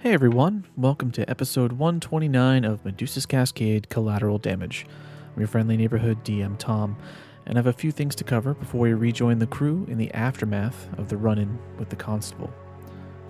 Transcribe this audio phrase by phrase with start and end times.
[0.00, 4.86] Hey everyone, welcome to episode 129 of Medusa's Cascade Collateral Damage.
[5.34, 6.96] I'm your friendly neighborhood DM Tom,
[7.44, 10.14] and I have a few things to cover before we rejoin the crew in the
[10.14, 12.54] aftermath of the run in with the constable.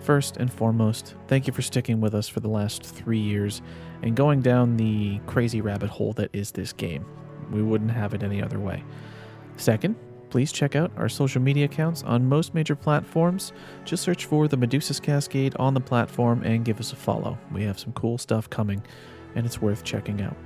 [0.01, 3.63] First and foremost, thank you for sticking with us for the last three years
[4.03, 7.07] and going down the crazy rabbit hole that is this game.
[7.51, 8.85] We wouldn't have it any other way.
[9.57, 9.97] Second,
[10.31, 13.53] please check out our social media accounts on most major platforms.
[13.85, 17.39] Just search for the Medusa's Cascade on the platform and give us a follow.
[17.53, 18.83] We have some cool stuff coming,
[19.35, 20.37] and it's worth checking out.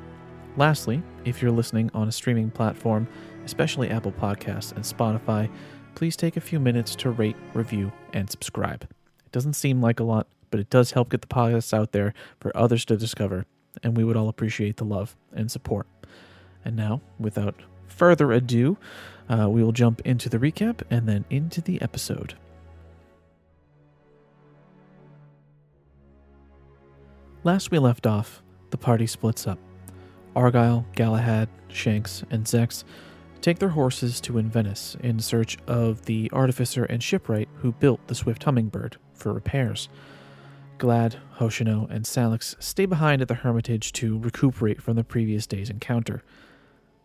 [0.56, 3.08] Lastly, if you're listening on a streaming platform,
[3.44, 5.50] especially Apple Podcasts and Spotify,
[5.94, 8.82] please take a few minutes to rate, review, and subscribe.
[8.82, 12.12] It doesn't seem like a lot, but it does help get the podcast out there
[12.38, 13.46] for others to discover,
[13.82, 15.86] and we would all appreciate the love and support.
[16.64, 17.54] And now, without
[17.88, 18.76] further ado,
[19.32, 22.34] uh, we will jump into the recap and then into the episode.
[27.44, 29.58] Last we left off, the party splits up.
[30.36, 32.84] Arguile, Galahad, Shanks, and Zechs
[33.40, 38.14] take their horses to Invenas in search of the artificer and shipwright who built the
[38.14, 39.88] Swift Hummingbird for repairs.
[40.78, 45.70] Glad, Hoshino, and Salix stay behind at the Hermitage to recuperate from the previous day's
[45.70, 46.22] encounter.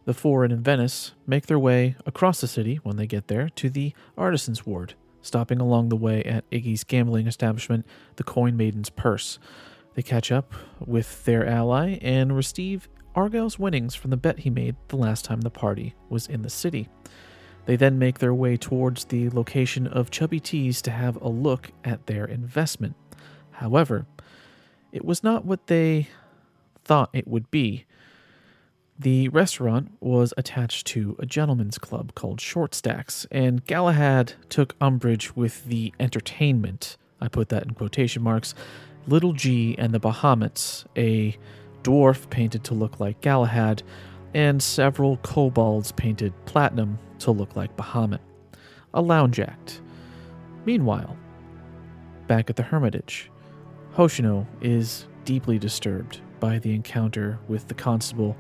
[0.08, 3.69] The four in Venice make their way across the city when they get there to
[3.69, 9.38] the Artisans Ward, stopping along the way at Iggy's gambling establishment, the Coin Maiden's Purse.
[9.95, 14.77] They catch up with their ally and receive Arguile's winnings from the bet he made
[14.88, 16.88] the last time the party was in the city.
[17.66, 21.73] They then make their way towards the location of Chubby T's to have a look
[21.83, 22.95] at their investment.
[23.52, 24.05] However,
[24.94, 26.08] it was not what they
[26.86, 27.86] thought it would be.
[29.00, 35.36] The restaurant was attached to a gentleman's club called Short Stacks, and Galahad took umbrage
[35.36, 36.98] with the entertainment.
[37.22, 38.56] I put that in quotation marks.
[39.08, 41.38] Little G and the Bahamets, a
[41.83, 43.83] dwarf painted to look like Galahad,
[44.33, 48.20] and several kobolds painted platinum to look like Bahamut.
[48.95, 49.80] A lounge act.
[50.66, 51.16] Meanwhile,
[52.26, 53.30] back at the Hermitage,
[53.94, 58.36] Hoshino is deeply disturbed by the encounter with the constable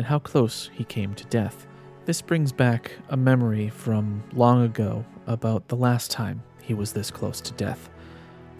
[0.00, 1.66] and how close he came to death.
[2.06, 7.10] This brings back a memory from long ago about the last time he was this
[7.10, 7.90] close to death.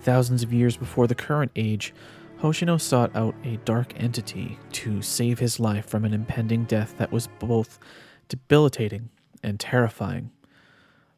[0.02, 1.94] Thousands of years before the current age,
[2.42, 7.10] Hoshino sought out a dark entity to save his life from an impending death that
[7.10, 7.78] was both
[8.28, 9.08] debilitating
[9.42, 10.32] and terrifying.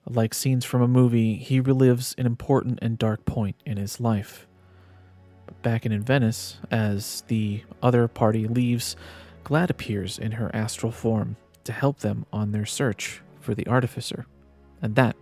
[0.09, 4.47] Like scenes from a movie, he relives an important and dark point in his life.
[5.63, 8.95] Back in Invenas, as the other party leaves,
[9.45, 14.27] Glad appears in her astral form to help them on their search for the artificer.
[14.81, 15.17] And that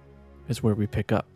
[0.48, 1.26] is where we pick up.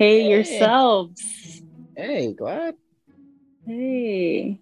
[0.00, 1.60] Hey, yourselves.
[1.94, 2.74] hey, glad.
[3.66, 4.58] Hey.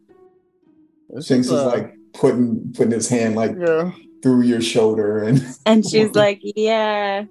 [1.10, 3.92] This Shanks is, is uh, like putting putting his hand like yeah.
[4.20, 7.26] through your shoulder and And she's like, Yeah.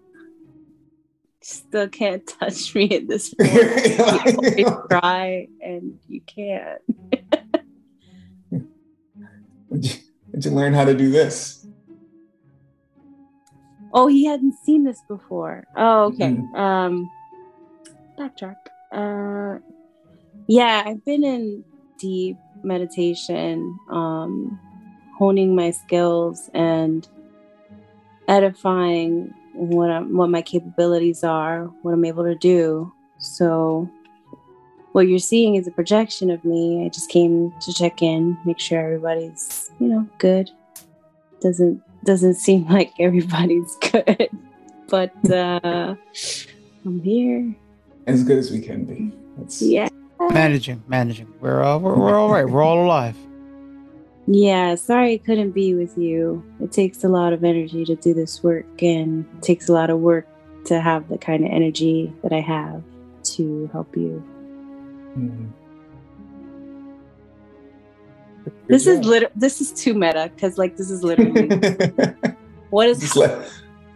[1.41, 3.51] Still can't touch me at this point.
[3.53, 6.81] You always try and you can't.
[9.67, 11.67] Where'd you, learn how to do this?
[13.93, 15.65] Oh, he hadn't seen this before.
[15.75, 16.37] Oh, okay.
[16.37, 16.57] Mhm.
[16.57, 17.09] Um
[18.17, 18.57] backtrack.
[18.91, 19.59] Uh
[20.47, 21.63] yeah, I've been in
[21.99, 24.59] deep meditation um
[25.17, 27.07] honing my skills and
[28.27, 32.91] edifying what I'm, what my capabilities are, what I'm able to do.
[33.19, 33.89] So
[34.91, 36.85] what you're seeing is a projection of me.
[36.85, 40.49] I just came to check in, make sure everybody's, you know, good.
[41.41, 44.29] Doesn't doesn't seem like everybody's good.
[44.87, 45.95] But uh
[46.85, 47.55] I'm here.
[48.07, 49.11] As good as we can be.
[49.37, 49.89] That's, Yeah.
[50.31, 51.31] Managing, managing.
[51.41, 52.45] We're uh, we're, we're all right.
[52.49, 53.15] We're all alive.
[54.25, 56.43] Yeah, sorry I couldn't be with you.
[56.59, 59.89] It takes a lot of energy to do this work, and it takes a lot
[59.91, 60.27] of work
[60.65, 62.81] to have the kind of energy that I have
[63.35, 64.23] to help you.
[65.17, 65.49] Mhm.
[68.67, 69.05] This Good is job.
[69.05, 69.31] lit.
[69.35, 71.47] This is too meta because, like, this is literally
[72.69, 72.99] what is.
[72.99, 73.49] Just let,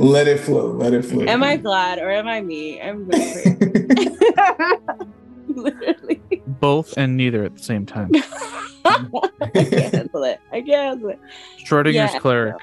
[0.05, 0.71] let it flow.
[0.71, 1.25] Let it flow.
[1.25, 2.81] Am I glad or am I me?
[2.81, 4.17] I'm going crazy.
[5.47, 6.21] literally.
[6.47, 8.11] Both and neither at the same time.
[8.85, 10.39] I can't handle it.
[10.51, 10.69] I can't
[11.01, 11.19] handle it.
[11.65, 12.19] Schrodinger's Yeah.
[12.19, 12.55] cleric.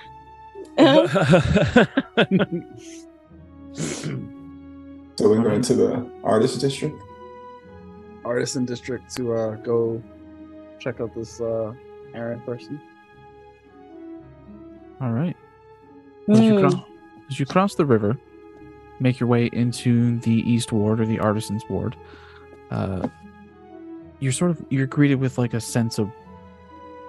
[5.17, 7.01] so we're going to the artist district.
[8.25, 10.03] Artisan district to uh, go
[10.79, 11.73] check out this uh,
[12.15, 12.81] Aaron person.
[15.01, 15.37] All right.
[16.29, 16.71] As you, Mm.
[16.71, 16.85] cro-
[17.29, 18.19] as you cross the river,
[19.01, 21.97] make your way into the East Ward or the Artisans Ward,
[22.71, 23.09] uh,
[24.21, 26.11] you're sort of you're greeted with like a sense of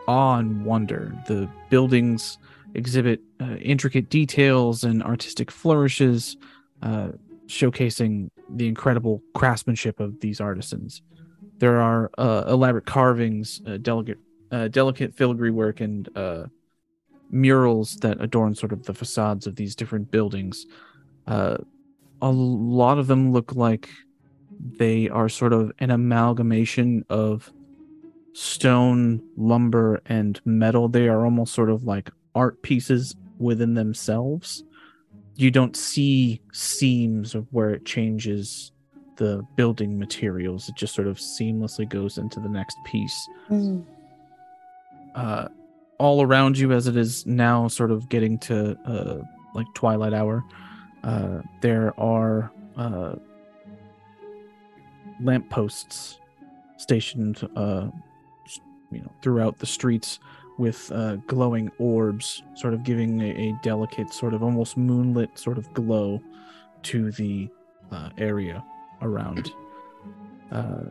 [0.07, 1.15] awe and wonder.
[1.27, 2.37] The buildings
[2.75, 6.37] exhibit uh, intricate details and artistic flourishes,
[6.83, 7.09] uh,
[7.47, 11.01] showcasing the incredible craftsmanship of these artisans.
[11.57, 14.17] There are uh, elaborate carvings, uh, delicate,
[14.51, 16.07] uh, delicate filigree work, and
[17.29, 20.65] murals that adorn sort of the facades of these different buildings.
[21.27, 21.57] Uh,
[22.21, 23.89] a lot of them look like
[24.77, 27.51] they are sort of an amalgamation of
[28.33, 30.87] stone, lumber, and metal.
[30.89, 34.63] They are almost sort of like art pieces within themselves.
[35.35, 38.71] You don't see seams of where it changes
[39.15, 40.67] the building materials.
[40.67, 43.85] It just sort of seamlessly goes into the next piece Mm.
[45.15, 45.47] uh,
[45.99, 49.23] all around you as it is now sort of getting to uh,
[49.53, 50.43] like twilight hour
[51.03, 53.15] uh, there are uh,
[55.21, 56.19] lampposts
[56.77, 57.87] stationed uh,
[58.91, 60.19] you know throughout the streets
[60.57, 65.57] with uh, glowing orbs sort of giving a, a delicate sort of almost moonlit sort
[65.57, 66.21] of glow
[66.83, 67.49] to the
[67.91, 68.63] uh, area
[69.01, 69.51] around.
[70.51, 70.83] Uh,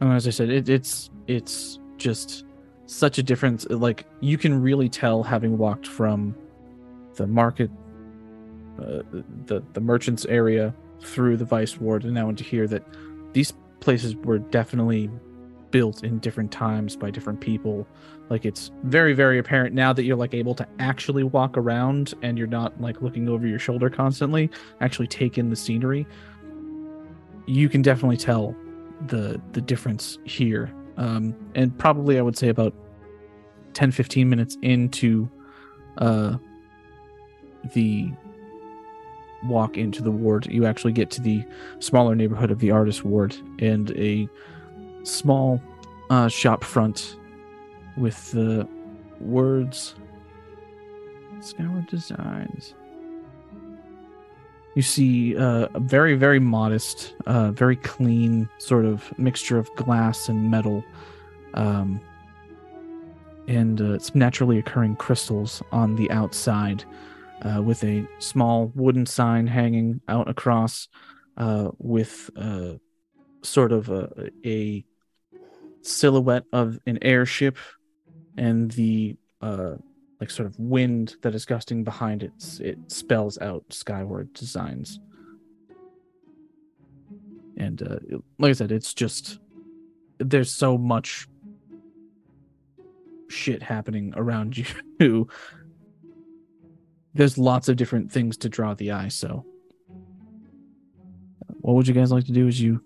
[0.00, 2.44] and as I said, it, it's it's just
[2.86, 3.66] such a difference.
[3.68, 6.34] Like you can really tell having walked from
[7.16, 7.70] the market,
[8.78, 9.02] uh,
[9.46, 12.82] the the merchants area through the vice ward and now into here that
[13.32, 15.10] these places were definitely
[15.70, 17.86] built in different times by different people.
[18.30, 22.38] Like it's very very apparent now that you're like able to actually walk around and
[22.38, 24.50] you're not like looking over your shoulder constantly.
[24.80, 26.06] Actually take in the scenery.
[27.46, 28.54] You can definitely tell
[29.08, 32.74] the the difference here um and probably i would say about
[33.74, 35.28] 10 15 minutes into
[35.98, 36.36] uh
[37.74, 38.10] the
[39.44, 41.44] walk into the ward you actually get to the
[41.78, 44.28] smaller neighborhood of the artist ward and a
[45.04, 45.60] small
[46.10, 47.16] uh shop front
[47.96, 48.66] with the
[49.20, 49.94] words
[51.40, 52.74] skyward designs
[54.76, 60.28] you see uh, a very very modest uh, very clean sort of mixture of glass
[60.28, 60.84] and metal
[61.54, 61.98] um,
[63.48, 66.84] and uh, naturally occurring crystals on the outside
[67.42, 70.88] uh, with a small wooden sign hanging out across
[71.38, 72.74] uh, with uh,
[73.42, 74.84] sort of a, a
[75.80, 77.56] silhouette of an airship
[78.36, 79.16] and the
[80.20, 85.00] like sort of wind that is gusting behind it it spells out skyward designs.
[87.58, 89.38] And uh, like i said it's just
[90.18, 91.28] there's so much
[93.28, 94.56] shit happening around
[95.00, 95.28] you.
[97.14, 99.44] There's lots of different things to draw the eye so.
[101.60, 102.82] What would you guys like to do as you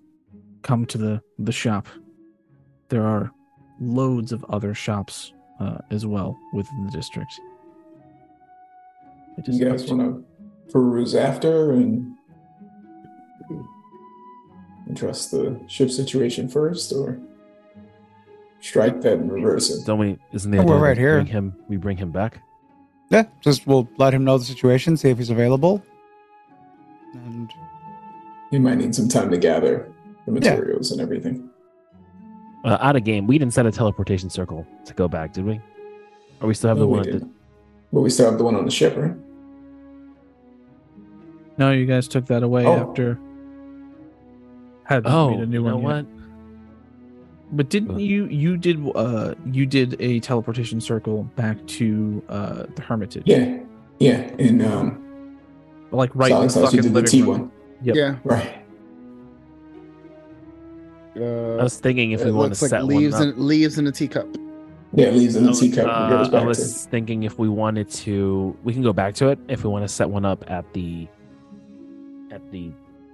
[0.62, 1.86] come to the the shop?
[2.88, 3.30] There are
[3.80, 7.38] loads of other shops uh, as well within the district
[9.38, 10.24] It is You guys up to- want
[10.66, 12.16] to peruse after and
[14.88, 17.18] address the ship situation first, or
[18.60, 19.86] strike that and reverse it?
[19.86, 20.18] Don't we?
[20.32, 21.14] Isn't the Oh, idea we're that right we here.
[21.16, 21.54] Bring him.
[21.68, 22.42] We bring him back.
[23.10, 25.82] Yeah, just we'll let him know the situation, see if he's available.
[27.14, 27.52] And
[28.50, 29.92] He might need some time to gather
[30.26, 30.40] the Yeah.
[30.54, 31.49] materials and everything.
[32.64, 35.60] Uh, out of game, we didn't set a teleportation circle to go back, did we?
[36.40, 37.02] Or we still have No, the one?
[37.04, 37.32] That, didn't.
[37.92, 39.14] But we still have the one on the ship, right?
[41.58, 42.88] No, you guys took that away Oh.
[42.90, 43.18] after.
[44.84, 45.96] Had oh, made a new you know one.
[45.96, 46.04] yet.
[46.04, 47.56] what?
[47.56, 48.26] But didn't you?
[48.26, 48.80] You did.
[48.94, 53.24] Uh, you did a teleportation circle back to uh the Hermitage.
[53.26, 53.58] Yeah,
[53.98, 55.38] yeah, and um,
[55.90, 56.30] Like right.
[56.30, 57.28] Sonic in the fucking the living T room.
[57.30, 57.50] one,
[57.82, 57.96] Yep.
[57.96, 58.16] Yeah.
[58.24, 58.59] right?
[61.20, 63.34] Uh, I was thinking if we want to like set leaves one up.
[63.34, 64.26] in leaves in a teacup.
[64.92, 65.86] Yeah, leaves in the I was- teacup.
[65.86, 66.90] uh, I was to.
[66.90, 69.88] thinking if we wanted to, we can go back to it if we want to
[69.88, 71.06] set one up at the,
[72.32, 72.72] at the,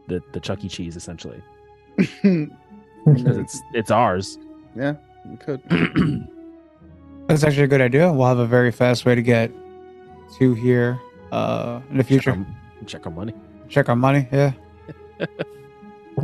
[0.08, 0.68] the the Chuck E.
[0.68, 1.42] Cheese essentially
[1.96, 4.38] because it's it's ours.
[4.74, 4.94] Yeah,
[5.28, 5.60] we could.
[7.26, 8.12] That's actually a good idea.
[8.12, 9.50] We'll have a very fast way to get
[10.38, 11.00] to here
[11.32, 12.30] uh, in the Check future.
[12.30, 12.46] our,
[12.86, 13.34] check our money.
[13.68, 14.28] Check our money.
[14.30, 14.52] Yeah.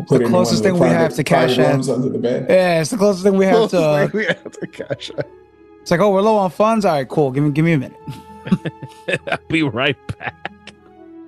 [0.06, 1.94] Put the closest one of thing we have to cash private in.
[1.94, 2.46] under the bed.
[2.48, 3.76] Yeah, it's the closest thing we have to.
[3.82, 5.26] Uh, we have to cash out.
[5.82, 6.84] it's like, oh, we're low on funds.
[6.84, 7.30] All right, cool.
[7.30, 8.00] Give me, give me a minute.
[9.30, 10.48] I'll be right back.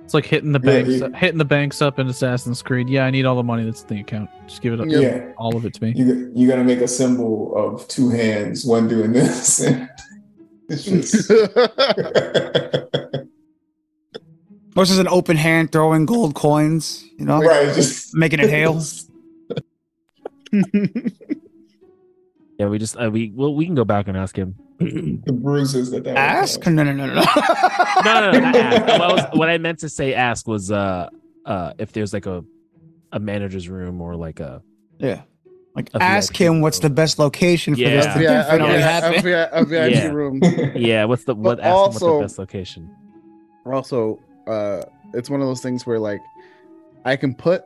[0.03, 2.89] It's like hitting the Yeah, banks, you- hitting the banks up in Assassin's Creed.
[2.89, 4.29] Yeah, I need all the money that's in the account.
[4.47, 4.99] Just give it up, Yeah.
[4.99, 5.93] Yeah, all of it to me.
[5.95, 9.59] you you gotta make a symbol of two hands, one doing this.
[10.69, 11.31] it's just
[14.75, 17.05] Or just an open hand throwing gold coins.
[17.17, 18.81] You know, right, just making it hail.
[22.57, 24.55] Yeah, we just uh, we well we can go back and ask him.
[24.79, 26.61] the bruises that that Ask?
[26.61, 26.71] cause.
[26.73, 27.15] No, no, no, no.
[27.15, 27.21] no.
[28.05, 28.81] no, no, not ask.
[28.87, 31.09] What, I was, what I meant to say ask was uh
[31.45, 32.45] uh if there's like a
[33.11, 34.61] a manager's room or like a
[34.99, 35.23] Yeah.
[35.75, 38.13] Like, A ask VIP him what's the best location for this Yeah.
[38.13, 39.59] to yeah, a, definitely yeah, happen.
[39.59, 40.07] a, a VIP Yeah.
[40.07, 40.39] room.
[40.77, 42.89] yeah what's the what But ask him what's also- the best location.
[43.65, 44.83] Also, uh,
[45.13, 46.21] it's one of those things where like
[47.05, 47.65] I can put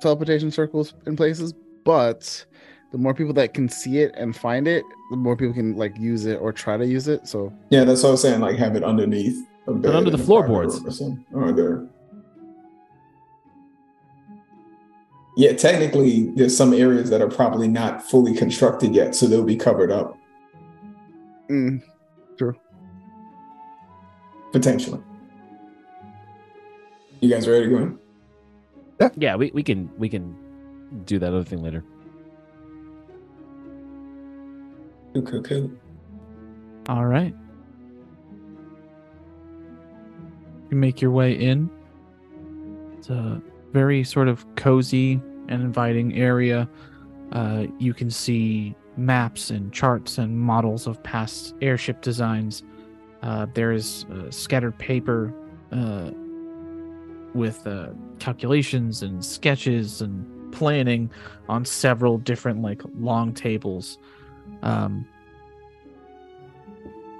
[0.00, 1.52] teleportation circles in places,
[1.84, 2.44] but
[2.92, 5.96] the more people that can see it and find it, the more people can like
[5.98, 7.26] use it or try to use it.
[7.26, 8.40] So Yeah, that's what I was saying.
[8.40, 11.02] Like have it underneath a bed under the floorboards.
[11.32, 11.86] or there.
[15.38, 19.56] Yeah, technically, there's some areas that are probably not fully constructed yet, so they'll be
[19.56, 20.16] covered up
[21.50, 21.82] mm,
[24.52, 25.00] potentially.
[27.20, 27.98] You guys ready to go in?
[29.16, 30.34] Yeah, we, we can we can
[31.04, 31.84] do that other thing later.
[35.16, 35.70] Okay, okay.
[36.88, 37.34] All right.
[40.70, 41.70] You make your way in.
[42.98, 43.40] It's a
[43.72, 46.68] very sort of cozy and inviting area.
[47.32, 52.62] Uh, you can see maps and charts and models of past airship designs.
[53.22, 55.32] Uh, there is uh, scattered paper
[55.72, 56.10] uh,
[57.36, 57.88] with uh,
[58.18, 61.10] calculations and sketches and planning
[61.48, 63.98] on several different like long tables.
[64.62, 65.06] Um,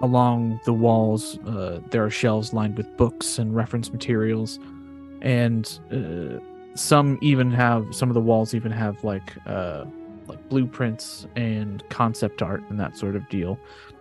[0.00, 4.58] along the walls uh, there are shelves lined with books and reference materials
[5.22, 6.38] and uh,
[6.74, 9.84] some even have some of the walls even have like uh,
[10.28, 13.58] like blueprints and concept art and that sort of deal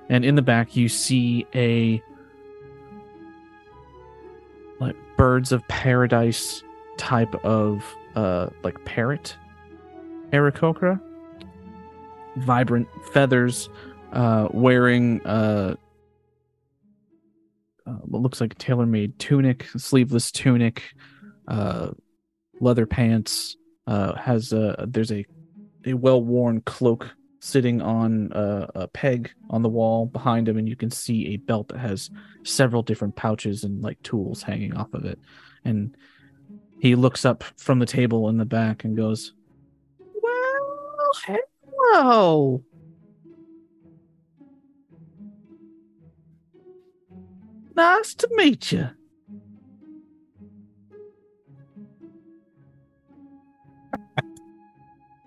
[0.10, 2.01] and in the back you see a
[4.79, 6.63] like birds of paradise
[6.98, 7.84] type of
[8.15, 9.36] uh like parrot
[10.32, 11.00] Aarakocra
[12.38, 13.70] vibrant feathers
[14.13, 15.75] uh wearing uh
[17.88, 20.84] uh, what looks like a tailor-made tunic, sleeveless tunic,
[21.48, 21.91] uh,
[22.60, 23.58] leather pants.
[23.88, 25.24] Uh, has a there's a
[25.86, 27.13] a well-worn cloak
[27.46, 31.38] sitting on a, a peg on the wall behind him, and you can see a
[31.38, 32.10] belt that has
[32.44, 35.20] several different pouches and like tools hanging off of it.
[35.64, 35.96] And
[36.80, 39.34] he looks up from the table in the back and goes,
[40.24, 41.12] "Well,
[41.94, 42.64] hello."
[47.75, 48.90] Nice to meet you.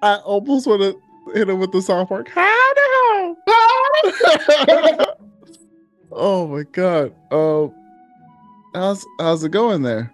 [0.02, 2.30] I almost want to hit him with the South Park.
[2.34, 3.36] Ho!
[6.12, 7.14] oh my god.
[7.30, 7.74] Um,
[8.74, 10.12] how's how's it going there?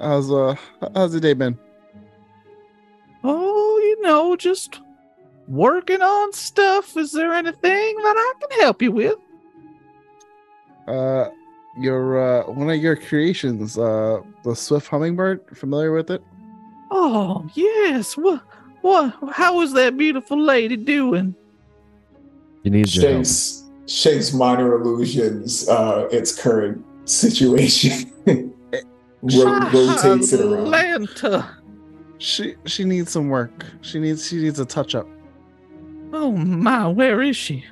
[0.00, 0.56] How's uh
[0.94, 1.58] how's the day been?
[3.24, 4.80] Oh, you know, just
[5.48, 6.96] working on stuff.
[6.96, 9.16] Is there anything that I can help you with?
[10.86, 11.30] Uh,
[11.78, 15.56] your uh one of your creations, uh, the Swift Hummingbird.
[15.56, 16.22] Familiar with it?
[16.90, 18.16] Oh, yes.
[18.16, 18.42] What?
[18.86, 19.16] What?
[19.32, 21.34] How is that beautiful lady doing?
[22.62, 22.88] You need.
[22.88, 28.12] Shakes shakes minor illusions, uh, its current situation.
[29.22, 30.72] Ro- rotates it around.
[30.72, 31.56] Atlanta.
[32.18, 33.66] She she needs some work.
[33.80, 35.08] She needs she needs a touch up.
[36.12, 37.64] Oh my, where is she?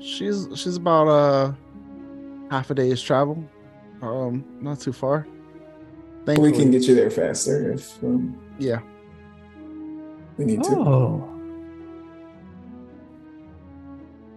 [0.00, 1.52] She's she's about uh
[2.50, 3.48] half a day's travel.
[4.02, 5.28] Um, not too far.
[6.26, 8.80] We can get you there faster if um, yeah.
[10.38, 10.70] We need to.
[10.70, 11.28] Oh.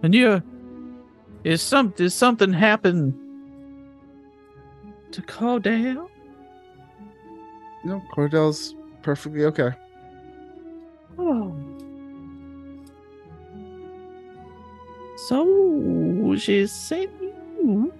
[0.02, 0.42] And you
[1.44, 3.14] is some did something happen
[5.12, 6.08] to Cordell?
[7.84, 9.70] No, Cordell's perfectly okay.
[11.18, 11.54] Oh.
[15.28, 17.92] So she sent you.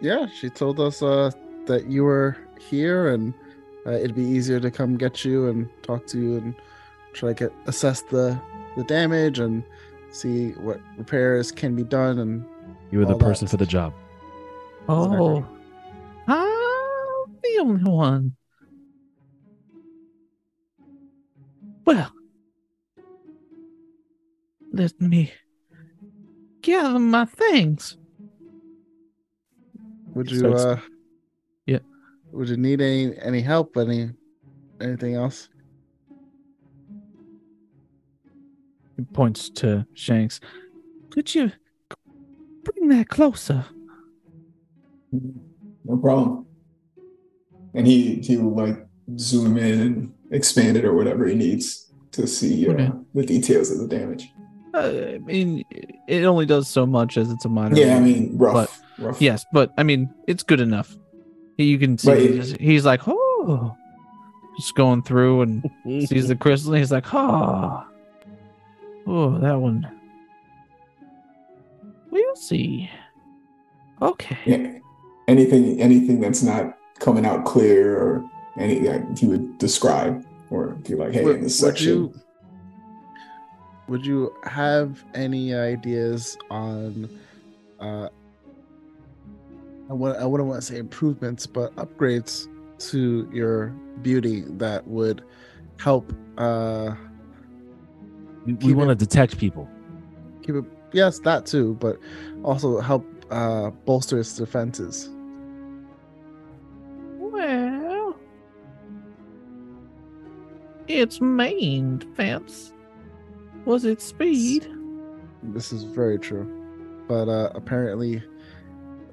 [0.00, 1.30] Yeah, she told us uh
[1.66, 3.34] that you were here and
[3.86, 6.54] uh, it'd be easier to come get you and talk to you and
[7.12, 8.38] try to get assess the
[8.76, 9.62] the damage and
[10.10, 12.44] see what repairs can be done and
[12.90, 13.24] You were the All that.
[13.24, 13.92] person for the job.
[14.88, 15.44] Oh.
[16.26, 18.36] I'm the only one.
[21.84, 22.10] Well,
[24.72, 25.32] let me
[26.62, 27.96] gather my things.
[30.14, 30.93] would you uh Yeah.
[32.34, 34.10] Would you need any any help any
[34.80, 35.48] anything else
[38.96, 40.40] He points to Shanks.
[41.10, 41.50] Could you
[42.62, 43.64] bring that closer?
[45.12, 46.46] No problem.
[47.74, 48.86] And he he will like
[49.18, 52.90] zoom in and expand it or whatever he needs to see uh, Okay.
[53.14, 54.28] the details of the damage.
[54.72, 55.64] Uh, I mean,
[56.08, 57.76] it only does so much as it's a minor.
[57.76, 58.54] Yeah, I mean rough,
[58.98, 59.20] But- rough.
[59.20, 60.96] Yes, but I mean, it's good enough.
[61.56, 63.76] You can see But it- he's, he's like, oh,
[64.58, 65.70] just going through and
[66.08, 66.72] sees the crystal.
[66.72, 67.84] And he's like, oh,
[69.06, 69.88] oh, that one.
[72.10, 72.90] We'll see.
[74.02, 74.38] Okay.
[74.46, 74.78] Yeah.
[75.26, 78.24] Anything anything that's not coming out clear or
[78.58, 81.88] any that he would describe or be like, hey, would, in this would section.
[81.88, 82.14] you
[83.88, 87.08] would you have any ideas on
[87.80, 88.08] uh
[89.90, 92.48] I, would, I wouldn't want to say improvements but upgrades
[92.90, 93.68] to your
[94.02, 95.22] beauty that would
[95.78, 96.94] help uh
[98.46, 99.68] We, we want to detect people.
[100.42, 101.98] keep it yes that too but
[102.42, 105.10] also help uh bolster its defenses
[107.18, 108.16] Well,
[110.88, 112.72] its main defense
[113.64, 114.66] was its speed.
[115.42, 116.46] this is very true
[117.08, 118.22] but uh apparently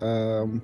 [0.02, 0.62] um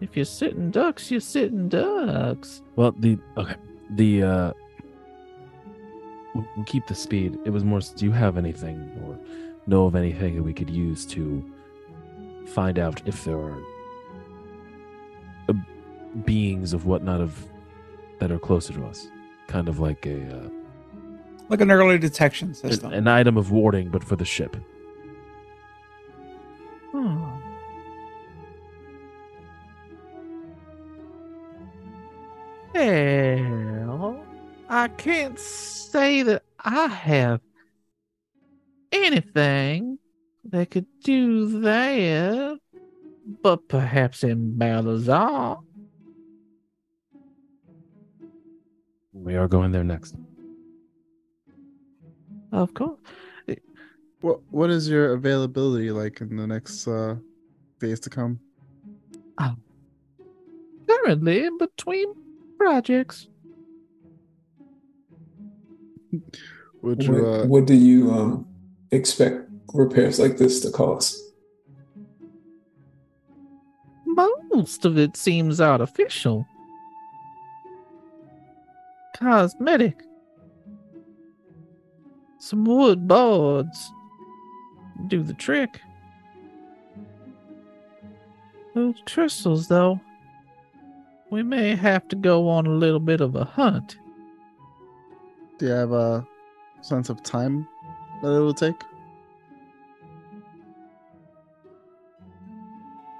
[0.00, 2.62] If you're sitting ducks, you're sitting ducks.
[2.76, 3.54] Well, the okay,
[3.90, 4.52] the uh,
[6.34, 7.38] we'll, we'll keep the speed.
[7.44, 7.80] It was more.
[7.80, 9.18] Do you have anything or
[9.66, 11.44] know of anything that we could use to
[12.48, 13.62] find out if there are
[15.48, 15.52] uh,
[16.24, 17.46] beings of whatnot of
[18.18, 19.06] that are closer to us?
[19.46, 20.48] Kind of like a uh,
[21.48, 22.92] Like an early detection an, system.
[22.92, 24.56] an item of warding, but for the ship.
[26.92, 27.31] Hmm.
[32.74, 34.24] Well,
[34.68, 37.40] I can't say that I have
[38.90, 39.98] anything
[40.44, 42.58] that could do that,
[43.42, 45.58] but perhaps in Balazar.
[49.12, 50.16] We are going there next.
[52.50, 52.98] Of course.
[54.20, 57.16] what what is your availability like in the next uh
[57.80, 58.38] days to come
[60.86, 62.14] Currently in between
[62.62, 63.26] projects.
[66.82, 68.46] would you what, uh what do you um
[68.92, 71.18] expect repairs like this to cost?
[74.06, 76.46] Most of it seems artificial.
[79.16, 79.96] Cosmetic.
[82.38, 83.90] Some wood boards
[85.08, 85.80] do the trick.
[88.74, 90.00] Those crystals, though,
[91.32, 93.96] we may have to go on a little bit of a hunt.
[95.56, 96.26] do you have a
[96.82, 97.66] sense of time
[98.20, 98.76] that it will take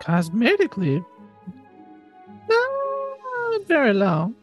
[0.03, 1.05] Cosmetically,
[2.48, 4.35] not very long.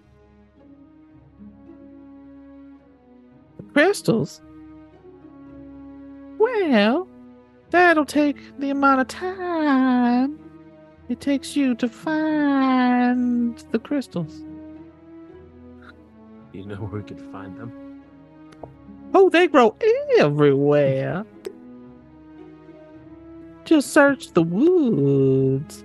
[3.57, 4.41] The crystals,
[6.37, 7.09] well,
[7.71, 10.48] that'll take the amount of time
[11.09, 14.43] it takes you to find the crystals.
[16.53, 18.01] You know where we could find them?
[19.13, 19.75] Oh, they grow
[20.19, 21.25] everywhere.
[23.65, 25.83] Just search the woods.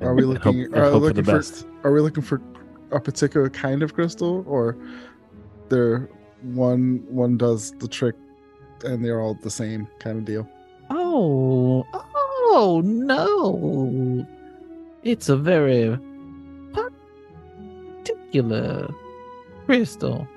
[0.00, 0.64] Are we looking?
[0.64, 1.66] hope- are, hope for looking the for best.
[1.84, 2.40] are we looking for
[2.92, 4.76] a particular kind of crystal, or
[5.68, 6.08] they're
[6.42, 8.14] one one does the trick,
[8.84, 10.48] and they're all the same kind of deal.
[10.90, 11.84] Oh,
[12.56, 14.26] oh no!
[15.02, 15.98] It's a very
[18.04, 18.88] particular
[19.66, 20.28] crystal.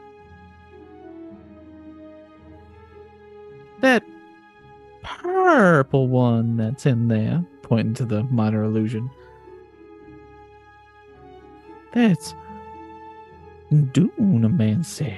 [3.81, 4.03] That
[5.03, 9.11] purple one that's in there, pointing to the minor illusion.
[11.93, 12.33] That's
[13.71, 15.15] Dunamancy.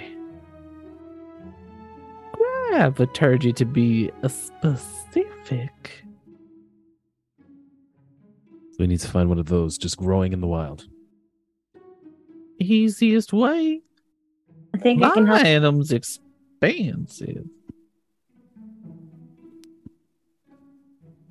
[2.33, 6.03] Graviturgy to be a specific.
[8.79, 10.87] We need to find one of those just growing in the wild.
[12.59, 13.81] Easiest way.
[14.73, 15.41] I think I can help.
[15.41, 17.45] item's expansive.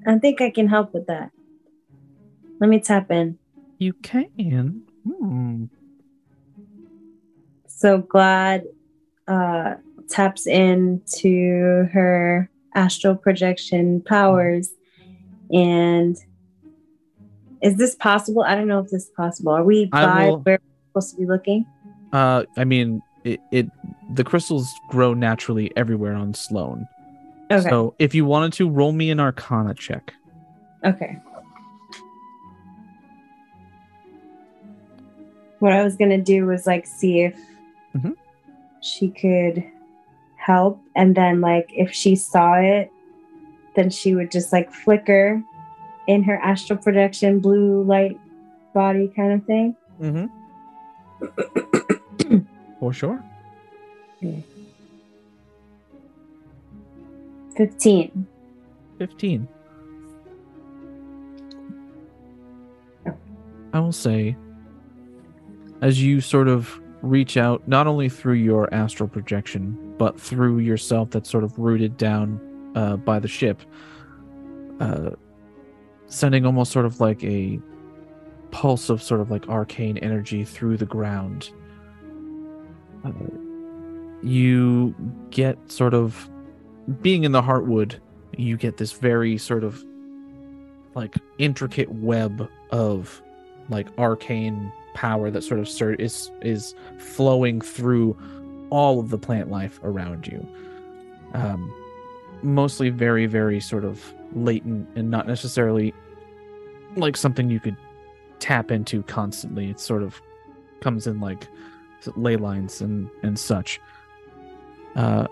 [0.06, 1.30] I think I can help with that.
[2.60, 3.38] Let me tap in.
[3.78, 4.82] You can.
[5.06, 5.64] Hmm.
[7.66, 8.64] So glad
[9.26, 9.76] uh,
[10.08, 14.70] taps into her astral projection powers.
[15.50, 16.16] And
[17.62, 18.42] is this possible?
[18.42, 19.52] I don't know if this is possible.
[19.52, 20.58] Are we by will- where
[20.94, 21.66] we're supposed to be looking?
[22.12, 23.66] Uh, I mean, it, it
[24.14, 26.86] the crystals grow naturally everywhere on Sloane.
[27.50, 27.68] Okay.
[27.68, 30.14] So if you wanted to, roll me an Arcana check.
[30.84, 31.18] Okay.
[35.58, 37.36] What I was gonna do was like see if
[37.96, 38.14] Mhm.
[38.80, 39.64] she could
[40.36, 42.90] help, and then like if she saw it,
[43.74, 45.42] then she would just like flicker
[46.08, 48.18] in her astral projection, blue light
[48.74, 49.76] body kind of thing.
[50.00, 50.26] Mm-hmm.
[52.80, 53.22] For sure.
[57.56, 58.26] Fifteen.
[58.98, 59.46] 15.
[63.72, 64.36] I will say,
[65.82, 71.10] as you sort of reach out, not only through your astral projection, but through yourself
[71.10, 72.40] that's sort of rooted down
[72.74, 73.60] uh, by the ship,
[74.80, 75.10] uh,
[76.08, 77.60] sending almost sort of like a
[78.50, 81.50] pulse of sort of like arcane energy through the ground.
[83.04, 83.12] Uh,
[84.22, 84.94] you
[85.30, 86.28] get sort of
[87.02, 88.00] being in the Heartwood,
[88.36, 89.84] you get this very sort of
[90.94, 93.22] like intricate web of
[93.68, 98.16] like arcane power that sort of sur- is is flowing through
[98.70, 100.46] all of the plant life around you.
[101.34, 101.72] Um,
[102.42, 105.94] mostly very very sort of latent and not necessarily
[106.96, 107.76] like something you could
[108.38, 109.70] tap into constantly.
[109.70, 110.20] It sort of
[110.80, 111.48] comes in like
[112.16, 113.80] ley lines and and such.
[114.96, 115.26] Uh,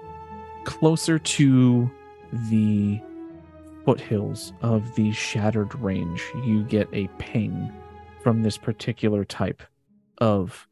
[0.64, 1.90] closer to
[2.50, 3.00] the
[3.84, 7.72] foothills of the shattered range, you get a ping
[8.22, 9.62] from this particular type
[10.18, 10.66] of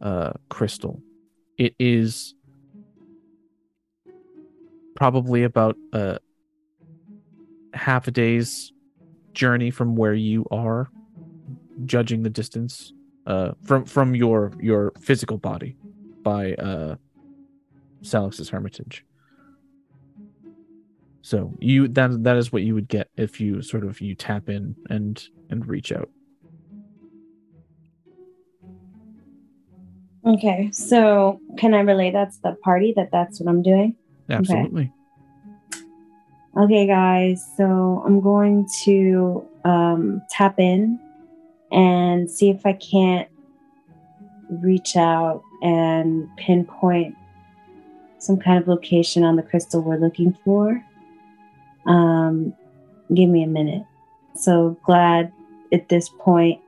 [0.00, 1.00] uh, crystal.
[1.58, 2.34] It is
[5.02, 6.16] probably about a
[7.74, 8.72] half a day's
[9.32, 10.88] journey from where you are,
[11.86, 12.92] judging the distance
[13.26, 15.76] uh, from from your your physical body
[16.22, 16.94] by uh,
[18.02, 19.04] Salix's Hermitage.
[21.22, 24.48] So you that that is what you would get if you sort of you tap
[24.48, 26.10] in and and reach out.
[30.24, 33.96] Okay, so can I relay that's the party that that's what I'm doing?
[34.30, 34.92] Absolutely.
[36.56, 41.00] Okay, guys, so I'm going to um, tap in
[41.70, 43.28] and see if I can't
[44.50, 47.16] reach out and pinpoint
[48.18, 50.84] some kind of location on the crystal we're looking for.
[51.86, 52.54] Um,
[53.14, 53.84] give me a minute.
[54.34, 55.32] So glad
[55.72, 56.60] at this point,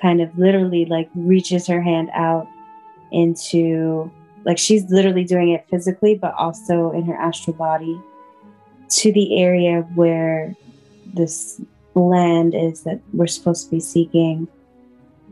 [0.00, 2.46] kind of literally like reaches her hand out
[3.10, 4.10] into
[4.44, 8.00] like she's literally doing it physically, but also in her astral body
[8.88, 10.54] to the area where
[11.14, 11.60] this
[11.94, 14.48] land is that we're supposed to be seeking.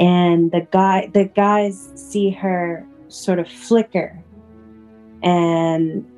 [0.00, 4.18] And the guy the guys see her sort of flicker.
[5.22, 6.08] And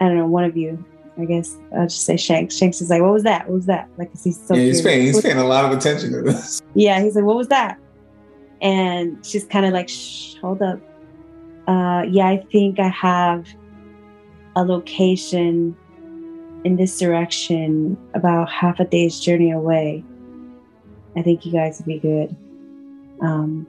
[0.00, 0.84] i don't know one of you
[1.18, 2.56] i guess i'll just say shanks.
[2.56, 3.48] Shanks is like what was that?
[3.48, 3.88] What was that?
[3.96, 6.60] Like he's so yeah, he's paying, he's paying a lot of attention to this.
[6.74, 7.78] Yeah, he's like, "What was that?"
[8.64, 10.80] And she's kind of like, Shh, "Hold up,
[11.68, 13.46] uh, yeah, I think I have
[14.56, 15.76] a location
[16.64, 20.02] in this direction, about half a day's journey away.
[21.16, 22.34] I think you guys would be good.
[23.20, 23.66] Um,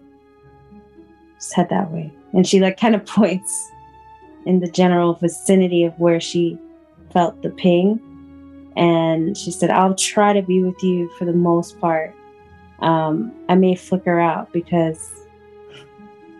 [1.36, 3.72] just head that way." And she like kind of points
[4.46, 6.58] in the general vicinity of where she
[7.12, 8.00] felt the ping.
[8.78, 12.14] And she said, I'll try to be with you for the most part
[12.80, 15.12] um, I may flicker out because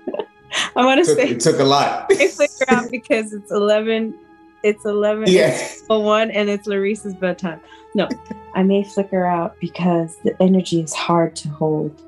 [0.76, 2.08] I want to Took, say it took a lot.
[2.12, 4.18] I flicker out because it's eleven.
[4.64, 5.26] It's eleven.
[5.28, 5.58] Yeah.
[5.90, 7.60] oh one, and it's Larissa's bedtime.
[7.94, 8.10] No,
[8.56, 12.02] I may flicker out because the energy is hard to hold.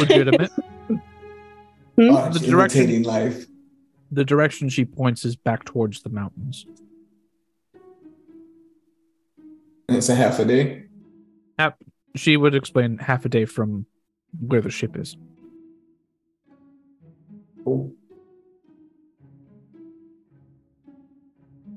[0.00, 0.50] Legitimate.
[1.98, 3.46] Oh, The the direction- life.
[4.12, 6.66] the direction she points is back towards the mountains.
[9.88, 10.84] And it's a half a day.
[12.14, 13.86] She would explain half a day from
[14.40, 15.16] where the ship is.
[17.62, 17.92] Cool.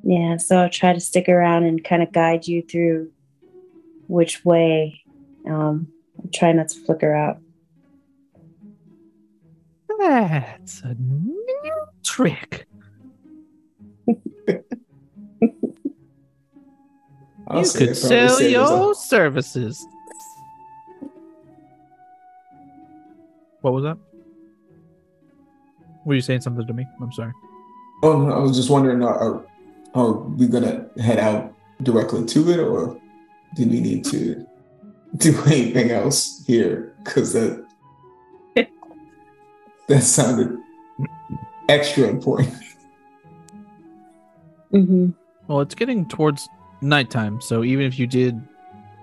[0.03, 3.11] Yeah, so I'll try to stick around and kind of guide you through
[4.07, 5.01] which way.
[5.45, 5.87] Um,
[6.17, 7.39] I'll try not to flicker out.
[9.99, 12.68] That's a new trick.
[17.49, 19.85] I'll you could sell said there's a- your services.
[23.61, 23.97] What was that?
[26.05, 26.85] Were you saying something to me?
[27.01, 27.33] I'm sorry.
[28.03, 29.45] Oh, no, I was just wondering, are, are,
[29.95, 32.99] are we gonna head out directly to it, or
[33.55, 34.45] do we need to
[35.17, 36.93] do anything else here?
[37.03, 37.65] Because that
[39.87, 40.57] that sounded
[41.67, 42.53] extra important.
[44.71, 45.09] Mm-hmm.
[45.47, 46.47] Well, it's getting towards
[46.81, 48.39] nighttime, so even if you did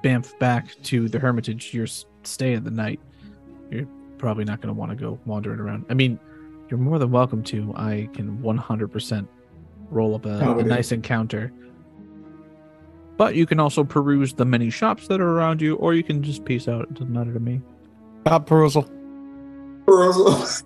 [0.03, 3.01] bamf back to the Hermitage, your s- stay of the night,
[3.71, 3.87] you're
[4.19, 5.85] probably not going to want to go wandering around.
[5.91, 6.19] I mean,
[6.71, 7.73] you're more than welcome to.
[7.77, 9.29] I can 100%
[9.91, 11.53] roll up a, a nice encounter.
[13.17, 16.23] But you can also peruse the many shops that are around you, or you can
[16.23, 16.83] just peace out.
[16.83, 17.63] It doesn't matter to me.
[18.23, 18.83] Stop perusal.
[19.87, 20.63] Perusal.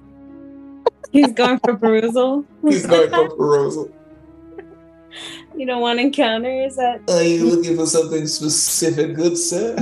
[1.13, 2.45] He's going for perusal.
[2.63, 3.91] He's going for perusal.
[5.57, 9.77] You don't want encounters That Are you looking for something specific, good sir?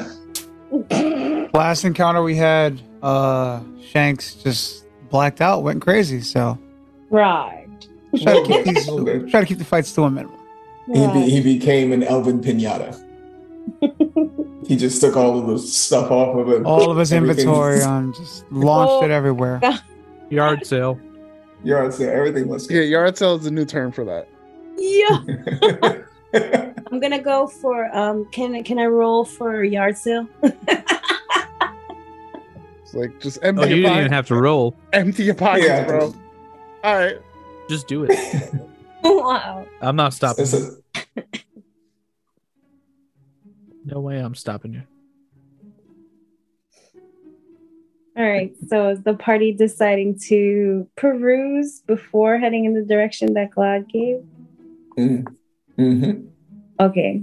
[1.55, 3.61] Last encounter we had, uh,
[3.91, 6.21] Shanks just blacked out, went crazy.
[6.21, 6.59] So
[7.11, 7.67] right.
[8.23, 9.31] try to keep these, Okay.
[9.31, 10.35] try to keep the fights to a minimum.
[10.87, 12.99] He, be, he became an elven pinata.
[14.67, 16.64] He just took all of the stuff off of it.
[16.64, 19.61] All of his inventory on just launched it everywhere.
[20.31, 20.99] Yard sale.
[21.64, 22.11] You're sale.
[22.11, 24.29] Everything was Yeah, yard sale is a new term for that.
[24.79, 25.25] Yeah.
[26.91, 28.27] I'm gonna go for um.
[28.33, 30.27] Can can I roll for yard sale?
[32.83, 34.01] It's like just empty Oh, you your didn't pockets.
[34.01, 34.75] even have to roll.
[34.93, 35.85] empty your pockets, Yeah.
[35.85, 36.14] bro.
[36.85, 37.17] All right.
[37.69, 38.55] Just do it.
[39.05, 39.67] wow.
[39.83, 40.45] I'm not stopping.
[40.45, 40.83] It's you.
[41.17, 41.23] a-
[43.85, 44.83] No way I'm stopping you.
[48.17, 48.53] All right.
[48.69, 54.25] So is the party deciding to peruse before heading in the direction that Glad gave?
[54.99, 55.27] Mm.
[55.79, 56.27] Mhm.
[56.81, 57.23] Okay.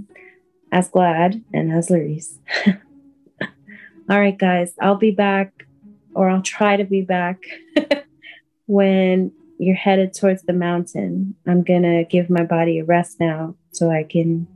[0.72, 2.38] As Glad and as Larice.
[4.10, 4.72] All right, guys.
[4.80, 5.66] I'll be back,
[6.14, 7.42] or I'll try to be back
[8.66, 11.34] when you're headed towards the mountain.
[11.46, 14.46] I'm gonna give my body a rest now so I can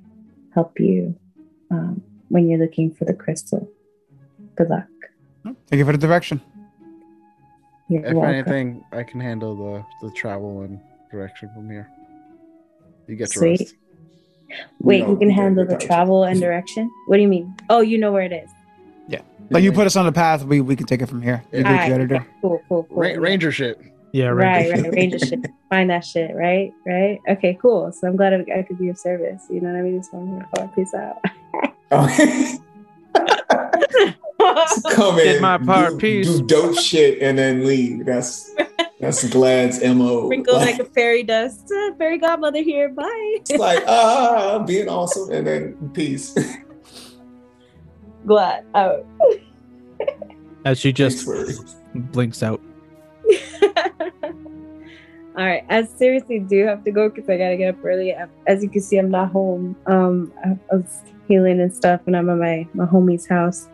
[0.54, 1.14] help you
[1.70, 3.68] um, when you're looking for the crystal.
[4.56, 4.86] Good luck.
[5.44, 6.40] Thank you for the direction.
[7.88, 8.30] You're If welcome.
[8.34, 10.78] anything, I can handle the the travel and
[11.10, 11.88] direction from here.
[13.10, 13.60] You get your Sweet.
[13.60, 13.74] rest.
[14.80, 16.90] Wait, don't- you can handle the travel and direction?
[17.06, 17.54] What do you mean?
[17.68, 18.50] Oh, you know where it is.
[19.08, 19.20] Yeah.
[19.50, 21.42] Like you put us on the path, we, we can take it from here.
[21.52, 22.18] You do what you Alright, gotta do.
[22.40, 22.96] Cool, cool, cool.
[22.96, 23.80] Ra- Ranger shit.
[24.12, 24.82] Yeah, Right, right.
[24.82, 25.46] right, Ranger shit.
[25.70, 26.72] Find that shit, right?
[26.86, 27.20] Right?
[27.28, 27.92] Okay, cool.
[27.92, 29.42] So I'm glad I, I could be of service.
[29.50, 30.02] You know what I mean?
[30.02, 30.68] So I'm here for.
[30.74, 31.18] Peace out.
[34.94, 36.26] Come Did in, my part, do, peace.
[36.26, 38.04] do dope shit, and then leave.
[38.06, 38.49] That's
[39.00, 40.26] that's Glad's mo.
[40.26, 41.72] Sprinkle Like, like a fairy dust.
[41.72, 42.90] Uh, fairy godmother here.
[42.90, 43.38] Bye.
[43.40, 46.36] it's like ah, being awesome, and then peace.
[48.26, 48.64] glad.
[48.74, 49.04] Oh.
[50.64, 51.26] As she just
[51.94, 52.60] blinks out.
[55.36, 58.14] All right, I seriously do have to go because I gotta get up early.
[58.46, 59.74] As you can see, I'm not home.
[59.86, 63.68] Um, I, I was healing and stuff, and I'm at my my homie's house,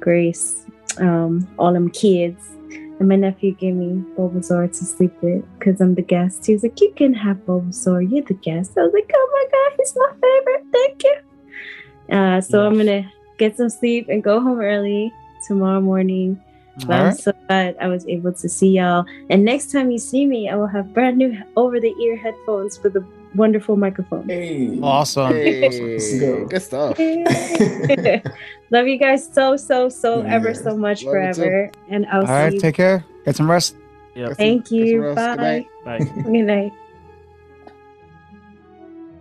[0.00, 0.64] Grace.
[0.98, 2.53] Um, all them kids,
[2.98, 6.46] and my nephew gave me Bulbasaur to sleep with because I'm the guest.
[6.46, 8.10] He was like, "You can have Bulbasaur.
[8.10, 10.64] You're the guest." I was like, "Oh my god, he's my favorite.
[10.72, 15.12] Thank you." Uh, so I'm gonna get some sleep and go home early
[15.46, 16.40] tomorrow morning.
[16.86, 19.04] But All I'm so glad I was able to see y'all.
[19.30, 22.76] And next time you see me, I will have brand new over the ear headphones
[22.76, 24.28] for a wonderful microphone.
[24.28, 24.78] Hey.
[24.80, 25.32] Awesome.
[25.32, 26.46] Hey, Let's go.
[26.46, 26.98] good stuff.
[28.70, 30.34] Love you guys so, so, so Yeah.
[30.34, 31.70] ever so much Love forever.
[31.88, 32.52] And I'll All see right.
[32.54, 32.60] you.
[32.60, 33.04] Take care.
[33.24, 33.76] Get some rest.
[34.14, 34.36] Yep.
[34.36, 35.02] Thank some you.
[35.02, 35.16] rest.
[35.16, 35.42] Good Bye.
[35.42, 35.66] night.
[35.84, 35.98] Bye.
[36.22, 36.72] Good night.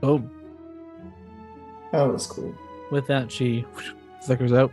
[0.02, 0.30] Boom.
[1.91, 2.54] that was cool.
[2.91, 3.65] With that, she
[4.26, 4.71] flickers out.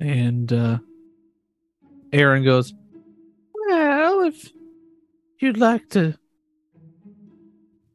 [0.00, 0.78] And uh
[2.12, 2.72] Aaron goes,
[3.68, 4.50] Well, if
[5.40, 6.16] you'd like to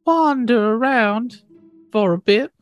[0.06, 1.42] wander around
[1.92, 2.52] for a bit,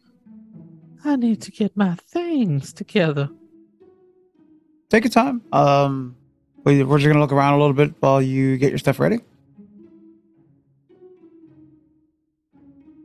[1.05, 3.29] I need to get my things together.
[4.89, 5.43] Take your time.
[5.53, 6.17] Um,
[6.65, 9.19] we- we're just gonna look around a little bit while you get your stuff ready.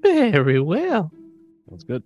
[0.01, 1.11] Very well.
[1.69, 2.03] That's good.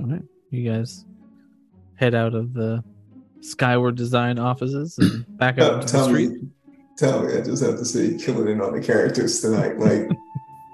[0.00, 0.22] All right.
[0.50, 1.04] You guys
[1.96, 2.82] head out of the
[3.40, 6.30] Skyward Design offices and back out Uh, into the street.
[6.30, 6.48] me,
[6.98, 7.32] tell me.
[7.32, 9.78] I just have to say, killing it on the characters tonight.
[9.78, 10.10] Like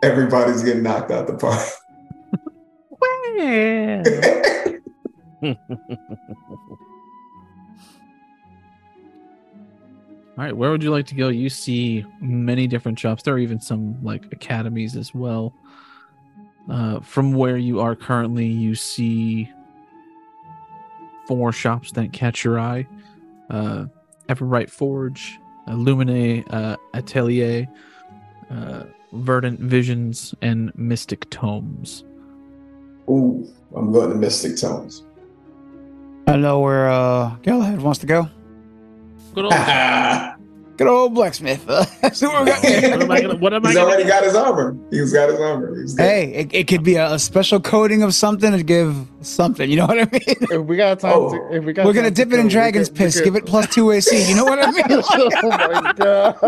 [0.02, 1.60] everybody's getting knocked out the park.
[10.36, 11.28] All right, where would you like to go?
[11.28, 13.22] You see many different shops.
[13.22, 15.54] There are even some like academies as well.
[16.68, 19.52] Uh, from where you are currently, you see
[21.26, 22.86] four shops that catch your eye:
[23.50, 23.84] uh,
[24.28, 27.66] Everbright Forge, Lumine uh, Atelier,
[28.50, 32.04] uh, Verdant Visions, and Mystic Tomes.
[33.08, 35.04] Ooh, I'm going to Mystic Tomes.
[36.26, 38.28] I know where uh, Galahad wants to go.
[39.34, 39.52] Good old
[40.76, 41.64] Good old blacksmith.
[42.02, 42.62] That's what we got.
[42.64, 43.36] What am I gonna?
[43.36, 43.88] What am I He's gonna?
[43.88, 44.76] already got his armor.
[44.90, 45.80] He's got his armor.
[45.80, 45.96] He's.
[45.96, 49.70] Hey, it, it could be a, a special coating of something to give something.
[49.70, 50.20] You know what I mean?
[50.50, 51.30] If we got time Oh.
[51.30, 53.14] to, if we got We're gonna dip it in dragon's could- piss.
[53.16, 54.28] could- Give it plus two AC.
[54.28, 54.84] You know what I mean?
[54.90, 56.38] oh my god!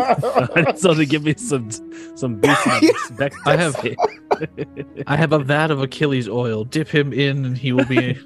[0.57, 1.71] I need someone to give me some
[2.17, 2.67] some boost.
[2.67, 3.37] in respect.
[3.47, 3.77] I have-
[5.07, 6.65] I have a vat of Achilles oil.
[6.65, 8.19] Dip him in, and he will be.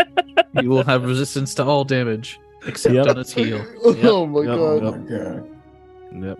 [0.60, 3.06] he will have resistance to all damage except Yep.
[3.08, 3.64] on his heel.
[3.84, 4.58] oh my Yep, god!
[4.58, 4.96] Oh yep.
[4.96, 5.44] my god.
[6.24, 6.38] Yep.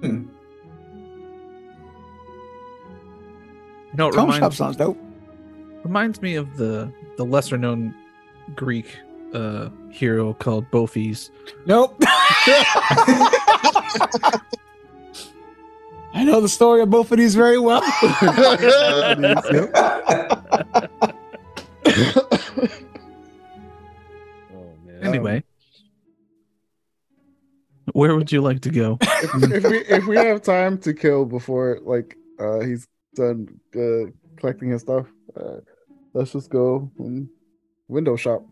[0.00, 0.22] Hmm.
[3.92, 4.98] You know, it Tone shop reminds, sounds dope.
[5.84, 7.94] reminds me of the the lesser known
[8.54, 8.86] Greek
[9.34, 11.30] uh, hero called Bophes.
[11.66, 11.96] Nope.
[16.12, 17.82] I know the story of both of these very well.
[25.10, 25.20] Man.
[25.20, 25.44] Anyway,
[27.92, 28.98] where would you like to go?
[29.02, 34.10] if, if we if we have time to kill before like uh he's done uh,
[34.36, 35.56] collecting his stuff, uh,
[36.14, 37.28] let's just go and
[37.88, 38.44] window shop.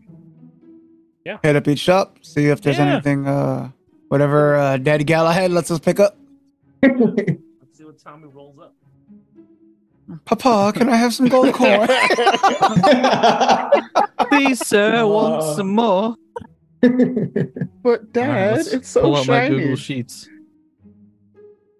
[1.25, 1.37] Yeah.
[1.43, 2.93] Head up each shop, see if there's Yeah.
[2.93, 3.71] anything, uh,
[4.09, 6.17] whatever uh, Daddy Galahad lets us pick up.
[6.81, 6.97] Let's
[7.77, 8.73] see what Tommy rolls up.
[10.25, 11.87] Papa, can I have some gold coin?
[14.29, 16.15] Please, sir, want some more?
[16.81, 19.49] But Dad, let's it's so pull out my.
[19.49, 20.27] Google Sheets.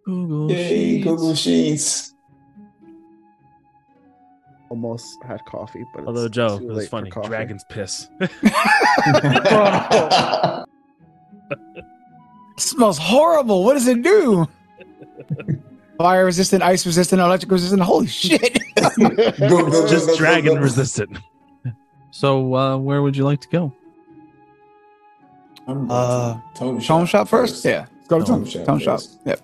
[0.06, 1.04] Google Yay, Sheets.
[1.06, 2.14] Google Sheets.
[4.70, 7.28] Almost had coffee, but Although it's Joe, too it was late for funny.
[7.28, 8.08] Dragon's piss.
[12.58, 13.64] smells horrible.
[13.64, 14.48] What does it do?
[16.00, 17.82] Fire resistant, ice resistant, electric resistant.
[17.82, 18.58] Holy shit.
[18.98, 21.18] Just dragon resistant.
[22.12, 23.74] So, uh, where would you like to go?
[25.68, 27.66] I'm going Uh, to Tone Tone shop first?
[27.66, 27.86] Yeah.
[27.98, 29.00] Let's go to Tone Tone, shop tone shop.
[29.00, 29.20] first.
[29.26, 29.42] Yep.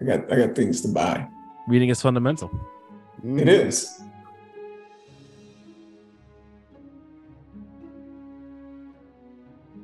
[0.00, 1.26] I got I got things to buy.
[1.66, 2.50] Reading is fundamental.
[3.24, 3.40] Mm.
[3.40, 4.00] It is.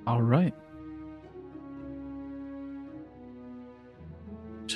[0.06, 0.54] All right.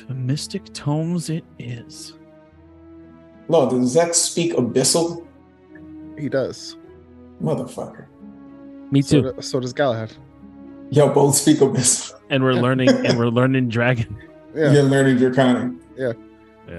[0.09, 2.15] To Mystic Tomes it is.
[3.49, 5.25] No, does Zechs speak abyssal?
[6.19, 6.77] He does.
[7.43, 8.07] Motherfucker.
[8.91, 9.33] Me So, too.
[9.33, 10.13] do- so does Galahad.
[10.91, 12.15] Y'all both speak abyssal.
[12.31, 12.89] And we're learning.
[13.07, 14.17] and we're learning dragon.
[14.55, 15.73] Yeah, You're learning Draconic.
[15.97, 16.13] Yeah.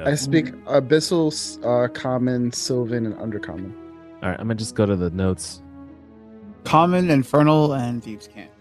[0.06, 1.32] I speak abyssal,
[1.64, 3.74] uh, common, sylvan, and undercommon.
[4.22, 4.40] All right.
[4.40, 5.62] I'm gonna just go to the notes.
[6.66, 8.52] Common, infernal, and thieves cant.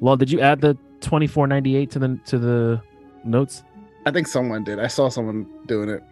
[0.00, 2.82] Well, did you add the 2498 to the to the
[3.24, 3.64] notes?
[4.06, 4.78] I think someone did.
[4.78, 6.02] I saw someone doing it,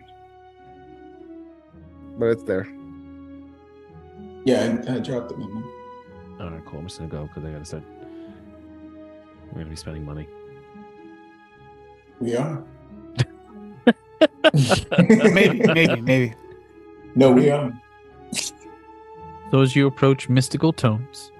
[2.18, 2.66] but it's there.
[4.44, 5.64] Yeah, I, I dropped the memo.
[6.40, 6.80] All right, cool.
[6.80, 7.82] I'm just gonna go because I gotta start.
[9.46, 10.28] We're gonna be spending money.
[12.20, 12.62] We are.
[15.32, 16.34] Maybe, maybe, maybe.
[17.14, 17.72] No, we are.
[19.50, 21.30] So, as you approach Mystical Tomes,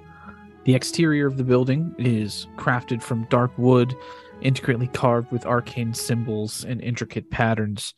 [0.64, 3.96] the exterior of the building is crafted from dark wood,
[4.41, 7.95] intricately carved with arcane symbols and intricate patterns.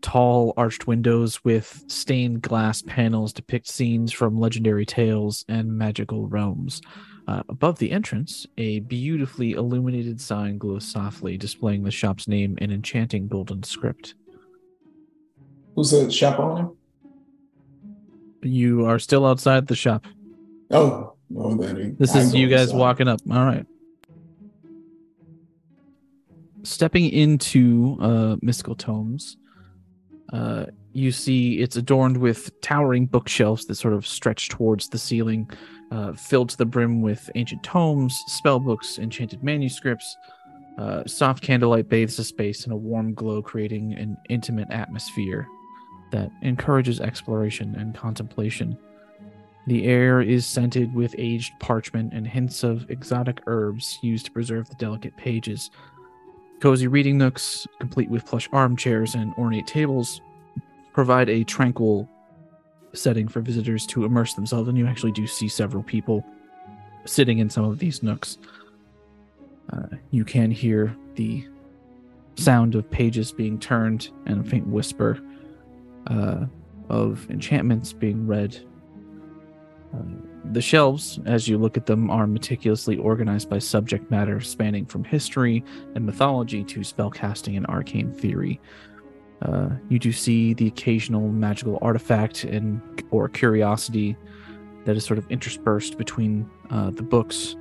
[0.00, 6.80] Tall, arched windows with stained glass panels depict scenes from legendary tales and magical realms.
[7.26, 12.70] Uh, above the entrance, a beautifully illuminated sign glows softly, displaying the shop's name in
[12.70, 14.14] enchanting golden script.
[15.74, 16.70] Who's the shop owner?
[18.42, 20.06] You are still outside the shop.
[20.70, 22.78] Oh, that any- This is you guys inside.
[22.78, 23.20] walking up.
[23.30, 23.66] All right.
[26.68, 29.38] Stepping into uh, Mystical Tomes,
[30.34, 35.50] uh, you see it's adorned with towering bookshelves that sort of stretch towards the ceiling,
[35.90, 40.14] uh, filled to the brim with ancient tomes, spell books, enchanted manuscripts.
[40.76, 45.46] Uh, soft candlelight bathes the space in a warm glow, creating an intimate atmosphere
[46.10, 48.76] that encourages exploration and contemplation.
[49.66, 54.68] The air is scented with aged parchment and hints of exotic herbs used to preserve
[54.68, 55.70] the delicate pages.
[56.60, 60.20] Cozy reading nooks, complete with plush armchairs and ornate tables,
[60.92, 62.08] provide a tranquil
[62.94, 66.24] setting for visitors to immerse themselves, and you actually do see several people
[67.04, 68.38] sitting in some of these nooks.
[69.72, 71.46] Uh, you can hear the
[72.36, 75.20] sound of pages being turned and a faint whisper
[76.08, 76.44] uh,
[76.88, 78.58] of enchantments being read
[79.94, 84.86] uh, the shelves, as you look at them, are meticulously organized by subject matter spanning
[84.86, 85.64] from history
[85.94, 88.60] and mythology to spellcasting and arcane theory.
[89.42, 92.80] Uh, you do see the occasional magical artifact and
[93.10, 94.16] or curiosity
[94.84, 97.56] that is sort of interspersed between uh, the books,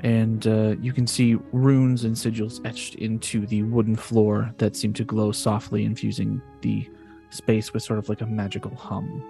[0.00, 4.92] and uh, you can see runes and sigils etched into the wooden floor that seem
[4.94, 6.88] to glow softly, infusing the
[7.30, 9.22] space with sort of like a magical hum.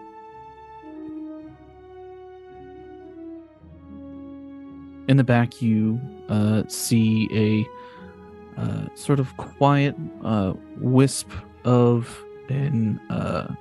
[5.10, 11.28] In the back you uh, see a uh, sort of quiet uh, wisp
[11.64, 13.52] of an uh,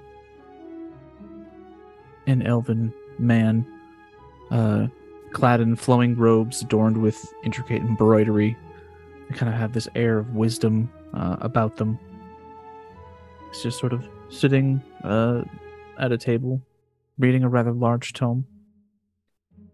[2.28, 3.66] an elven man
[4.52, 4.86] uh,
[5.32, 8.56] clad in flowing robes adorned with intricate embroidery.
[9.28, 11.98] They kind of have this air of wisdom uh, about them.
[13.52, 16.62] He's just sort of sitting at a table
[17.18, 18.46] reading a rather large tome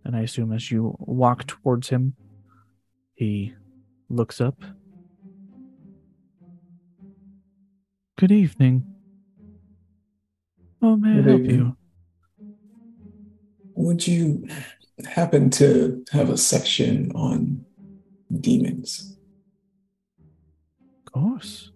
[0.05, 2.13] and I assume as you walk towards him,
[3.15, 3.53] he
[4.07, 4.63] looks up.
[8.17, 8.85] Good evening.
[10.81, 11.75] Oh, may I help you?
[13.73, 14.47] Would you
[15.05, 17.65] happen to have a section on
[18.39, 19.17] demons?
[21.07, 21.71] Of course.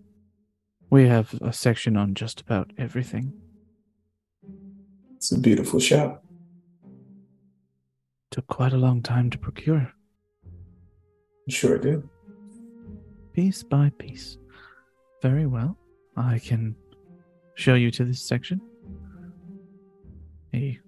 [0.89, 3.33] We have a section on just about everything.
[5.15, 6.23] It's a beautiful shop.
[8.31, 9.91] Took quite a long time to procure,
[11.47, 12.07] Sure do.
[13.33, 14.37] piece by piece.
[15.21, 15.75] Very well.
[16.15, 16.75] I can
[17.55, 18.61] show you to this section.
[20.51, 20.79] He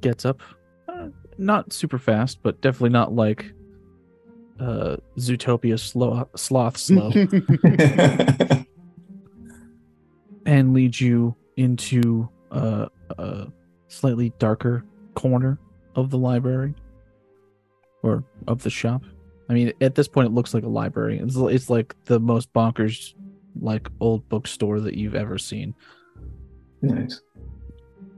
[0.00, 0.40] gets up,
[0.88, 1.08] uh,
[1.38, 3.52] not super fast, but definitely not like
[4.58, 7.12] uh, Zootopia slow, sloth slow,
[10.46, 12.86] and leads you into uh,
[13.18, 13.46] a
[13.86, 15.58] slightly darker corner
[15.94, 16.74] of the library
[18.02, 19.02] or of the shop.
[19.48, 21.18] I mean, at this point, it looks like a library.
[21.18, 23.14] It's, it's like the most bonkers,
[23.60, 25.74] like old bookstore that you've ever seen.
[26.80, 27.20] nice.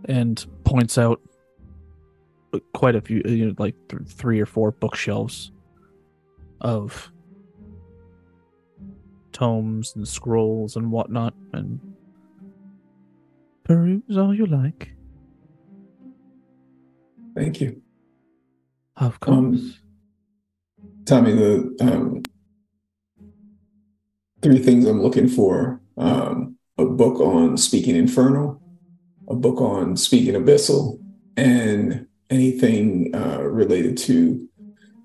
[0.06, 1.20] and points out
[2.72, 5.50] quite a few, uh, you know, like th- three or four bookshelves
[6.60, 7.10] of
[9.32, 11.80] tomes and scrolls and whatnot, and
[13.64, 14.93] peruse all you like.
[17.34, 17.82] Thank you.
[18.96, 19.36] Of course.
[19.36, 19.74] Um,
[21.04, 22.22] Tommy, the um,
[24.40, 28.62] three things I'm looking for um, a book on speaking infernal,
[29.28, 31.00] a book on speaking abyssal,
[31.36, 34.48] and anything uh, related to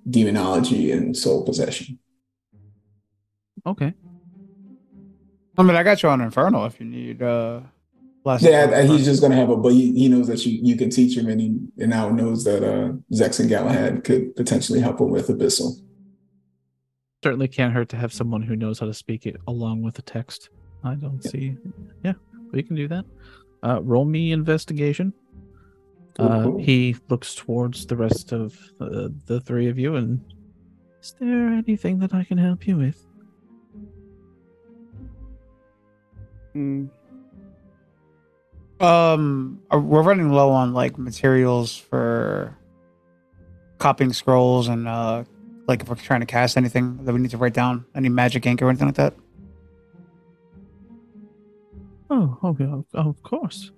[0.09, 1.99] demonology and soul possession.
[3.65, 3.93] okay.
[5.57, 7.59] I mean, I got you on Infernal if you need uh
[8.25, 8.41] less.
[8.41, 10.89] Yeah, and he's just gonna have a, but he, he knows that you, you can
[10.89, 14.99] teach him, and he and now knows that uh, Zechs and Galahad could potentially help
[14.99, 15.73] him with abyssal.
[17.23, 20.01] Certainly can't hurt to have someone who knows how to speak it along with the
[20.01, 20.49] text.
[20.83, 21.57] I don't see.
[22.03, 22.13] Yeah,
[22.51, 23.05] we can do that.
[23.61, 25.13] Uh, roll me investigation.
[26.17, 26.57] Uh, Cool.
[26.57, 30.19] he looks towards the rest of uh, the three of you and
[31.01, 33.05] is there anything that I can help you with?
[36.55, 36.89] Mm,
[38.79, 42.57] Um, we're running low on like materials for
[43.77, 45.23] copying scrolls and uh,
[45.67, 48.45] like if we're trying to cast anything that we need to write down, any magic
[48.45, 49.13] ink or anything like that.
[52.09, 53.71] Oh, okay, of, of course.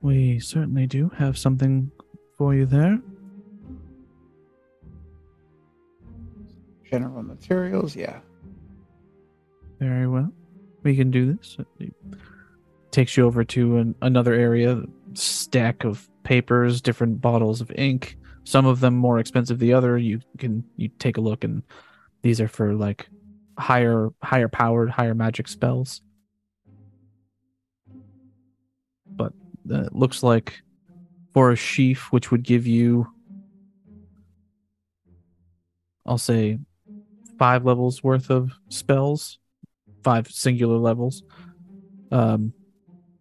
[0.00, 1.90] We certainly do have something
[2.36, 3.00] for you there.
[6.88, 8.20] General materials, yeah.
[9.80, 10.32] Very well.
[10.82, 11.56] We can do this.
[12.90, 14.82] Takes you over to an, another area,
[15.14, 19.98] stack of papers, different bottles of ink, some of them more expensive the other.
[19.98, 21.62] You can you take a look, and
[22.22, 23.08] these are for like
[23.58, 26.00] higher higher powered, higher magic spells.
[29.06, 29.32] But
[29.70, 30.62] uh, it looks like
[31.34, 33.06] for a sheaf, which would give you,
[36.06, 36.58] I'll say,
[37.38, 39.38] five levels worth of spells,
[40.02, 41.22] five singular levels.
[42.10, 42.54] Um,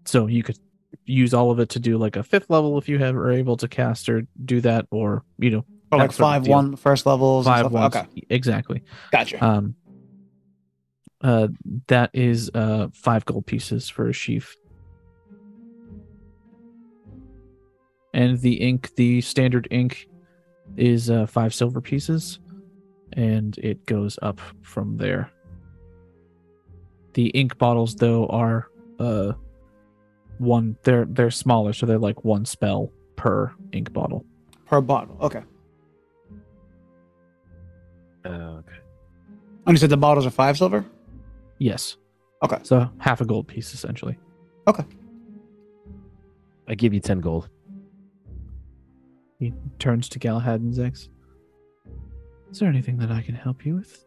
[0.07, 0.57] so you could
[1.05, 3.57] use all of it to do like a fifth level if you have are able
[3.57, 7.45] to cast or do that, or you know, that like five one first levels.
[7.45, 7.71] and five stuff.
[7.71, 7.95] ones.
[7.95, 8.83] Okay, exactly.
[9.11, 9.43] gotcha.
[9.43, 9.75] Um,
[11.21, 11.47] uh,
[11.87, 14.55] that is uh five gold pieces for a sheaf.
[18.13, 20.07] And the ink, the standard ink,
[20.75, 22.39] is uh, five silver pieces,
[23.13, 25.31] and it goes up from there.
[27.13, 28.67] The ink bottles, though, are
[28.99, 29.33] uh
[30.39, 30.77] one.
[30.83, 34.25] They're they're smaller, so they're like one spell per ink bottle.
[34.65, 35.17] per bottle.
[35.21, 35.43] Okay.
[38.25, 38.75] Uh, okay.
[39.65, 40.85] And you said the bottles are five silver.
[41.59, 41.97] Yes.
[42.43, 42.57] Okay.
[42.63, 44.17] So half a gold piece, essentially.
[44.67, 44.83] Okay.
[46.67, 47.49] I give you ten gold.
[49.39, 51.09] He turns to Galahad and Zechs.
[52.51, 54.03] Is there anything that I can help you with?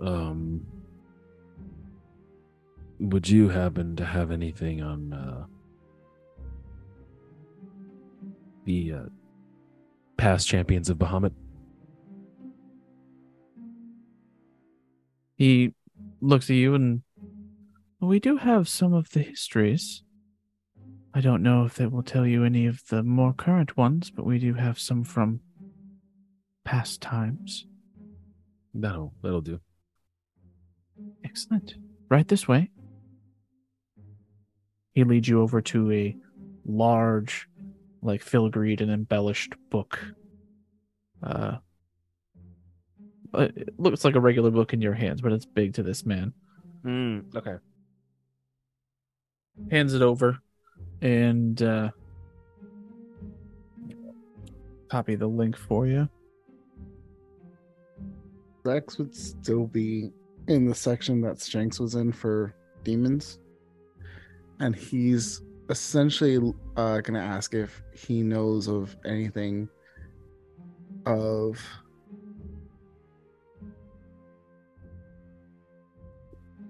[0.00, 0.64] Um,
[2.98, 5.46] would you happen to have anything on uh,
[8.64, 9.02] the uh,
[10.16, 11.32] past champions of Bahamut?
[15.36, 15.72] He
[16.20, 17.02] looks at you and
[18.00, 20.02] we do have some of the histories.
[21.14, 24.26] I don't know if they will tell you any of the more current ones, but
[24.26, 25.40] we do have some from
[26.64, 27.66] past times.
[28.74, 29.60] That'll that'll do.
[31.24, 31.74] Excellent.
[32.08, 32.70] Right this way.
[34.98, 36.16] He leads you over to a
[36.66, 37.48] large,
[38.02, 39.96] like filigreed and embellished book.
[41.22, 41.58] Uh,
[43.34, 46.32] it looks like a regular book in your hands, but it's big to this man.
[46.84, 47.58] Mm, okay.
[49.70, 50.40] Hands it over,
[51.00, 51.90] and uh,
[54.90, 56.08] copy the link for you.
[58.64, 60.10] Rex would still be
[60.48, 63.38] in the section that Shanks was in for demons.
[64.60, 69.68] And he's essentially uh, to ask if he knows of anything
[71.06, 71.60] of.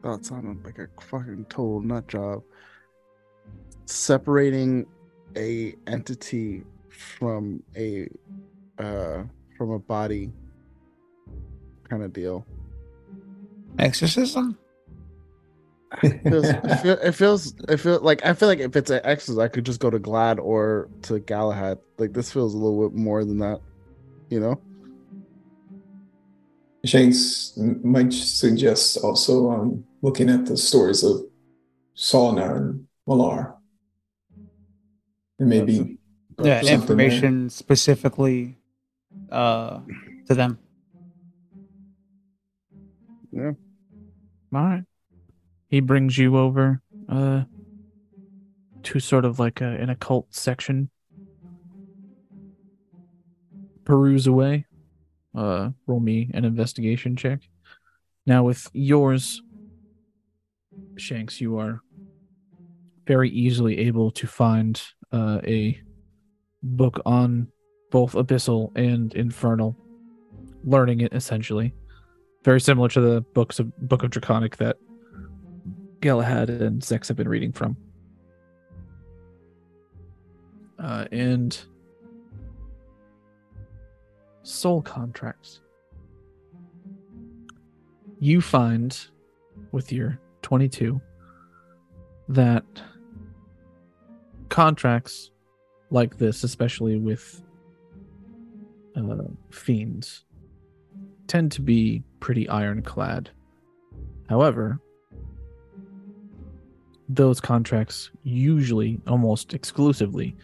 [0.02, 2.42] That sounded like a fucking total nut job.
[3.86, 4.86] Separating
[5.36, 8.08] a entity from a
[8.78, 9.22] uh
[9.56, 10.32] from a body
[11.88, 12.46] kind of deal.
[13.78, 14.58] Exorcism.
[15.92, 19.00] It feels, it, feel, it feels it feel like I feel like if it's an
[19.04, 21.78] X's, I could just go to Glad or to Galahad.
[21.98, 23.60] Like this feels a little bit more than that,
[24.30, 24.62] you know.
[26.84, 31.22] Shanks might suggest also um, looking at the stories of
[31.96, 33.56] Solna and Malar.
[35.38, 35.98] And maybe
[36.42, 36.74] Yeah, something there.
[36.74, 38.56] information specifically
[39.30, 39.80] uh,
[40.28, 40.58] to them.
[43.32, 43.52] Yeah.
[44.52, 44.84] All right.
[45.68, 47.44] He brings you over uh
[48.82, 50.90] to sort of like a, an occult section.
[53.84, 54.66] Peruse away.
[55.36, 57.40] Uh roll me an investigation check.
[58.26, 59.42] Now with yours
[60.96, 61.80] Shanks, you are
[63.06, 64.80] very easily able to find
[65.12, 65.80] uh a
[66.62, 67.48] book on
[67.90, 69.76] both abyssal and infernal
[70.64, 71.72] learning it essentially
[72.44, 74.76] very similar to the books of Book of Draconic that
[76.00, 77.76] Galahad and Zechs have been reading from.
[80.78, 81.58] Uh, and
[84.42, 85.60] soul contracts.
[88.20, 88.96] You find
[89.72, 91.00] with your 22
[92.28, 92.64] that
[94.48, 95.30] contracts
[95.90, 97.42] like this, especially with
[98.96, 99.16] uh,
[99.50, 100.24] fiends,
[101.26, 103.30] tend to be pretty ironclad.
[104.28, 104.80] However,
[107.08, 110.36] those contracts usually, almost exclusively,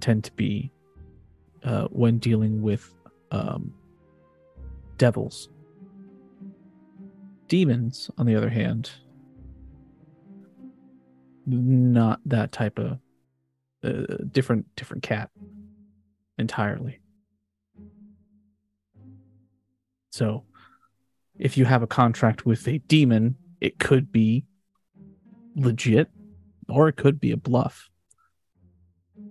[0.00, 0.70] tend to be
[1.64, 2.92] uh, when dealing with
[3.30, 3.72] um,
[4.98, 5.48] devils.
[7.48, 8.90] Demons, on the other hand,
[11.46, 12.98] not that type of
[13.84, 15.30] uh, different different cat
[16.38, 17.00] entirely.
[20.10, 20.44] So,
[21.38, 24.44] if you have a contract with a demon, it could be
[25.54, 26.08] legit
[26.68, 27.88] or it could be a bluff.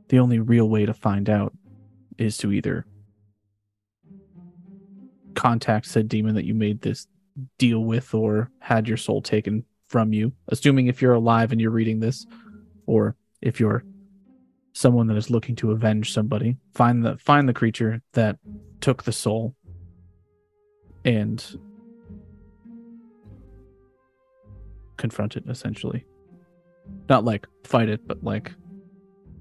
[0.10, 1.54] the only real way to find out
[2.18, 2.86] is to either
[5.36, 7.08] contact said demon that you made this
[7.58, 11.72] deal with or had your soul taken from you, assuming if you're alive and you're
[11.72, 12.26] reading this,
[12.86, 13.84] or if you're
[14.74, 18.38] someone that is looking to avenge somebody, find the find the creature that
[18.80, 19.56] took the soul
[21.04, 21.58] and
[24.98, 26.06] confront it essentially.
[27.10, 28.52] Not like fight it, but like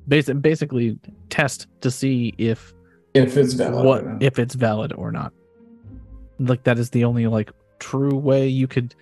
[0.08, 0.98] basic, basically
[1.28, 2.72] test to see if
[3.14, 3.84] If it's valid.
[3.86, 5.32] what if it's valid or not.
[6.38, 8.94] Like that is the only like true way you could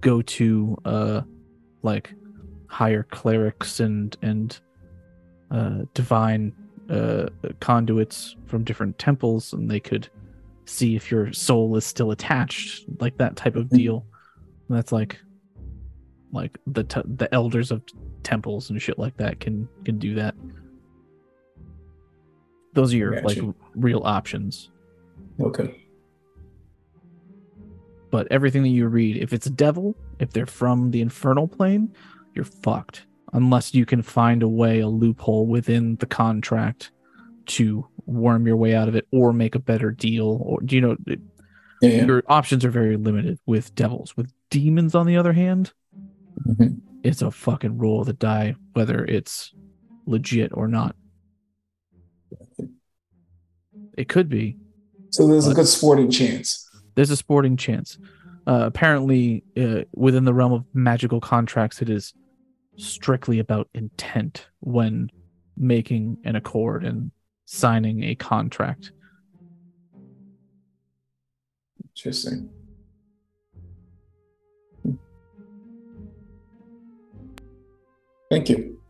[0.00, 1.20] go to uh
[1.82, 2.12] like
[2.68, 4.58] higher clerics and and
[5.50, 6.52] uh divine
[6.88, 7.26] uh
[7.60, 10.08] conduits from different temples and they could
[10.66, 13.76] see if your soul is still attached like that type of Mhm.
[13.76, 14.06] deal
[14.68, 15.18] And that's like
[16.32, 17.82] like the t- the elders of
[18.22, 20.34] temples and shit like that can can do that
[22.74, 23.54] those are your like Gotcha.
[23.74, 24.70] real options
[25.40, 25.84] Okay.
[28.10, 31.92] but everything that you read if it's a devil if they're from the infernal plane
[32.34, 36.92] you're fucked unless you can find a way a loophole within the contract
[37.46, 40.80] to worm your way out of it or make a better deal or do you
[40.82, 41.16] know Yeah.
[41.80, 42.04] yeah.
[42.04, 45.72] your options are very limited with devils with demons on the other hand
[46.46, 46.80] Mhm.
[47.02, 49.54] it's a fucking roll of the die whether it's
[50.06, 50.96] legit or not
[53.96, 54.56] it could be
[55.10, 56.68] So there's a good sporting chance.
[56.94, 57.98] there's a sporting chance.
[58.46, 62.12] Uh, apparently, uh, within the realm of magical contracts, it is
[62.76, 65.10] strictly about intent when
[65.56, 67.12] making an accord and
[67.44, 68.90] signing a contract.
[71.94, 72.48] Interesting.
[78.32, 78.80] Thank you.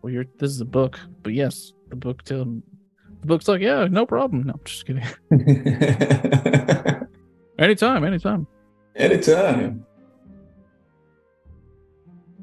[0.00, 2.22] Well, you're, this is a book, but yes, the book.
[2.24, 2.62] To,
[3.20, 4.44] the book's like, yeah, no problem.
[4.44, 5.04] No, I'm just kidding.
[7.58, 8.46] anytime, anytime.
[8.96, 9.84] Anytime.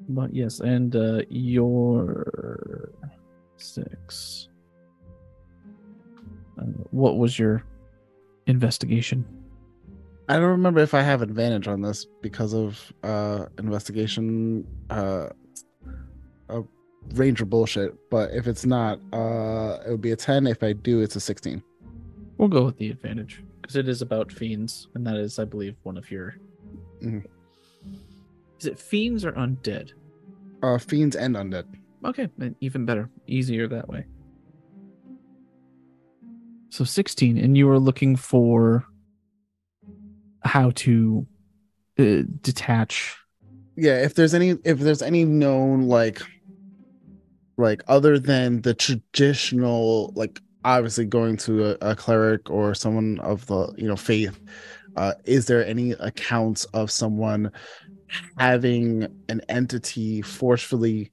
[0.09, 2.91] But yes, and uh, your
[3.57, 4.47] six.
[6.59, 7.63] Uh, what was your
[8.45, 9.25] investigation?
[10.31, 15.27] I don't remember if I have advantage on this because of uh investigation uh,
[16.49, 16.61] uh
[17.15, 17.93] ranger bullshit.
[18.09, 20.47] But if it's not, uh it would be a ten.
[20.47, 21.61] If I do, it's a sixteen.
[22.37, 25.75] We'll go with the advantage because it is about fiends, and that is, I believe,
[25.83, 26.35] one of your.
[27.01, 27.25] Mhm.
[28.61, 29.91] Is it fiends or undead?
[30.63, 31.65] Uh fiends and undead.
[32.05, 32.29] Okay,
[32.61, 34.05] even better, easier that way.
[36.69, 38.85] So sixteen, and you are looking for
[40.43, 41.25] how to
[41.99, 43.17] uh, detach.
[43.75, 46.21] yeah if there's any if there's any known like
[47.57, 53.45] like other than the traditional like obviously going to a, a cleric or someone of
[53.47, 54.39] the you know faith
[54.97, 57.51] uh is there any accounts of someone
[58.37, 61.11] having an entity forcefully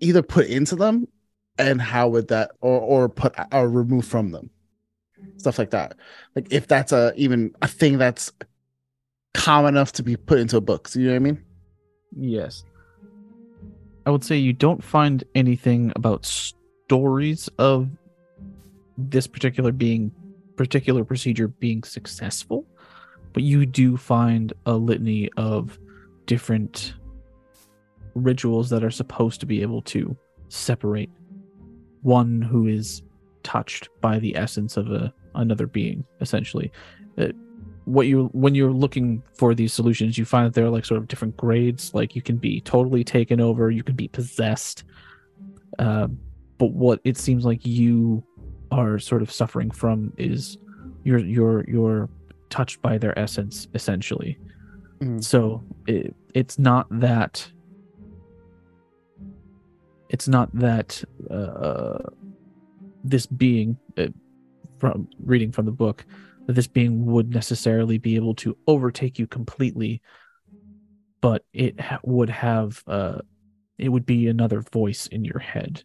[0.00, 1.06] either put into them
[1.58, 4.50] and how would that or or put or remove from them
[5.36, 5.94] stuff like that
[6.34, 8.32] like if that's a even a thing that's
[9.34, 11.42] common enough to be put into a book so you know what i mean
[12.16, 12.64] Yes.
[14.06, 17.88] I would say you don't find anything about stories of
[18.96, 20.12] this particular being
[20.56, 22.64] particular procedure being successful,
[23.34, 25.78] but you do find a litany of
[26.24, 26.94] different
[28.14, 30.16] rituals that are supposed to be able to
[30.48, 31.10] separate
[32.00, 33.02] one who is
[33.42, 36.72] touched by the essence of a another being essentially.
[37.18, 37.28] Uh,
[37.84, 40.98] what you when you're looking for these solutions you find that there are like sort
[40.98, 41.94] of different grades.
[41.94, 44.84] Like you can be totally taken over you can be possessed
[45.78, 46.08] uh,
[46.58, 48.24] but what it seems like you
[48.70, 50.58] are sort of suffering from is
[51.04, 52.08] you're you're you're
[52.50, 54.38] touched by their essence essentially.
[55.00, 55.22] Mhm.
[55.22, 57.46] so it, it's not that
[60.08, 61.98] it's not that uh,
[63.04, 64.06] this being uh,
[64.92, 66.04] from reading from the book
[66.46, 70.00] that this being would necessarily be able to overtake you completely
[71.20, 73.18] but it ha- would have uh
[73.78, 75.82] it would be another voice in your head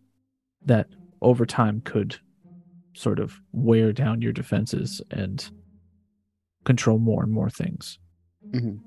[0.65, 0.87] that
[1.21, 2.15] over time could
[2.93, 5.49] sort of wear down your defenses and
[6.63, 7.97] control more and more things
[8.53, 8.81] Mhm.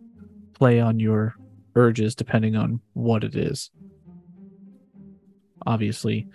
[0.53, 1.35] play on your
[1.75, 3.71] urges depending on what it is
[5.67, 6.29] obviously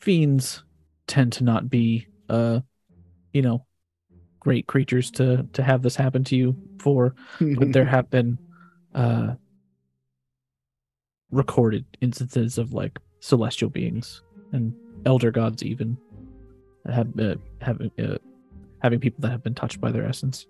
[0.00, 0.64] fiends
[1.06, 2.60] tend to not be uh
[3.32, 3.64] you know
[4.40, 8.38] great creatures to to have this happen to you for but there have been
[8.94, 9.34] uh
[11.30, 14.22] recorded instances of like celestial beings
[14.52, 14.74] and
[15.06, 15.96] elder gods even
[16.86, 18.16] have uh, having uh,
[18.82, 20.46] having people that have been touched by their essence.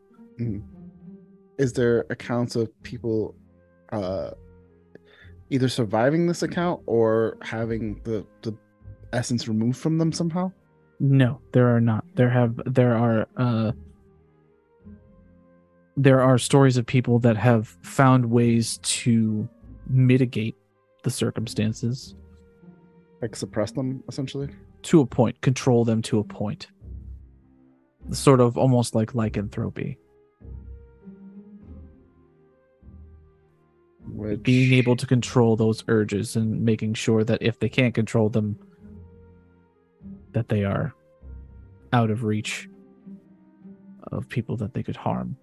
[1.58, 3.34] Is there accounts of people
[3.92, 4.30] uh
[5.50, 8.54] either surviving this account or having the the
[9.12, 10.50] essence removed from them somehow?
[11.00, 12.04] No, there are not.
[12.14, 13.72] There have there are uh
[15.96, 19.48] there are stories of people that have found ways to
[19.88, 20.56] mitigate
[21.02, 22.14] the circumstances
[23.20, 24.50] Like suppress them essentially?
[24.82, 26.68] to a point, control them to a point.
[28.12, 29.98] Sort of almost like lycanthropy.
[34.06, 38.28] Which Being able to control those urges and making sure that if they can't control
[38.30, 38.58] them
[40.32, 40.94] that they are
[41.92, 42.68] out of reach
[44.12, 45.36] of people that they could harm.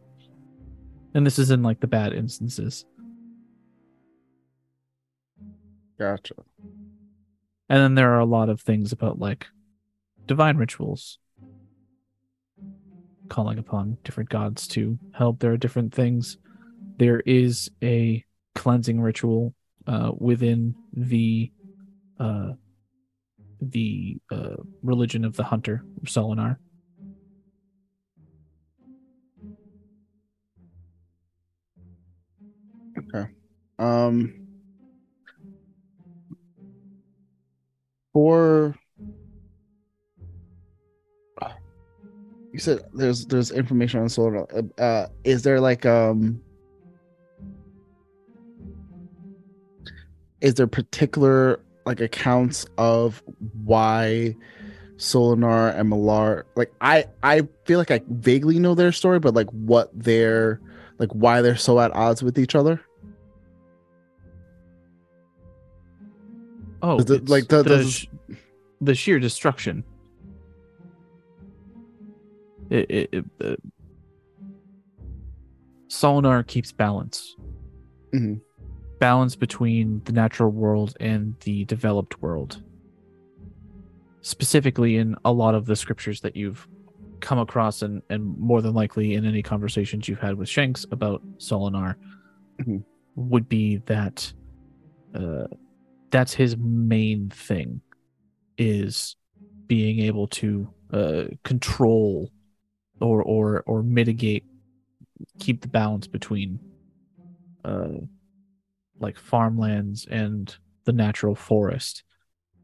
[1.13, 2.85] And this is in like the bad instances.
[5.97, 6.35] gotcha.
[7.69, 9.47] And then there are a lot of things about like
[10.25, 11.19] divine rituals,
[13.29, 15.39] calling upon different gods to help.
[15.39, 16.37] There are different things.
[16.97, 18.23] There is a
[18.55, 19.53] cleansing ritual
[19.85, 21.51] uh, within the
[22.19, 22.53] uh,
[23.61, 26.57] the uh, religion of the hunter, Solonor.
[32.97, 33.29] Okay.
[33.79, 34.33] Um
[38.11, 38.75] for
[42.51, 46.41] you said there's there's information on solar uh, uh is there like um
[50.41, 53.23] is there particular like accounts of
[53.63, 54.35] why
[54.97, 59.49] Solonor and Malar like I I feel like I vaguely know their story but like
[59.51, 60.59] what they're
[60.99, 62.81] like why they're so at odds with each other
[66.79, 68.07] Oh, it's like, the- the, sh-
[68.81, 69.83] the sheer destruction.
[72.69, 73.55] It, it, it, uh,
[75.89, 77.35] Solonor keeps balance.
[78.13, 78.41] Mhm.
[78.99, 82.61] Balance between the natural world and the developed world.
[84.21, 86.67] Specifically, in a lot of the scriptures that you've
[87.19, 91.21] come across, and, and more than likely in any conversations you've had with Shanks about
[91.37, 91.95] Solonor,
[92.59, 92.83] Mhm.
[93.15, 94.33] would be that
[95.13, 95.45] uh,
[96.11, 97.81] that's his main thing
[98.57, 99.15] is
[99.67, 102.31] being able to uh, control
[102.99, 104.43] or or or mitigate
[105.39, 106.59] keep the balance between
[107.65, 107.89] uh
[108.99, 112.03] like farmlands and the natural forest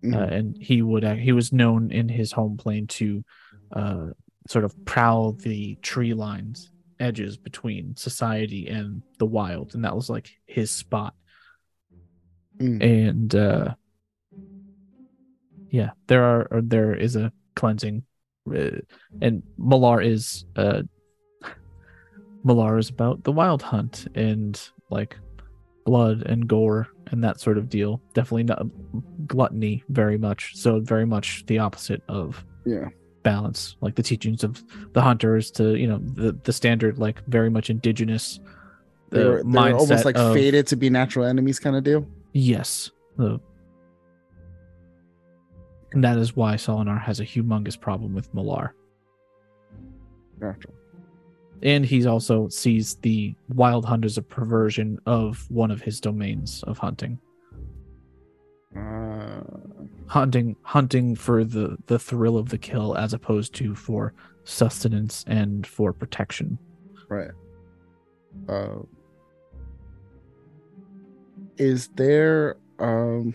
[0.04, 0.16] Mhm.
[0.16, 3.24] uh, and he would he was known in his home plane to
[3.72, 4.08] uh
[4.50, 10.10] sort of prowl the tree lines edges between society and the wild and that was
[10.10, 11.14] like his spot
[12.60, 12.84] Mm.
[12.84, 13.74] and uh
[15.70, 18.04] yeah there are or there is a cleansing
[18.54, 18.78] uh,
[19.22, 20.84] and malar is uh
[22.46, 25.18] malar is about the wild hunt and like
[25.86, 28.02] blood and gore and that sort of deal.
[28.14, 28.66] Definitely not
[29.28, 30.56] gluttony very much.
[30.56, 32.90] So very much the opposite of yeah.
[33.24, 34.64] balance like the teachings of
[34.94, 38.40] the hunters to you know the the standard like very much indigenous
[39.14, 41.84] they uh, were, they were almost like of- fated to be natural enemies kind of
[41.84, 42.08] deal?
[42.34, 42.90] Yes.
[43.18, 43.40] The
[45.92, 48.72] and that is why Solonor has a humongous problem with Malar.
[50.40, 50.70] gotcha
[51.62, 56.64] And he also sees the wild hunt as a perversion of one of his domains
[56.64, 57.20] of hunting.
[58.76, 59.42] uh,
[60.08, 65.66] Hunting hunting for the, the thrill of the kill as opposed to for sustenance and
[65.66, 66.58] for protection.
[67.08, 67.32] right
[68.50, 68.76] uh
[71.58, 73.34] is there um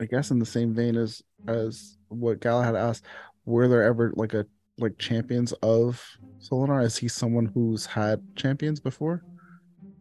[0.00, 3.04] I guess in the same vein as as what Galahad asked,
[3.44, 4.46] were there ever like a
[4.78, 6.04] like champions of
[6.38, 6.84] Solonor?
[6.84, 9.24] Is he someone who's had champions before?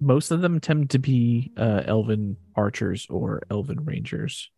[0.02, 4.50] Most of them tend to be uh, elven archers or elven rangers.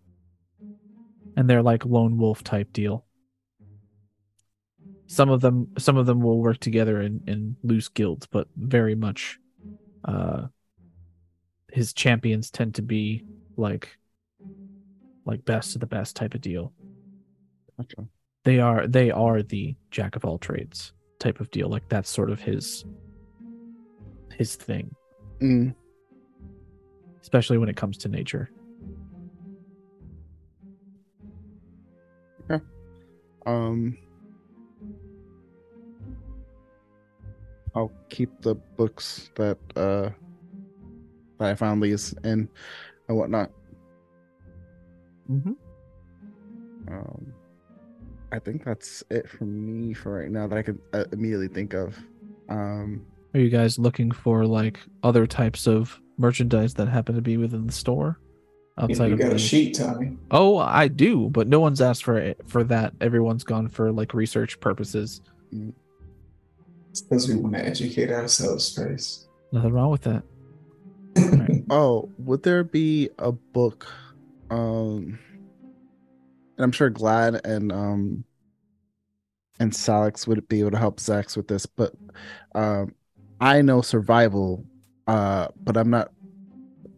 [1.35, 3.05] And they're like lone wolf type deal.
[5.07, 8.95] Some of them some of them will work together in, in loose guilds, but very
[8.95, 9.39] much
[10.05, 10.47] uh
[11.71, 13.23] his champions tend to be
[13.57, 13.97] like
[15.25, 16.73] like best of the best type of deal.
[17.81, 18.07] Gotcha.
[18.43, 21.69] They are they are the jack of all trades type of deal.
[21.69, 22.85] Like that's sort of his
[24.37, 24.95] his thing
[25.39, 25.73] Mm,
[27.21, 28.51] especially when it comes to nature.
[32.49, 32.63] Okay.
[33.45, 33.97] um
[37.73, 40.09] I'll keep the books that uh
[41.39, 42.47] that I found these in
[43.07, 43.51] and whatnot.
[45.29, 45.55] Mhm.
[46.87, 47.33] Um,
[48.31, 51.73] I think that's it for me for right now that I can uh, immediately think
[51.73, 51.97] of.
[52.49, 57.37] Um, Are you guys looking for like other types of merchandise that happen to be
[57.37, 58.19] within the store
[58.77, 59.35] You, outside you of got the...
[59.35, 60.17] a sheet, Tommy.
[60.29, 62.93] Oh, I do, but no one's asked for it for that.
[63.01, 65.21] Everyone's gone for like research purposes.
[66.89, 69.27] It's because we want to educate ourselves first.
[69.51, 70.23] Nothing wrong with that.
[71.69, 73.91] oh, would there be a book?
[74.49, 75.19] Um,
[76.57, 78.25] and I'm sure Glad and um
[79.59, 81.93] and Salix would be able to help Zax with this, but
[82.55, 82.95] um,
[83.39, 84.65] I know survival,
[85.07, 86.11] uh, but I'm not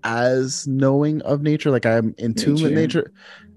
[0.04, 1.72] as knowing of nature.
[1.72, 3.12] Like I'm in tune with Nature.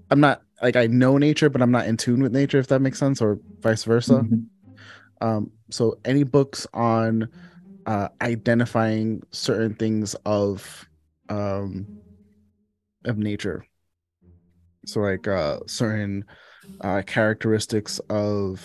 [0.09, 2.59] I'm not like I know nature, but I'm not in tune with nature.
[2.59, 4.25] If that makes sense, or vice versa.
[4.29, 4.45] Mhm.
[5.21, 7.29] Um, so any books on
[7.85, 10.87] uh, identifying certain things of
[11.29, 11.87] um,
[13.05, 13.65] of nature.
[14.87, 16.23] So like uh, certain
[16.79, 18.63] uh, characteristics of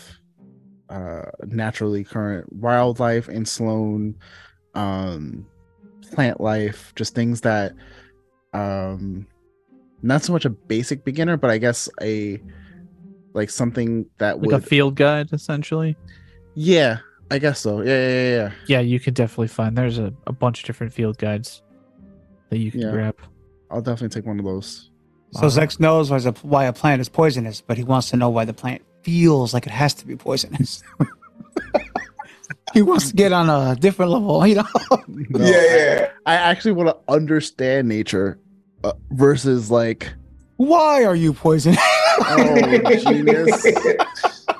[0.88, 4.14] uh, naturally current wildlife in Sloane,
[4.74, 5.46] um,
[6.12, 7.72] plant life, just things that
[8.52, 9.26] um,
[10.02, 12.40] not so much a basic beginner, but I guess a
[13.34, 15.96] like something that Like would a field guide, essentially.
[16.54, 16.98] yeah,
[17.32, 17.80] I guess so.
[17.80, 18.52] Yeah, yeah, yeah, yeah.
[18.68, 19.76] Yeah, you can definitely find.
[19.76, 21.62] There's a, a bunch of different field guides
[22.50, 22.90] that you can Yeah.
[22.90, 23.16] grab.
[23.72, 24.91] I'll definitely take one of those.
[25.33, 28.28] So Zechs knows why a, why a plant is poisonous, but he wants to know
[28.28, 30.83] why the plant feels like it has to be poisonous.
[32.74, 34.64] he wants to get on a different level, you know.
[35.09, 36.09] No, yeah, I- yeah.
[36.26, 38.39] I, actually want to understand nature
[38.85, 40.12] uh, versus like
[40.57, 41.78] why are you poisonous?
[42.20, 43.62] oh genius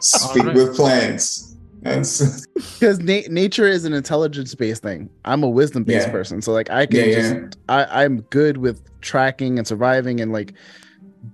[0.01, 0.55] Speak Alright.
[0.57, 1.52] with plants.
[1.83, 5.11] That's because na- nature is an intelligence based thing.
[5.25, 6.13] I'm a wisdom based Yeah.
[6.13, 7.49] person, so like I can Yeah, just yeah.
[7.69, 10.55] I, I'm good with tracking and surviving and like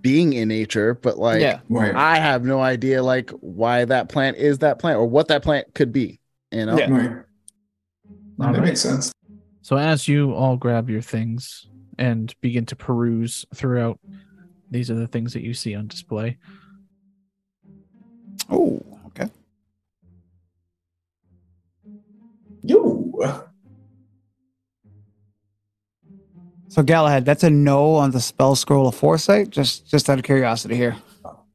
[0.03, 1.61] being in nature, but like yeah.
[1.69, 1.95] right.
[1.95, 5.73] I have no idea like why that plant is that plant or what that plant
[5.75, 6.19] could be.
[6.51, 6.91] You know, Yeah.
[6.91, 7.11] Right.
[8.39, 8.63] that Alright.
[8.63, 9.13] makes sense.
[9.63, 11.67] So as you all grab your things
[11.99, 13.99] and begin to peruse throughout,
[14.71, 16.39] these are the things that you see on display.
[18.51, 18.83] Oh,
[22.65, 22.75] okay.
[22.75, 23.45] Yo.
[26.69, 29.51] So Galahad, that's a no on the spell scroll of foresight.
[29.51, 30.97] Just just out of curiosity here.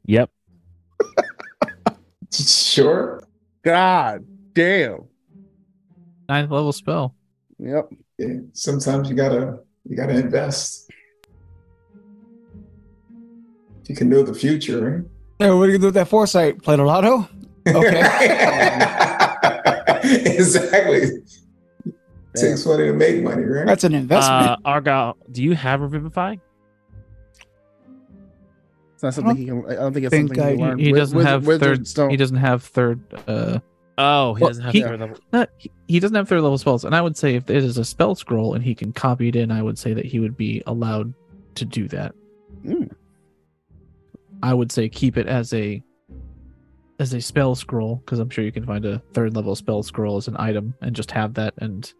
[0.05, 0.29] Yep.
[2.33, 3.21] Sure.
[3.63, 5.03] God damn.
[6.27, 7.13] Ninth level spell.
[7.59, 7.89] Yep.
[8.17, 8.27] Yeah.
[8.53, 10.89] Sometimes you gotta you gotta invest.
[13.87, 15.03] You can know the future, right?
[15.37, 16.63] Hey, what are you gonna do with that foresight?
[16.63, 17.29] Play the lotto?
[17.65, 18.01] Okay.
[20.25, 21.01] exactly.
[22.35, 23.65] Takes money to make money, right?
[23.67, 24.59] That's an investment.
[24.65, 26.35] Uh, Arguile, do you have Revivify?
[28.93, 29.65] It's not something he can.
[29.69, 30.79] I don't think it's think something he I- can He, learn.
[30.79, 32.01] he Wiz- doesn't wiz- have wizards third.
[32.03, 32.99] don't- He doesn't have third.
[33.27, 33.59] Uh,
[33.95, 35.17] Oh, he Well, doesn't have he- third level.
[35.31, 37.77] not, he, he doesn't have third level spells, and I would say if it is
[37.77, 40.35] a spell scroll and he can copy it in, I would say that he would
[40.35, 41.13] be allowed
[41.55, 42.15] to do that.
[42.65, 42.89] Mm.
[44.41, 45.83] I would say keep it as a
[46.99, 50.17] as a spell scroll because I'm sure you can find a third level spell scroll
[50.17, 51.91] as an item and just have that and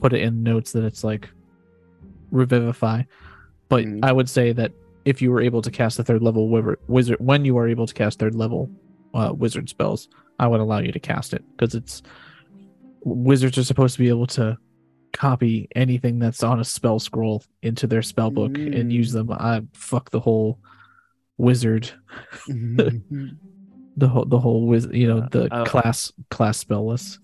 [0.00, 1.28] put it in notes that it's like
[2.30, 3.02] revivify.
[3.68, 4.04] But Mm.
[4.04, 4.72] I would say that
[5.04, 6.48] if you were able to cast the third level
[6.88, 8.70] wizard when you are able to cast third level
[9.14, 12.02] uh, wizard spells, I would allow you to cast it because it's
[13.04, 14.56] wizards are supposed to be able to
[15.12, 19.30] copy anything that's on a spell scroll into their spell book and use them.
[19.30, 20.58] I fuck the whole
[21.38, 21.90] wizard,
[23.96, 27.18] the whole the whole wiz, you know, Uh, the uh, class class spell list.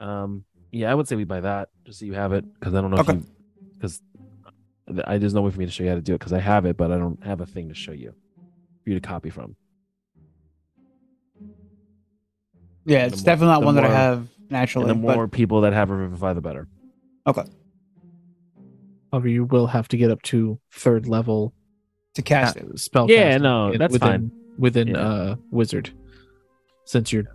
[0.00, 2.80] Um, yeah, I would say we buy that just so you have it because I
[2.80, 3.12] don't know Okay.
[3.12, 3.26] if you
[3.74, 4.02] because
[5.06, 6.40] I there's no way for me to show you how to do it because I
[6.40, 8.12] have it, but I don't have a thing to show you
[8.82, 9.56] for you to copy from.
[12.84, 14.90] yeah, it's more- definitely not the one that I have naturally.
[14.90, 16.68] And the but- more people that have Revivify, the better.
[17.26, 17.44] Okay.
[19.12, 21.52] However, you will have to get up to third level
[22.14, 22.64] to cast it.
[22.64, 23.08] uh, spell.
[23.10, 24.32] Yeah, no, that's within, fine.
[24.62, 24.98] Within Yeah.
[24.98, 25.90] uh wizard,
[26.84, 27.26] since you're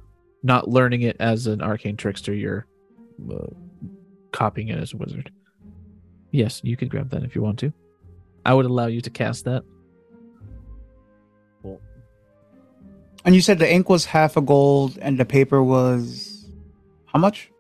[0.43, 2.65] not learning it as an arcane trickster, you're
[3.31, 3.47] uh,
[4.31, 5.29] copying it as a wizard.
[6.31, 7.73] Yes, you can grab that if you want to.
[8.45, 9.63] I would allow you to cast that.
[11.61, 11.81] cool.
[13.25, 16.49] And you said the ink was half a gold and the paper was
[17.07, 17.51] how much?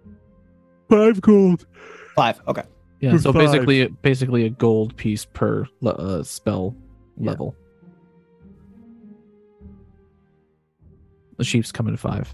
[0.89, 1.65] Five gold.
[2.15, 2.39] Five.
[2.47, 2.63] Okay.
[3.01, 3.41] Yeah, For so five.
[3.51, 6.73] basically, basically a gold piece per uh, spell
[7.19, 7.31] Yeah.
[7.31, 7.55] level.
[11.37, 12.33] The sheep's coming five.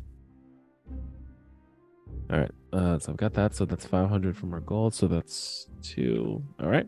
[2.31, 2.51] All right.
[2.71, 3.53] Uh, so I've got that.
[3.53, 4.93] So that's 500 from our gold.
[4.93, 6.41] So that's two.
[6.59, 6.87] All right.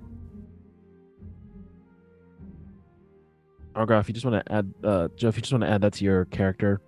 [3.76, 5.82] Argo, if you just want to add, uh, Joe, if you just want to add
[5.82, 6.82] that to your character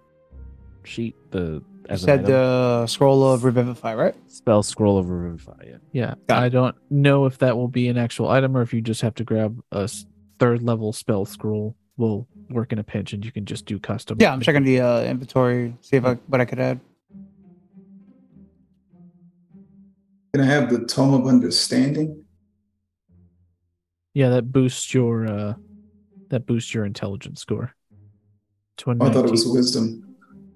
[0.86, 4.16] sheet, the You as an said item, the scroll of revivify, right?
[4.28, 5.66] spell scroll of revivify.
[5.68, 5.78] Yeah.
[5.92, 8.82] Yeah, Got I don't know if that will be an actual item or if you
[8.82, 9.90] just have to grab a
[10.40, 11.76] third level spell scroll.
[11.98, 14.18] Will work in a pinch, and you can just do custom.
[14.22, 16.80] Yeah, I'm checking the uh, inventory, see if I what I could add.
[20.34, 22.24] Can I have the Tome of Understanding?
[24.14, 25.54] Yeah, that boosts your uh,
[26.30, 27.74] that boosts your intelligence score.
[28.78, 30.04] To a Oh, I thought it was wisdom.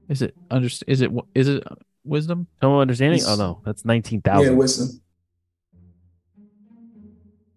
[0.09, 0.67] Is it under?
[0.67, 2.47] Is it wi- is it uh, wisdom?
[2.61, 3.21] Tome of understanding?
[3.25, 4.45] Oh no, that's 19,000.
[4.51, 5.01] Yeah, wisdom.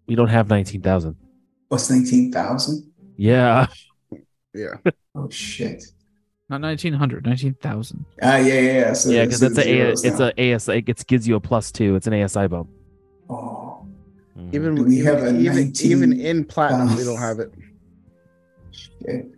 [0.07, 1.15] we don't have 19,000.
[1.69, 2.91] What's 19,000?
[3.17, 3.67] Yeah.
[4.53, 4.75] Yeah.
[5.15, 5.83] Oh, shit.
[6.49, 7.25] Not nineteen hundred.
[7.25, 8.05] Nineteen thousand.
[8.21, 8.93] Ah, yeah, yeah, yeah.
[8.93, 10.31] So yeah, it's because that's a, zeros it's now.
[10.37, 10.69] a AS.
[10.69, 11.95] It gives you a plus two.
[11.95, 12.69] It's an ASI bump.
[13.29, 13.85] Oh,
[14.37, 14.53] Mhm.
[14.53, 15.91] Even Do we even have a even, 19?
[15.91, 17.53] even in platinum, we don't have it.
[18.71, 19.31] shit.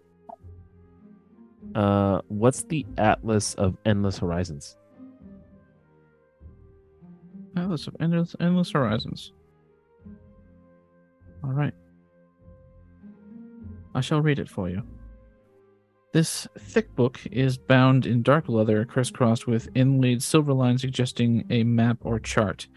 [1.76, 4.76] Uh, what's the Atlas of Endless Horizons?
[7.56, 9.34] Atlas of endless, endless horizons.
[11.44, 11.74] All right.
[13.98, 14.84] I shall read it for you.
[16.14, 21.64] This thick book is bound in dark leather, crisscrossed with inlaid silver lines suggesting a
[21.64, 22.68] map or chart.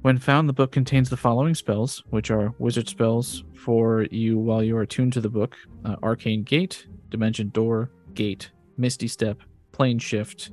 [0.00, 4.64] When found, the book contains the following spells, which are wizard spells for you while
[4.64, 9.38] you are attuned to the book uh, Arcane Gate, Dimension Door, Gate, Misty Step,
[9.70, 10.50] Plane Shift,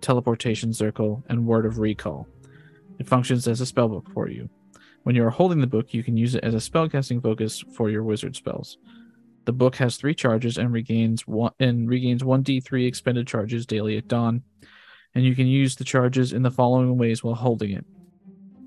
[0.00, 2.26] Teleportation Circle, and Word of Recall.
[2.98, 4.48] It functions as a spellbook for you.
[5.02, 7.90] When you are holding the book, you can use it as a spellcasting focus for
[7.90, 8.78] your wizard spells.
[9.46, 13.96] The book has three charges and regains one and regains one d3 expended charges daily
[13.96, 14.42] at dawn,
[15.14, 17.84] and you can use the charges in the following ways while holding it.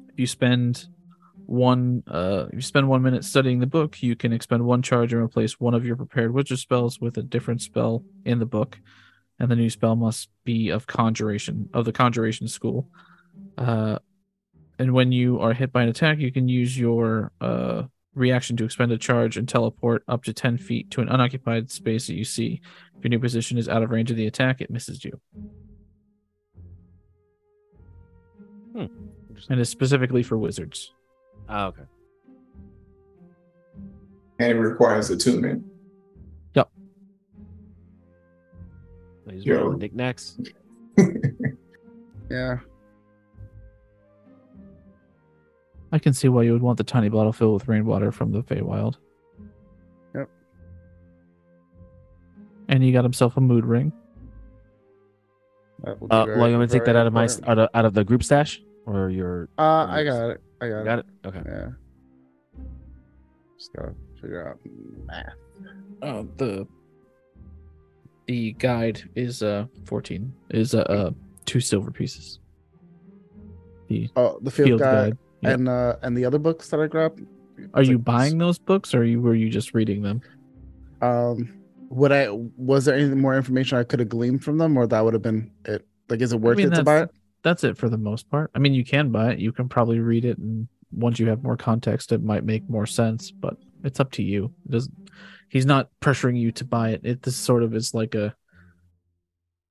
[0.09, 0.85] If you spend
[1.45, 5.13] one uh, if you spend one minute studying the book, you can expend one charge
[5.13, 8.79] and replace one of your prepared wizard spells with a different spell in the book,
[9.39, 12.89] and the new spell must be of conjuration of the conjuration school.
[13.57, 13.99] Uh,
[14.79, 17.83] and when you are hit by an attack, you can use your uh,
[18.15, 22.07] reaction to expend a charge and teleport up to 10 feet to an unoccupied space
[22.07, 22.61] that you see.
[22.97, 25.19] If your new position is out of range of the attack, it misses you.
[28.75, 30.93] And is specifically for wizards.
[31.49, 31.83] Ah, okay.
[34.39, 35.63] And it requires attunement.
[39.25, 39.55] These Yo.
[39.55, 40.37] are all knickknacks.
[42.31, 42.59] Yeah.
[45.93, 48.41] I can see why you would want the tiny bottle filled with rainwater from the
[48.41, 48.95] Feywild.
[50.15, 50.27] Yep.
[52.67, 53.93] And he got himself a mood ring.
[55.83, 57.59] That will Uh, very- well, you want me to take that out of my out
[57.59, 59.49] of, out of the group stash or your?
[59.59, 60.41] Uh, I got it.
[60.59, 60.85] I got, You it.
[60.85, 61.05] got it.
[61.25, 61.41] Okay.
[61.45, 61.69] Yeah.
[63.57, 64.57] Just gotta figure out
[65.05, 65.33] math.
[66.01, 66.67] Uh, the
[68.25, 71.11] the guide is uh 14 is uh, uh
[71.45, 72.39] two silver pieces.
[73.89, 75.17] The Oh, the field, field guide, guide.
[75.43, 75.51] Yeah.
[75.51, 77.21] and uh and the other books that I grabbed.
[77.73, 80.21] Are It's you like- buying those books, or are you were you just reading them?
[81.01, 81.53] Um,
[81.89, 82.27] would I?
[82.57, 85.21] Was there any more information I could have gleaned from them, or that would have
[85.21, 85.85] been it?
[86.09, 87.11] Like, is it worth mean, it to buy it?
[87.43, 88.51] That's it for the most part.
[88.55, 89.39] I mean, you can buy it.
[89.39, 92.85] You can probably read it, and once you have more context, it might make more
[92.85, 93.31] sense.
[93.31, 94.53] But it's up to you.
[94.65, 95.09] It doesn't.
[95.49, 97.01] He's not pressuring you to buy it.
[97.03, 98.35] It this sort of is like a.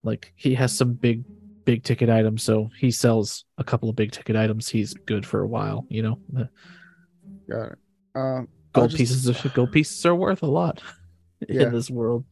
[0.05, 1.25] Like he has some big,
[1.65, 4.69] big ticket items, so he sells a couple of big ticket items.
[4.69, 6.19] He's good for a while, you know.
[6.33, 6.49] The
[7.51, 7.79] Got it.
[8.15, 10.83] Um, gold just- pieces, of, gold pieces are worth a lot
[11.49, 11.63] Yeah.
[11.65, 12.25] in this world.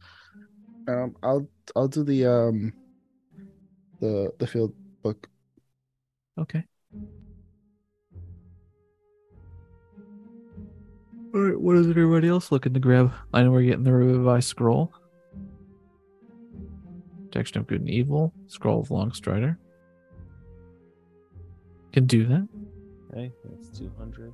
[0.87, 2.73] Um, I'll I'll do the um,
[3.99, 4.73] the the field
[5.03, 5.27] book.
[6.39, 6.63] Okay.
[11.33, 13.13] All right, what is everybody else looking to grab?
[13.33, 14.91] I know we're getting the Revivify Scroll.
[17.31, 19.57] Detection of Good and Evil, Scroll of Long Strider.
[21.93, 22.47] Can do that.
[23.11, 24.33] Okay, that's two hundred.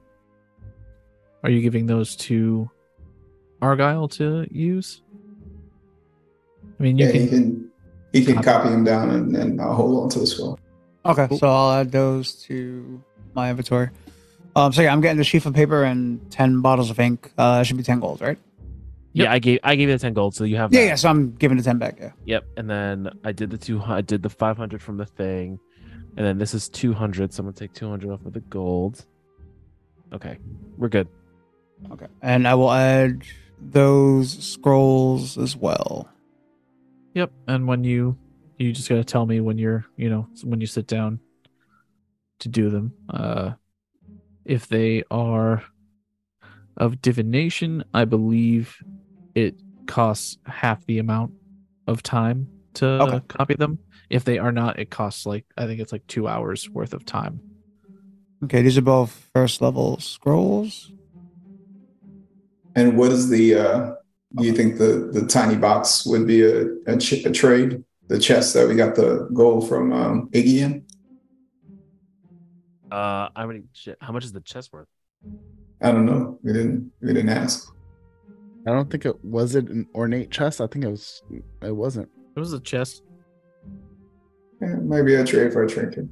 [1.44, 2.70] Are you giving those to
[3.62, 5.02] Arguile to use?
[6.80, 7.22] I mean, you yeah, can.
[7.22, 7.72] he can
[8.14, 8.46] he can Copy.
[8.46, 10.60] copy them down and then I'll hold on to the scroll.
[11.06, 11.38] Okay, Cool.
[11.38, 13.02] so I'll add those to
[13.34, 13.90] my inventory.
[14.56, 17.32] Um, so yeah, I'm getting the sheaf of paper and ten bottles of ink.
[17.38, 18.38] Uh, it should be ten gold, right?
[19.24, 20.88] Yeah, I gave I gave you the ten gold, so you have Yeah, that.
[20.88, 20.96] yeah.
[20.96, 21.98] So I'm giving the ten back.
[22.00, 22.12] Yeah.
[22.26, 23.82] Yep, and then I did the two.
[23.82, 25.60] I did the five hundred from the thing,
[26.16, 27.34] and then this is two hundred.
[27.34, 29.06] So I'm gonna take two hundred off of the gold.
[30.14, 30.38] Okay,
[30.78, 31.08] we're good.
[31.92, 33.24] Okay, and I will add
[33.62, 36.10] those scrolls as well.
[37.14, 37.32] Yep.
[37.48, 38.16] And when you,
[38.58, 41.20] you just gotta tell me when you're, you know, when you sit down.
[42.40, 42.94] to do them.
[43.10, 43.54] Uh,
[44.46, 45.64] if they are
[46.78, 48.78] of divination, I believe
[49.38, 51.32] it costs half the amount
[51.86, 53.22] of time to Okay.
[53.28, 53.78] copy them.
[54.10, 57.06] If they are not, it costs like I think it's like two hours worth of
[57.06, 57.40] time.
[58.44, 60.92] Okay, these are both first level scrolls.
[62.76, 63.56] And what is the?
[63.56, 63.94] Uh,
[64.36, 67.84] do you think the the tiny box would be a a, ch- a trade?
[68.08, 70.86] The chest that we got the gold from um, Iggy in.
[72.90, 73.64] Uh, how many?
[73.74, 74.88] Shit, how much is the chest worth?
[75.82, 76.40] I don't know.
[76.42, 76.92] We didn't.
[77.02, 77.68] We didn't ask.
[78.68, 80.60] I don't think it was it an ornate chest.
[80.60, 81.24] I think it was.
[81.62, 82.10] It wasn't.
[82.36, 83.02] It was a chest.
[84.62, 86.06] Yeah, maybe a trade for a trinket.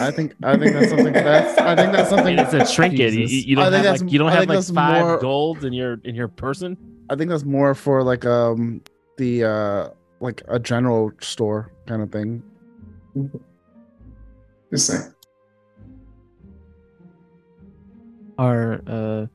[0.00, 0.34] I think.
[0.44, 1.12] I think that's something.
[1.12, 1.58] That's.
[1.58, 2.38] I think that's something.
[2.38, 3.12] it's a trinket.
[3.14, 5.72] You, you don't think have like you don't I have like five more- gold in
[5.72, 6.76] your in your person.
[7.10, 8.80] I think that's more for like um
[9.16, 9.88] the uh
[10.20, 12.44] like a general store kind of thing.
[14.70, 15.12] Just saying.
[18.42, 19.26] Are uh,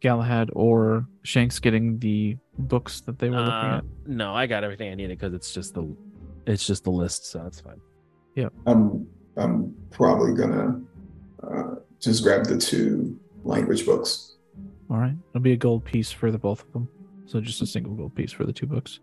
[0.00, 4.08] Galahad or Shanks getting the books that they were looking Uh, at?
[4.08, 5.94] no, I got everything I needed because it's just the
[6.44, 7.80] it's just the list, so that's fine.
[8.34, 9.06] Yeah, I'm
[9.36, 10.80] I'm probably gonna
[11.44, 14.38] uh, just grab the two language books.
[14.90, 16.88] All right, it'll be a gold piece for the both of them.
[17.26, 18.98] So just a single gold piece for the two books.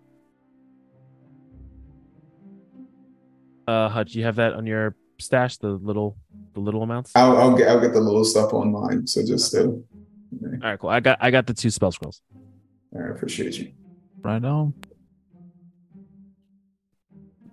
[3.70, 6.18] Uh, Hutch, you have that on your stash, the little
[6.54, 7.12] the little amounts.
[7.16, 9.08] I'll I'll get I'll get the little stuff online.
[9.08, 9.84] So just uh, All
[10.62, 10.90] right, cool.
[10.90, 12.22] I got I got the two spell scrolls.
[12.98, 13.72] I appreciate you.
[14.24, 14.74] Right on.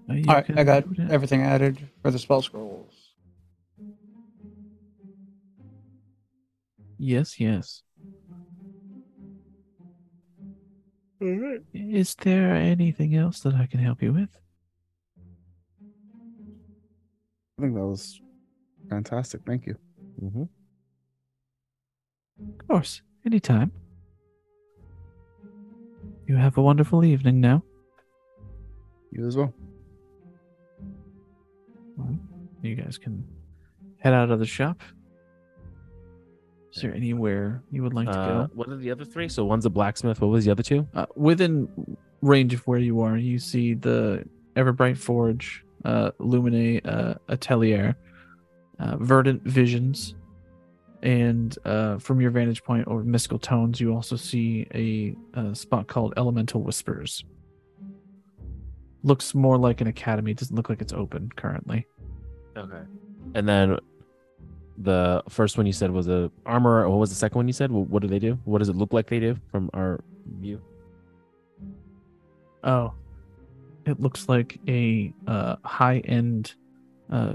[0.08, 2.92] You All right, I got everything added for the spell scrolls.
[6.98, 7.82] Yes, yes.
[11.20, 11.60] All right.
[11.72, 14.36] Is there anything else that I can help you with?
[17.59, 18.20] I think that was
[18.88, 19.42] fantastic.
[19.46, 19.76] Thank you.
[20.22, 20.42] Mm-hmm.
[22.61, 23.70] Of course, anytime.
[26.26, 27.62] You have a wonderful evening now.
[29.11, 29.53] You as well.
[31.96, 32.18] Well,
[32.62, 33.24] You guys can
[33.98, 34.80] head out of the shop.
[36.74, 38.50] Is there anywhere you would like to Uh, go?
[38.55, 39.28] what are the other three?
[39.28, 40.20] So one's a blacksmith.
[40.22, 40.88] What was the other two?
[40.94, 41.68] Uh, within
[42.22, 44.24] range of where you are, you see the
[44.57, 47.97] Everbright Forge, uh, Lumine uh, Atelier,
[48.78, 50.14] uh, Verdant Visions,
[51.03, 55.89] and uh, from your vantage point over Mystical Tones, you also see a, uh spot
[55.89, 57.24] called Elemental Whispers.
[59.03, 60.33] Looks more like an academy.
[60.33, 61.87] Doesn't look like it's open currently.
[62.57, 62.83] Okay.
[63.35, 63.78] And then
[64.78, 66.89] the first one you said was a armor.
[66.89, 67.72] What was the second one you said?
[67.72, 68.39] What do they do?
[68.45, 70.05] What does it look like they do from our
[70.39, 70.61] view?
[72.62, 72.95] Oh,
[73.87, 76.55] it looks like a uh, high-end,
[77.11, 77.35] uh,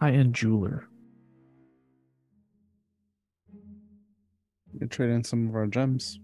[0.00, 0.88] high-end jeweler.
[4.72, 6.18] You can trade in some of our gems.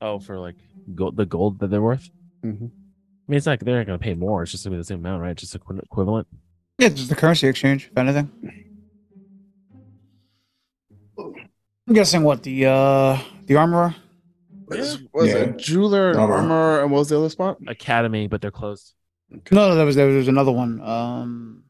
[0.00, 0.56] Oh, for like
[0.94, 2.10] gold, the gold that they're worth.
[2.44, 2.66] Mm-hmm.
[2.66, 4.42] I mean, it's like they're not going to pay more.
[4.42, 5.36] It's just going to be the same amount, right?
[5.36, 6.26] Just equi- equivalent.
[6.78, 8.30] Yeah, just the currency exchange, if anything.
[11.86, 13.94] I'm guessing what the uh the armorer.
[14.68, 15.36] Was, was Yeah.
[15.36, 16.34] it jeweler, Armor.
[16.34, 17.58] armor, and what was the other spot?
[17.66, 18.94] Academy, but they're closed.
[19.50, 20.80] No, no, there was there was another one.
[20.80, 21.64] Um,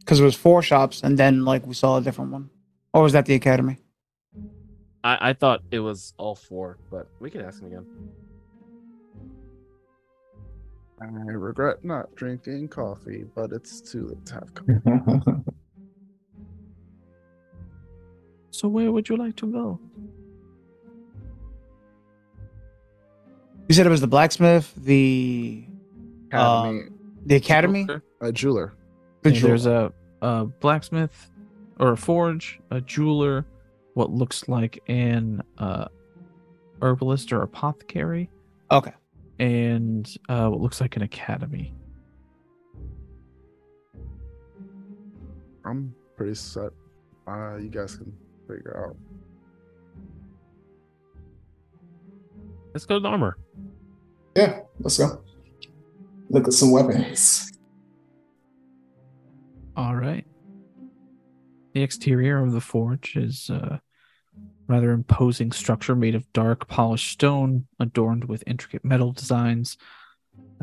[0.00, 2.48] because it was four shops, and then like we saw a different one.
[2.94, 3.76] Or was that the academy?
[5.04, 7.86] I, I thought it was all four, but we can ask them again.
[11.00, 15.42] I regret not drinking coffee, but it's too late to have coffee.
[18.50, 19.78] So where would you like to go?
[23.68, 25.64] You said it was the blacksmith, the
[26.28, 26.88] Academy,
[27.26, 27.86] the academy,
[28.20, 28.72] a jeweler.
[29.22, 29.92] the Yeah, there's a,
[30.22, 31.30] a blacksmith
[31.78, 33.44] or a forge, a jeweler,
[33.94, 35.86] what looks like an uh,
[36.80, 38.30] herbalist or apothecary,
[38.70, 38.92] Okay.
[39.38, 41.74] and uh, what looks like an academy.
[45.64, 46.70] I'm pretty set.
[47.26, 48.12] Uh, you guys can
[48.46, 48.96] figure out.
[52.78, 53.36] Let's go to the armor.
[54.36, 55.20] yeah, let's go.
[56.30, 57.50] Look at some weapons.
[59.76, 60.24] All right.
[61.74, 63.80] The exterior of the forge is a
[64.68, 69.76] rather imposing structure made of dark polished stone, adorned with intricate metal designs.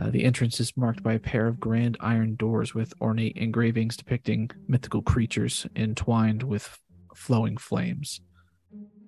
[0.02, 3.98] Uh, the entrance is marked by a pair of grand iron doors with ornate engravings
[3.98, 6.80] depicting mythical creatures entwined with
[7.14, 8.22] flowing flames.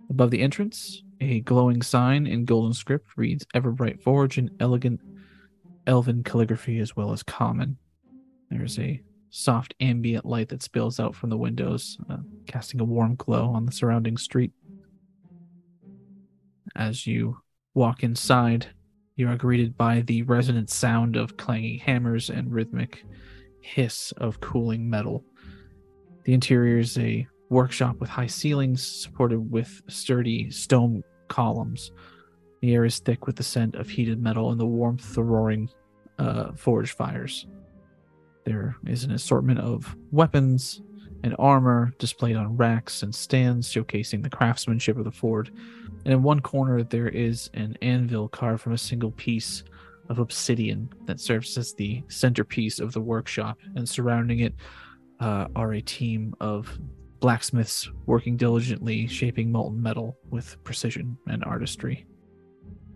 [0.09, 5.01] Above the entrance, a glowing sign in golden script reads Everbright Forge, an elegant
[5.85, 7.77] elven calligraphy as well as common.
[8.49, 13.15] There's a soft ambient light that spills out from the windows, uh, casting a warm
[13.15, 14.51] glow on the surrounding street.
[16.75, 17.37] As you
[17.73, 18.67] walk inside,
[19.15, 23.03] you are greeted by the resonant sound of clanging hammers and rhythmic
[23.61, 25.25] hiss of cooling metal.
[26.23, 31.91] The interior is a workshop with high ceilings supported with sturdy stone columns.
[32.61, 35.23] The air is thick with the scent of heated metal and the warmth of the
[35.23, 35.69] roaring
[36.17, 37.45] uh, forge fires.
[38.45, 40.81] There is an assortment of weapons
[41.23, 45.51] and armor displayed on racks and stands, showcasing the craftsmanship of the Ford.
[46.05, 49.63] And in one corner, there is an anvil carved from a single piece
[50.09, 53.57] of obsidian that serves as the centerpiece of the workshop.
[53.75, 54.53] And surrounding it
[55.19, 56.79] uh, are a team of
[57.19, 62.05] blacksmiths working diligently, shaping molten metal with precision and artistry.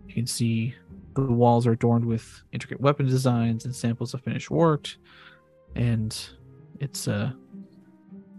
[0.06, 0.74] You can see
[1.14, 4.88] the walls are adorned with intricate weapon designs and samples of finished work,
[5.74, 6.16] and
[6.80, 7.32] it's uh,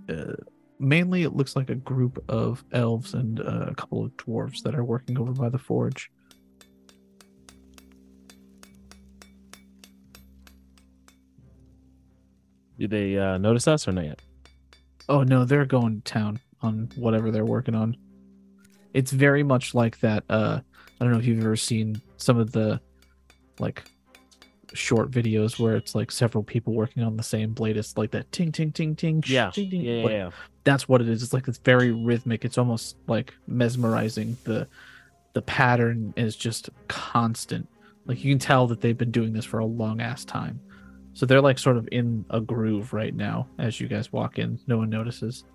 [0.10, 0.34] uh
[0.80, 4.76] mainly it looks like a group of elves and uh, a couple of dwarves that
[4.76, 6.12] are working over by the forge.
[12.80, 14.22] Did they uh, notice us or not yet?
[15.10, 17.98] Oh no, they're going to town on whatever they're working on.
[18.94, 20.24] It's very much like that.
[20.30, 20.60] Uh,
[21.00, 22.80] I don't know if you've ever seen some of the
[23.60, 23.84] like
[24.74, 27.78] short videos where it's like several people working on the same blade.
[27.78, 29.22] It's like that ting ting ting ting.
[29.22, 29.82] sh- Yeah, ting, ting.
[29.82, 30.30] yeah, yeah, Like, yeah.
[30.64, 31.22] That's what it is.
[31.24, 32.46] It's like it's very rhythmic.
[32.46, 34.38] It's almost like mesmerizing.
[34.46, 34.68] The
[35.34, 37.68] the pattern is just constant.
[38.06, 40.62] Like you can tell that they've been doing this for a long ass time.
[41.14, 44.60] So they're like sort of in a groove right now as you guys walk in.
[44.68, 45.46] No one notices.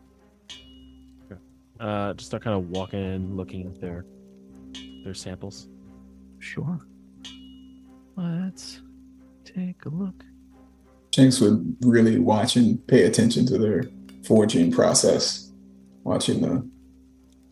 [1.81, 4.05] Uh, just start kind of walking in, looking at their
[5.05, 5.69] their samples.
[6.41, 6.81] Sure.
[8.17, 8.81] Let's
[9.45, 10.25] take a look.
[11.15, 13.85] Shanks would really watch and pay attention to their
[14.25, 15.53] forging process,
[16.03, 16.69] watching the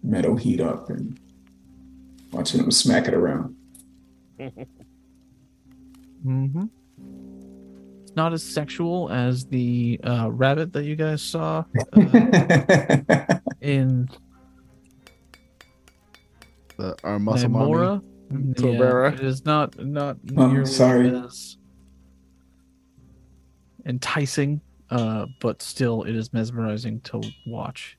[0.02, 1.18] metal heat up and
[2.32, 3.54] watching them smack it around.
[6.26, 6.64] Mm-hmm.
[8.16, 14.08] It's not as sexual as the uh, rabbit that you guys saw uh, in
[16.78, 17.72] The, our muscle mommy.
[17.74, 18.02] Namora.
[18.54, 19.12] Tobera.
[19.12, 21.10] it is not not Oh, nearly sorry.
[21.14, 21.58] as
[23.84, 27.98] enticing, uh, but still it is mesmerizing to watch.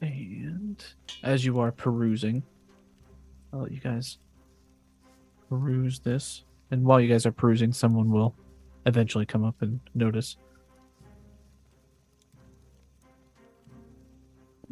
[0.00, 0.82] And
[1.22, 2.44] as you are perusing,
[3.52, 4.16] I'll let you guys
[5.50, 6.44] peruse this.
[6.72, 8.34] And while you guys are perusing, someone will
[8.86, 10.38] eventually come up and notice.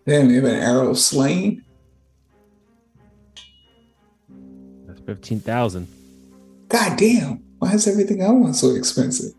[0.06, 1.62] Damn, you have an arrow of slain.
[4.86, 5.88] That's fifteen thousand.
[6.68, 9.34] God damn, why is everything I want so expensive?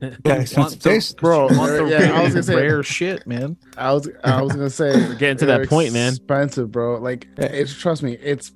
[0.00, 1.18] Yeah, expensive taste.
[1.18, 1.50] Bro,
[1.86, 3.58] yeah, I was gonna say rare shit, man.
[3.76, 6.14] I was I was gonna say We're getting to that they're point, man.
[6.14, 6.98] Expensive, bro.
[6.98, 8.52] Like it's trust me, it's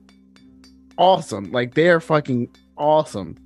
[0.96, 1.52] awesome.
[1.52, 3.36] Like they are fucking awesome,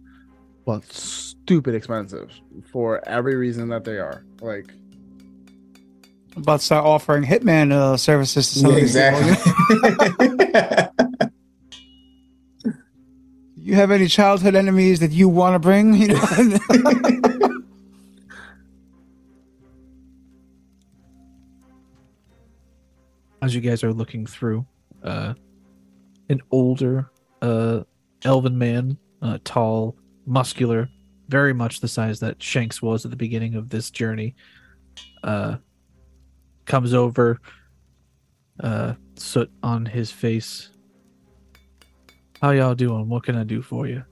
[0.65, 2.31] but stupid expensive
[2.73, 4.25] for every reason that they are.
[4.41, 4.71] Like
[6.37, 11.19] I'm about to start offering hitman uh, services to some Yeah, of these exactly.
[13.61, 15.93] You have any childhood enemies that you want to bring?
[15.93, 16.23] You know?
[23.43, 24.67] as you guys are looking through,
[25.03, 25.35] uh,
[26.29, 27.11] an older
[27.43, 27.81] uh,
[28.25, 29.97] elven man, uh, tall,
[30.27, 30.89] muscular,
[31.29, 34.35] very much the size that Shanks was at the beginning of this journey,
[35.23, 35.57] uh,
[36.65, 37.41] comes over,
[38.61, 40.71] uh, soot on his face.
[42.41, 43.09] How y'all doing?
[43.09, 44.05] What can I do for you?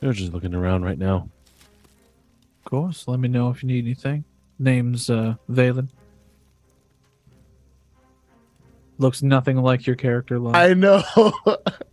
[0.00, 1.28] They're just looking around right now.
[2.64, 3.06] Of course.
[3.06, 4.24] Let me know if you need anything.
[4.58, 5.88] Name's uh, Vaelin.
[8.98, 10.54] Looks nothing like your character, Lon.
[10.56, 11.02] I know.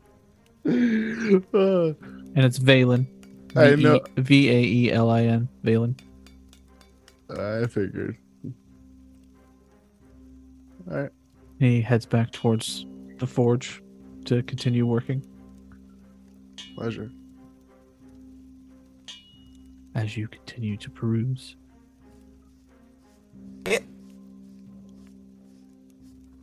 [2.35, 3.07] And it's Vaelin.
[3.55, 3.99] I know.
[4.17, 5.49] V A E L I N.
[5.63, 5.99] Vaelin.
[7.29, 8.17] I figured.
[10.89, 11.09] All right.
[11.59, 12.85] He heads back towards
[13.17, 13.81] the forge
[14.25, 15.25] to continue working.
[16.75, 17.11] Pleasure.
[19.95, 21.55] As you continue to peruse.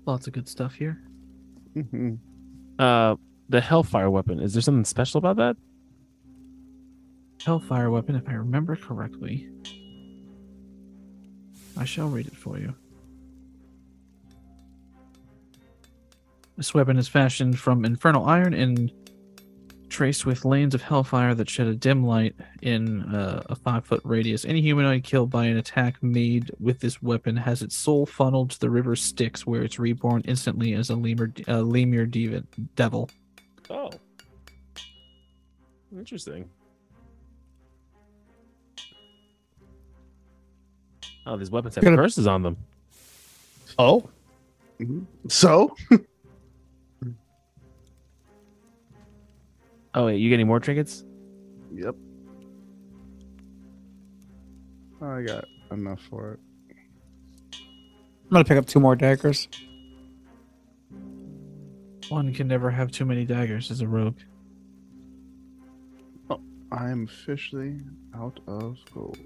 [0.04, 1.00] Lots of good stuff here.
[1.76, 2.18] Mhm.
[2.78, 3.16] Uh,
[3.48, 4.40] the Hellfire weapon.
[4.40, 5.56] Is there something special about that?
[7.44, 9.48] Hellfire weapon, if I remember correctly.
[11.76, 12.74] I shall read it for you.
[16.56, 18.90] This weapon is fashioned from infernal iron and
[19.90, 24.00] traced with lanes of hellfire that shed a dim light in uh, a five foot
[24.04, 24.44] radius.
[24.44, 28.60] Any humanoid killed by an attack made with this weapon has its soul funneled to
[28.60, 32.44] the river Styx, where it's reborn instantly as a lemure, lemure
[32.74, 33.10] devil.
[33.70, 33.90] Oh.
[35.96, 36.48] Interesting.
[41.26, 42.56] Oh, these weapons have Gonna- curses on them.
[43.78, 44.08] Oh,
[44.80, 45.02] mm-hmm.
[45.28, 45.74] So
[49.94, 51.04] Oh, wait, you getting more trinkets?
[51.74, 51.94] Yep.
[55.02, 56.40] I got enough for it.
[57.54, 59.48] I'm gonna pick up two more daggers.
[62.08, 64.18] One can never have too many daggers as a rogue.
[66.30, 67.80] Oh, I am officially
[68.14, 69.18] out of gold.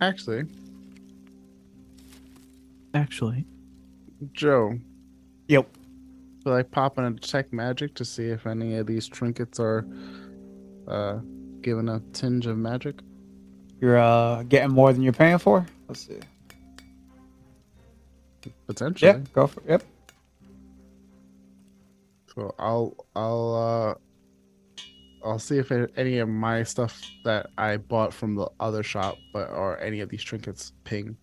[0.00, 0.44] Actually,
[2.94, 3.44] Actually,
[4.32, 4.78] Joe,
[5.48, 5.68] Yep.
[6.44, 9.86] will I pop in a detect magic to see if any of these trinkets are
[10.88, 11.18] uh
[11.60, 13.00] given a tinge of magic?
[13.80, 15.66] You're uh getting more than you're paying for.
[15.88, 16.18] Let's see.
[18.66, 19.10] Potentially.
[19.10, 19.68] Yeah, go for it.
[19.68, 19.82] Yep.
[22.34, 28.34] So I'll I'll uh I'll see if any of my stuff that I bought from
[28.34, 31.16] the other shop, but or any of these trinkets ping.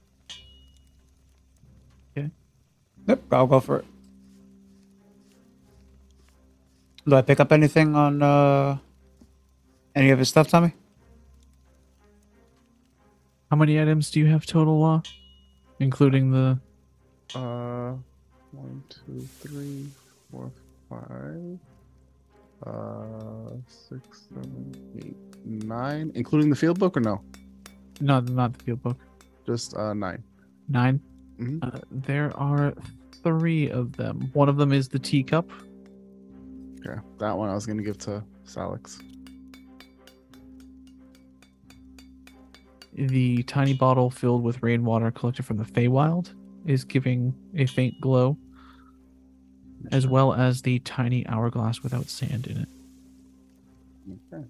[2.18, 2.30] Okay.
[3.08, 3.22] Yep.
[3.32, 3.86] I'll go for it.
[7.08, 8.78] Do I pick up anything on uh
[9.96, 10.74] any of his stuff, Tommy?
[13.54, 15.04] how many items do you have total, Law?
[15.80, 16.58] Including the.
[17.36, 17.94] Uh,
[18.52, 19.88] one, two, three,
[20.32, 20.52] four,
[20.90, 21.60] five,
[22.66, 27.22] uh, six, seven, eight, nine, including the field book or no?
[28.00, 28.98] Not, not the field book.
[29.46, 30.24] Just uh nine.
[30.70, 31.00] 9
[31.40, 31.60] Mhm.
[31.64, 32.74] Uh, there are
[33.24, 34.30] three of them.
[34.34, 35.50] One of them is the teacup.
[36.86, 39.00] Okay, that one I was gonna give to Salix.
[42.94, 46.32] The tiny bottle filled with rainwater collected from the Feywild
[46.66, 48.38] is giving a faint glow,
[49.92, 52.70] as well as the tiny hourglass without sand in it.
[54.34, 54.44] Okay.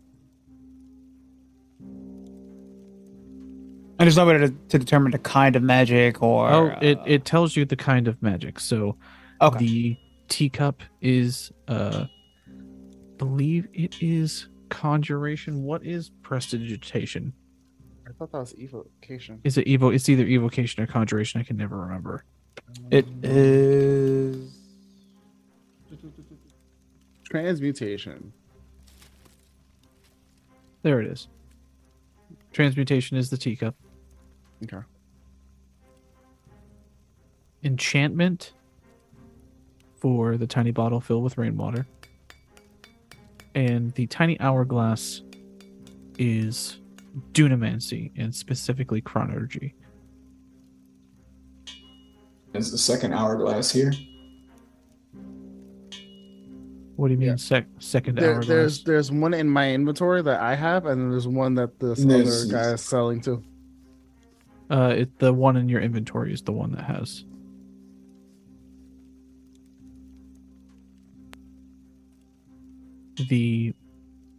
[4.00, 6.50] And there's no way to, to determine the kind of magic or.
[6.50, 8.60] oh, it, uh, it tells you the kind of magic.
[8.60, 8.98] So
[9.42, 9.58] Okay.
[9.60, 9.98] the
[10.30, 12.06] teacup is, uh,
[13.18, 15.64] believe it is conjuration.
[15.64, 17.34] What is prestidigitation?
[18.08, 19.40] I thought that was evocation.
[19.44, 19.94] Is it evo?
[19.94, 21.40] It's either evocation or conjuration.
[21.40, 22.24] I can never remember.
[22.92, 24.58] It um, is.
[27.24, 28.34] Transmutation.
[30.82, 31.28] There it is.
[32.52, 33.76] Transmutation is the teacup.
[34.64, 34.84] Okay.
[37.64, 38.54] enchantment
[40.00, 41.88] for the tiny bottle filled with rainwater.
[43.56, 45.22] And the tiny hourglass
[46.18, 46.80] is
[47.34, 49.74] dunamancy and specifically chronurgy.
[52.54, 53.92] Is the second hourglass here?
[56.96, 57.36] What do you mean Yeah.
[57.38, 58.48] sec- second There, hourglass?
[58.48, 62.06] there's there's one in my inventory that I have, and there's one that this This
[62.06, 63.44] other is- guy is selling too.
[64.70, 67.26] uh it, the one in your inventory is the one that has
[73.30, 73.74] the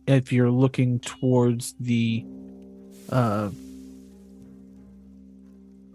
[0.07, 2.25] if you're looking towards the
[3.15, 3.51] uh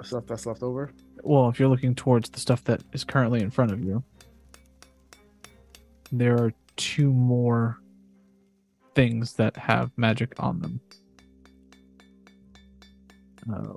[0.02, 0.92] Stuff that's left over.
[1.24, 4.02] well, if you're looking towards the stuff that is currently in front of you,
[6.12, 7.78] there are two more
[8.96, 10.80] things that have magic on them.
[13.54, 13.74] Uh,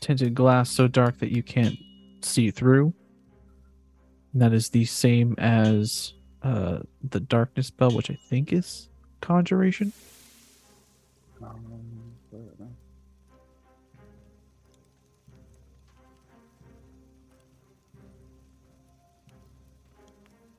[0.00, 1.78] tinted glass so dark that you can't
[2.22, 2.92] see through.
[4.32, 8.88] And that is the same as uh, the darkness spell, which I think is
[9.20, 9.92] conjuration.
[11.42, 11.64] Um,
[12.30, 12.66] where is it?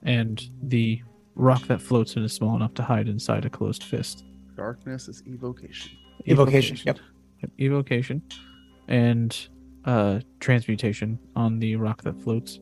[0.03, 1.01] and the
[1.35, 4.23] rock that floats in is small enough to hide inside a closed fist.
[4.55, 5.91] Darkness is evocation.
[6.25, 6.77] Evocation.
[6.85, 6.99] Yep.
[7.41, 8.21] Yep, Evocation.
[8.87, 9.37] And
[9.85, 12.59] uh transmutation on the rock that floats.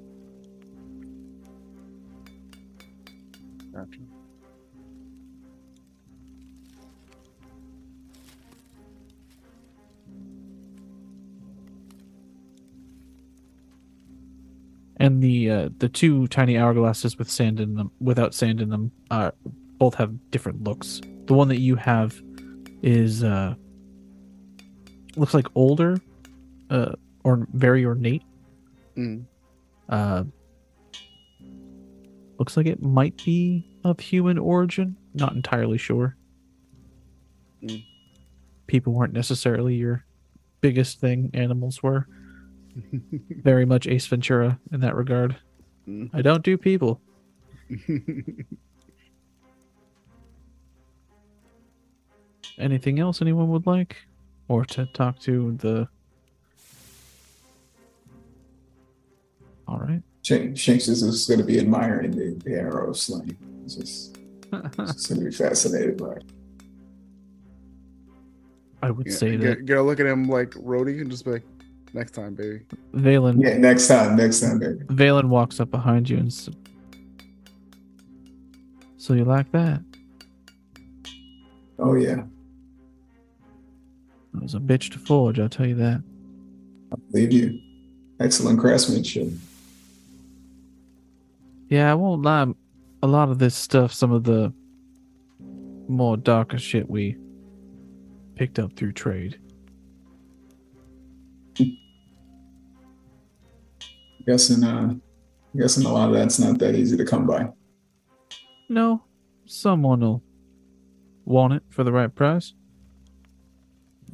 [15.07, 18.91] And the uh the two tiny hourglasses with sand in them without sand in them
[19.09, 19.31] uh
[19.77, 21.01] both have different looks.
[21.27, 22.21] The one that you have
[22.81, 23.55] is uh
[25.15, 25.97] looks like older
[26.69, 26.93] uh
[27.23, 28.23] or very ornate
[28.97, 29.25] Mm.
[29.87, 30.23] Uh,
[32.39, 34.97] looks like it might be of human origin.
[35.13, 36.17] Not entirely sure.
[37.63, 37.85] Mm.
[38.65, 40.03] People weren't necessarily your
[40.61, 41.29] biggest thing.
[41.33, 42.07] Animals were
[43.43, 45.35] very much Ace Ventura in that regard.
[45.87, 46.09] Mm.
[46.13, 47.01] I don't do people.
[52.57, 53.97] Anything else anyone would like,
[54.47, 55.87] or to talk to the?
[59.67, 60.01] All right.
[60.23, 63.37] Shank- Shanks is just going to be admiring the, the arrow slaying.
[63.65, 64.17] It's just,
[64.53, 66.23] it's going to be fascinated by it.
[68.81, 71.25] I would Yeah, say get, that get a look at him like Rhodey and just
[71.25, 71.43] be like,
[71.93, 72.61] next time, baby.
[72.93, 74.79] Vaelin Yeah, next time, next time, baby.
[74.85, 76.49] Vaelin walks up behind you and s
[78.97, 79.81] So you like that?
[81.79, 82.23] Oh, yeah.
[84.35, 86.03] It was a bitch to forge, I'll tell you that.
[86.91, 87.59] I believe you.
[88.19, 89.29] Excellent craftsmanship.
[91.69, 92.47] Yeah, I won't lie.
[93.03, 94.53] A lot of this stuff, some of the
[95.87, 97.15] more darker shit we
[98.35, 99.39] picked up through trade.
[104.27, 104.93] Guessing, uh,
[105.55, 107.47] guessing a lot of that's not that easy to come by.
[108.67, 109.01] No,
[109.45, 110.21] someone will
[111.23, 112.53] want it for the right price.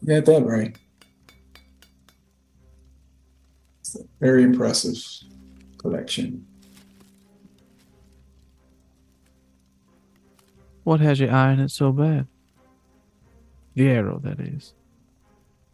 [0.01, 0.77] You got that right.
[3.79, 4.97] It's a very impressive
[5.79, 6.45] collection.
[10.83, 12.27] What has you eyeing it so bad?
[13.73, 14.73] The arrow, that is.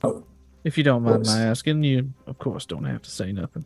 [0.01, 0.23] Oh,
[0.63, 3.65] If you don't mind my asking, you of course don't have to say nothing.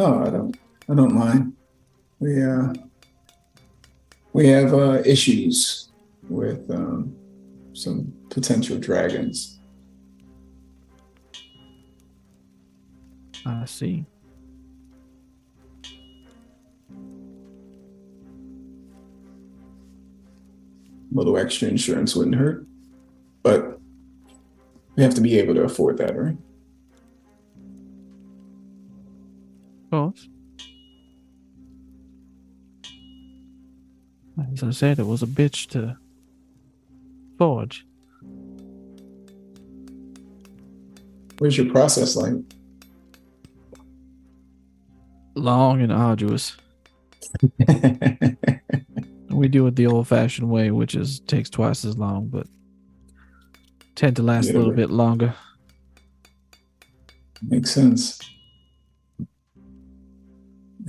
[0.00, 0.56] No, I don't.
[0.88, 1.52] I don't mind.
[2.20, 2.72] We uh,
[4.32, 5.90] we have uh, issues
[6.28, 7.14] with um,
[7.74, 9.60] some potential dragons.
[13.44, 14.06] I see.
[21.12, 22.64] A little extra insurance wouldn't hurt,
[23.42, 23.78] but
[24.96, 26.36] we have to be able to afford that, right?
[29.90, 30.28] Course.
[34.52, 35.96] As I said, it was a bitch to
[37.38, 37.84] forge.
[41.38, 42.34] Where's your process like?
[45.34, 46.56] Long and arduous.
[49.30, 52.46] We do it the old fashioned way, which is takes twice as long, but
[53.94, 54.76] tend to last Yeah, a little right.
[54.76, 55.34] bit longer.
[57.40, 58.18] Makes sense.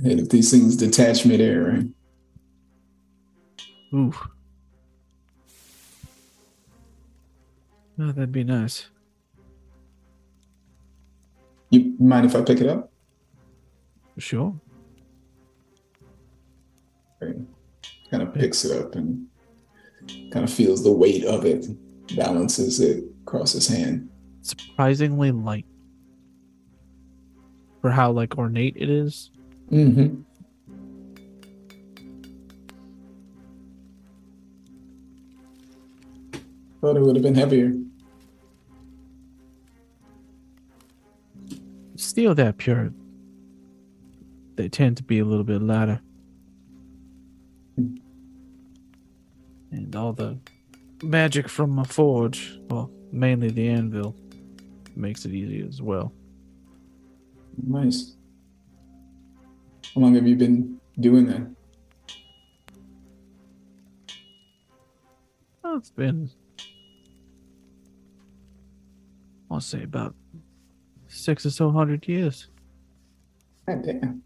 [0.04, 1.86] And if these things detach midair, right?
[3.94, 4.12] Ooh.
[8.00, 8.88] Oh, that'd be nice.
[11.70, 12.90] You mind if I pick it up?
[14.18, 14.54] Sure.
[17.20, 17.36] Right.
[18.10, 19.26] Kind of picks it up and
[20.32, 21.66] kind of feels the weight of it,
[22.16, 24.10] balances it across his hand.
[24.42, 25.66] Surprisingly light.
[27.80, 29.30] For how like ornate it is.
[29.72, 30.20] Mm-hmm.
[36.82, 37.72] Thought it would have been heavier.
[41.96, 42.92] Steel that pure.
[44.56, 46.02] They tend to be a little bit lighter.
[49.70, 50.38] And all the
[51.02, 54.14] magic from my forge, well, mainly the anvil,
[54.94, 56.12] makes it easy as well.
[57.66, 58.16] Nice.
[59.94, 61.46] How long have you been doing that?
[65.62, 66.30] Well, it's been,
[69.50, 70.14] I'll say about
[71.08, 72.48] six or so hundred years.
[73.66, 74.22] God damn.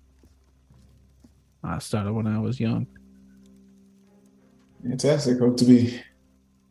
[1.65, 2.87] I started when I was young.
[4.83, 5.41] Fantastic.
[5.41, 6.01] Hope to be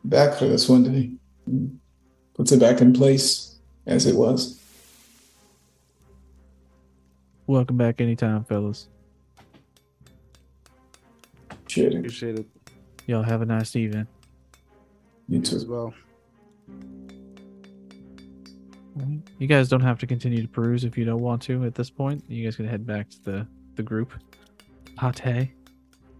[0.04, 1.10] back for this one day.
[2.34, 3.56] Puts it back in place
[3.86, 4.58] as it was.
[7.48, 8.88] Welcome back anytime, fellas.
[11.50, 11.98] Appreciate it.
[11.98, 12.46] Appreciate it
[13.06, 14.06] Y'all have a nice evening.
[15.28, 15.56] You too.
[15.56, 15.94] as well.
[19.38, 21.90] You guys don't have to continue to peruse if you don't want to at this
[21.90, 22.24] point.
[22.28, 23.46] You guys can head back to the,
[23.76, 24.12] the group.
[24.96, 25.50] Pate.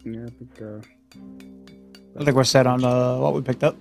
[0.05, 0.63] Yeah, I think.
[0.63, 0.79] Uh,
[2.21, 3.77] I think we're set on uh, what we picked up.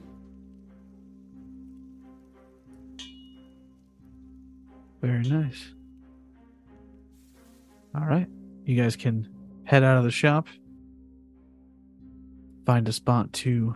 [5.02, 5.76] Very nice.
[7.96, 8.28] All right.
[8.66, 9.30] You guys can
[9.64, 10.48] head out of the shop.
[12.66, 13.76] Find a spot to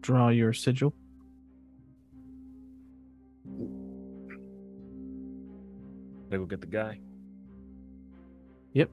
[0.00, 0.94] draw your sigil.
[6.30, 6.98] Gotta go get the guy.
[8.72, 8.90] Yep.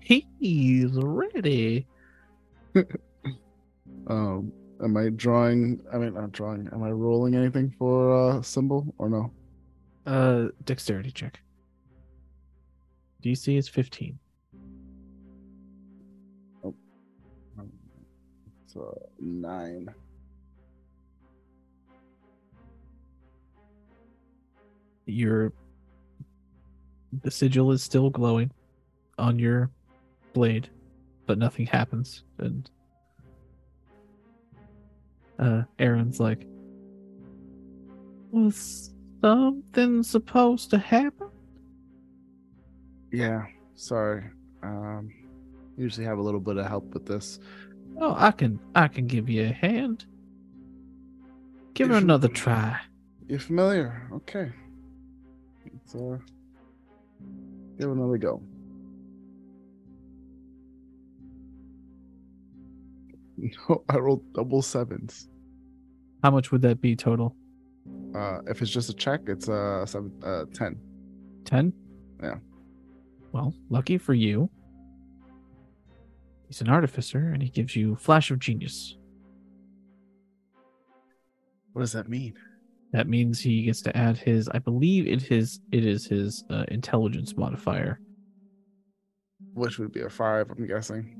[0.00, 1.86] He's ready.
[4.06, 4.52] Um,
[4.82, 5.82] am I drawing?
[5.92, 6.68] I mean, not drawing.
[6.72, 9.30] Am I rolling anything for uh symbol or no?
[10.06, 11.40] Uh, dexterity check.
[13.28, 14.18] DC is 15.
[18.68, 19.94] So nine.
[25.04, 25.52] Your
[27.22, 28.50] the sigil is still glowing
[29.18, 29.70] on your
[30.32, 30.70] blade,
[31.26, 32.24] but nothing happens.
[32.38, 32.70] And
[35.38, 36.46] uh, Aaron's like,
[38.30, 41.27] "Was something supposed to happen?"
[43.12, 43.44] Yeah.
[43.74, 44.24] Sorry.
[44.62, 45.12] Um,
[45.76, 47.38] usually have a little bit of help with this.
[48.00, 50.04] Oh, I can, I can give you a hand.
[51.74, 52.78] Give her another try.
[53.28, 54.08] You're familiar?
[54.12, 54.50] Okay.
[55.72, 56.18] Let's uh,
[57.78, 58.42] give another go.
[63.68, 65.28] No, I rolled double sevens.
[66.24, 67.36] How much would that be total?
[68.12, 70.76] Uh, if it's just a check, it's uh seven, uh, ten.
[71.44, 71.72] 10?
[72.20, 72.34] Yeah.
[73.32, 74.50] Well, lucky for you.
[76.46, 78.96] He's an artificer and he gives you flash of genius.
[81.72, 82.34] What does that mean?
[82.92, 86.64] That means he gets to add his I believe it his it is his uh,
[86.68, 88.00] intelligence modifier.
[89.52, 91.16] Which would be a five, I'm guessing.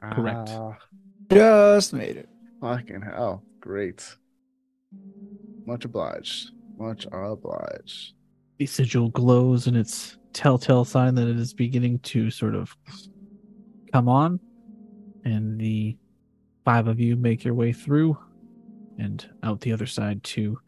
[0.00, 0.48] Correct.
[0.50, 0.78] Ah,
[1.30, 2.28] Just made it.
[2.60, 3.44] fucking hell!
[3.60, 4.16] Great.
[5.66, 6.52] Much obliged.
[6.78, 8.14] Much obliged.
[8.58, 12.76] The sigil glows and it's telltale sign that it is beginning to sort of
[13.92, 14.40] come on.
[15.24, 15.96] And the
[16.64, 18.18] five of you make your way through
[18.98, 20.58] and out the other side to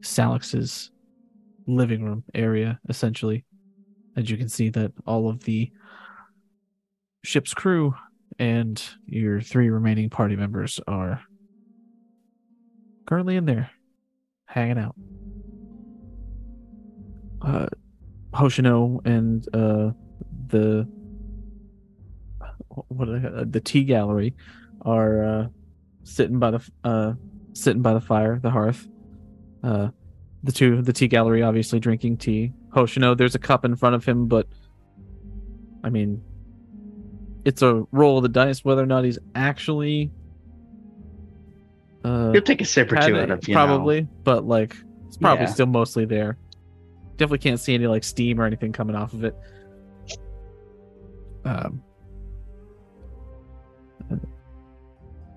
[0.00, 0.90] Salix's
[1.66, 3.44] living room area, essentially.
[4.16, 5.70] As you can see that all of the
[7.24, 7.94] ship's crew
[8.38, 11.22] and your three remaining party members are
[13.06, 13.70] currently in there,
[14.46, 14.94] hanging out.
[17.40, 17.66] Uh,
[18.32, 19.92] Hoshino and uh,
[20.48, 20.86] the
[22.88, 24.34] what uh, the tea gallery
[24.82, 25.46] are uh,
[26.04, 27.12] sitting by the uh,
[27.54, 28.86] sitting by the fire, the hearth.
[29.62, 29.88] Uh,
[30.44, 32.52] the two, the tea gallery, obviously drinking tea.
[32.74, 34.46] Hoshino, there's a cup in front of him, but
[35.82, 36.22] I mean,
[37.44, 40.12] it's a roll of the dice whether or not he's actually
[42.04, 43.66] uh, You'll take a sip or two out of you know.
[43.66, 44.76] probably, but like
[45.08, 45.50] it's probably Yeah.
[45.52, 46.38] still mostly there.
[47.18, 49.36] Definitely can't see any like steam or anything coming off of it.
[51.44, 51.82] Um,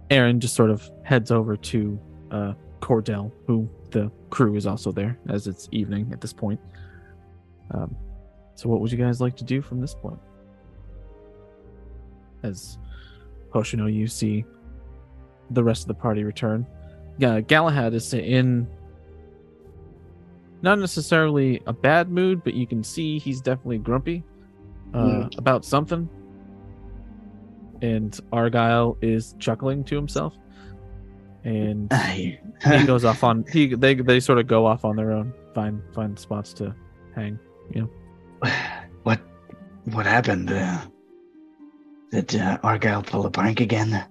[0.09, 1.99] Aaron just sort of heads over to
[2.31, 6.59] uh, Cordell, who the crew is also there as it's evening at this point.
[7.73, 7.95] Um,
[8.55, 10.19] so, what would you guys like to do from this point?
[12.43, 12.77] As
[13.53, 14.45] Hoshino, you see
[15.49, 16.65] the rest of the party return.
[17.19, 18.67] Galahad is in
[20.61, 24.23] not necessarily a bad mood, but you can see he's definitely grumpy
[24.93, 26.09] uh, about something.
[27.81, 30.37] And Arguile is chuckling to himself,
[31.43, 32.37] and he
[32.85, 36.17] goes off on he they they sort of go off on their own, find find
[36.17, 36.75] spots to
[37.15, 37.39] hang.
[37.73, 37.89] you
[39.03, 39.19] what
[39.85, 40.51] what happened?
[40.51, 40.81] Uh,
[42.11, 44.05] did uh, Arguile pull a prank again?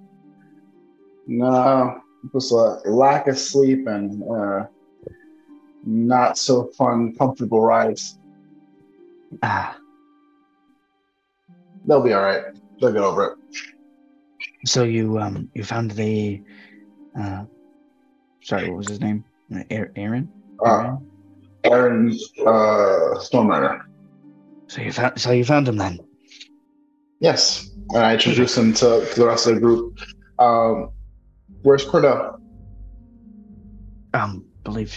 [1.27, 2.01] No,
[2.33, 4.67] just a lack of sleep and uh,
[5.85, 8.19] not so fun, comfortable rides.
[9.43, 9.77] Ah,
[11.87, 12.43] They'll be all right.
[12.81, 13.59] They'll get over it.
[14.69, 16.43] so you um you found the
[17.19, 17.45] uh
[18.43, 19.25] sorry, what was his name?
[19.71, 19.93] Aaron?
[19.97, 20.29] Aaron?
[20.65, 20.97] Uh,
[21.65, 23.81] Aaron's uh, Stormrider.
[24.69, 25.99] So you found so you found him then.
[27.21, 29.99] Yes, and I introduced him to, to the rest of the group.
[30.39, 30.91] Um,
[31.63, 32.41] where's Cordell?
[34.15, 34.97] Um, believe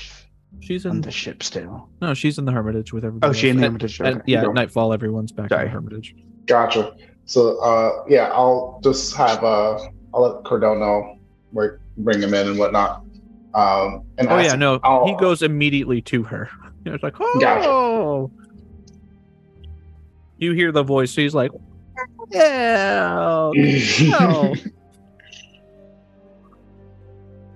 [0.64, 1.90] She's on in the ship still.
[2.02, 3.30] no, she's in the Hermitage with everybody.
[3.30, 3.64] Oh, she in the.
[3.64, 4.00] Hermitage.
[4.02, 4.20] At- Okay.
[4.20, 6.16] at- yeah, at nightfall, everyone's back in the Hermitage.
[6.46, 6.94] Gotcha.
[7.26, 9.78] So, uh, yeah, I'll just have uh,
[10.14, 11.18] I'll let Cordell know
[11.52, 13.04] where bring him in and whatnot.
[13.54, 16.50] Um, and Oh ask- yeah, no, I'll- he goes immediately to her.
[16.86, 17.40] You know, It's like, oh.
[17.40, 18.34] Gotcha.
[20.38, 21.16] You hear the voice.
[21.16, 21.52] He's like,
[22.32, 23.52] yeah,
[24.02, 24.54] no.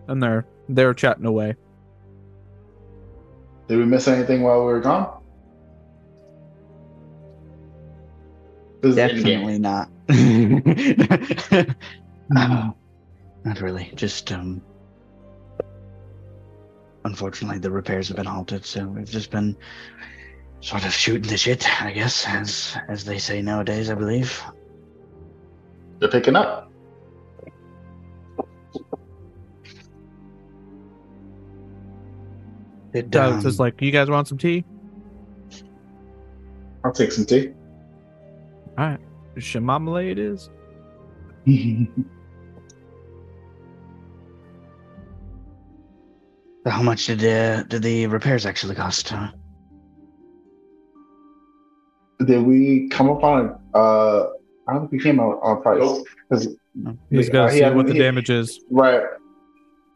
[0.08, 1.56] and they're they're chatting away.
[3.68, 5.22] Did we miss anything while we were gone?
[8.82, 9.24] This is in-game.
[9.24, 9.90] Definitely not.
[12.32, 12.72] Uh,
[13.44, 13.92] not really.
[13.96, 14.62] Just um.
[17.04, 19.56] Unfortunately, the repairs have been halted, so we've just been
[20.62, 24.42] sort of shooting the shit, I guess, as as they say nowadays, I believe.
[26.00, 26.67] They're picking up.
[32.94, 34.64] Did, Doug is um, like, "You guys want some tea?"
[36.84, 37.50] I'll take some tea.
[38.78, 39.00] All right.
[39.38, 40.50] Shamamale it is.
[46.66, 49.14] how much did uh, did the repairs actually cost?
[49.14, 49.30] Uh,
[52.26, 53.58] Did we come up on?
[53.74, 54.26] Uh,
[54.68, 56.04] I don't think we came out on price.
[56.30, 56.48] 'Cause-
[57.10, 58.60] He's Yeah, got to he see had- what the he- damage is.
[58.70, 59.02] right.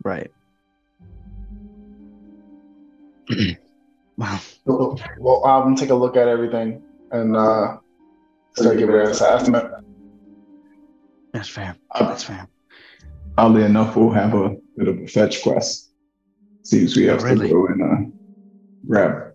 [0.04, 0.32] right.
[4.18, 4.40] Wow.
[4.66, 7.78] Well, well, gonna take a look at everything and uh,
[8.56, 9.72] start giving it an estimate.
[11.34, 11.76] That's fair.
[11.92, 12.48] Uh, That's fair.
[13.38, 15.92] Oddly enough, we'll have a bit of a fetch quest.
[16.64, 17.48] Seems we have Really?
[17.48, 18.12] to go and uh,
[18.88, 19.34] grab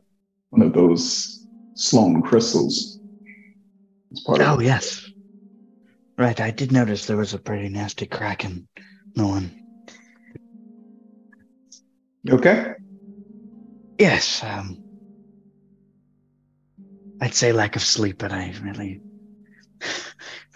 [0.50, 3.00] one of those Sloan crystals.
[4.12, 5.02] As part of Oh yes.
[6.18, 8.66] Right, I did notice there was a pretty nasty crack in
[9.16, 9.50] no one.
[12.28, 12.72] Okay?
[13.98, 14.80] Yes, um
[17.20, 19.00] I'd say lack of sleep, but I really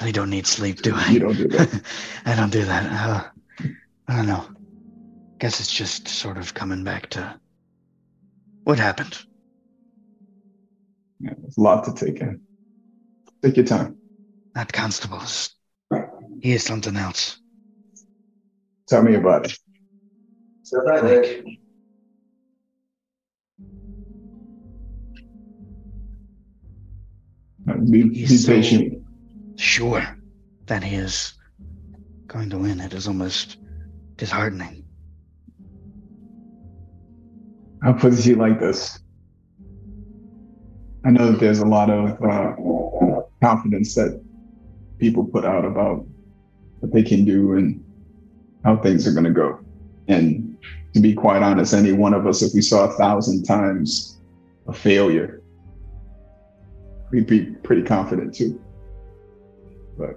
[0.01, 1.09] really don't need sleep, do I?
[1.11, 1.83] You don't do that.
[2.25, 2.93] I don't do that.
[2.93, 3.29] Uh,
[4.09, 4.47] I don't know.
[5.41, 7.41] Guess it's just sort of coming back to
[8.65, 9.19] what happened.
[11.19, 12.41] Yeah, there's a lot to take in.
[13.43, 13.99] Take your time.
[14.55, 15.55] That constable's
[16.41, 17.39] he is something else.
[18.89, 19.59] Tell me about it.
[20.63, 21.60] So that like,
[27.75, 29.03] Be, be He's so- patient.
[29.57, 30.03] sure
[30.67, 31.35] that he is
[32.27, 32.81] going to win.
[32.81, 33.57] It is almost
[34.17, 34.85] disheartening.
[37.83, 38.99] How puts you like this?
[41.05, 44.23] I know that there's a lot of uh, confidence that
[44.99, 46.07] people put out about
[46.81, 47.83] what they can do and
[48.65, 49.59] how things are going to go.
[50.09, 50.59] And
[50.93, 54.21] to be quite honest, any one of us, if we saw a thousand times
[54.69, 55.40] a failure,
[57.11, 58.61] we'd be pretty confident too.
[59.99, 60.17] But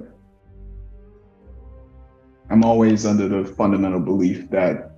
[2.49, 4.91] I'm always under the fundamental belief that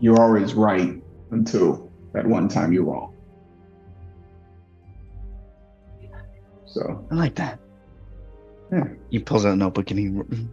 [0.00, 1.00] you're always right
[1.30, 3.14] until that one time you're wrong.
[6.66, 7.60] So I like that.
[8.72, 8.88] Yeah.
[9.10, 10.08] He pulls out a notebook and he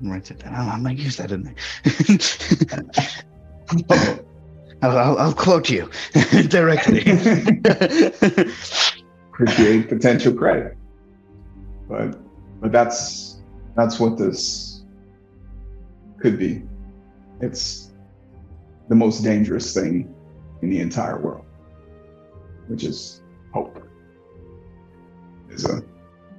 [0.07, 0.53] writes it down.
[0.53, 1.55] I might use that in there.
[4.83, 5.89] I'll, I'll, I'll quote you
[6.47, 7.03] directly.
[9.41, 10.77] appreciate potential credit,
[11.89, 12.17] but
[12.61, 13.41] but that's
[13.75, 14.83] that's what this
[16.19, 16.63] could be.
[17.41, 17.91] It's
[18.89, 20.13] the most dangerous thing
[20.61, 21.45] in the entire world,
[22.67, 23.21] which is
[23.53, 23.83] hope.
[25.47, 25.81] There's a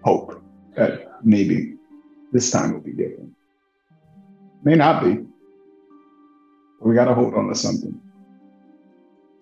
[0.04, 0.42] hope
[0.76, 1.74] that maybe
[2.32, 3.32] this time will be different.
[4.62, 5.14] May not be.
[6.78, 8.00] But we got to hold on to something.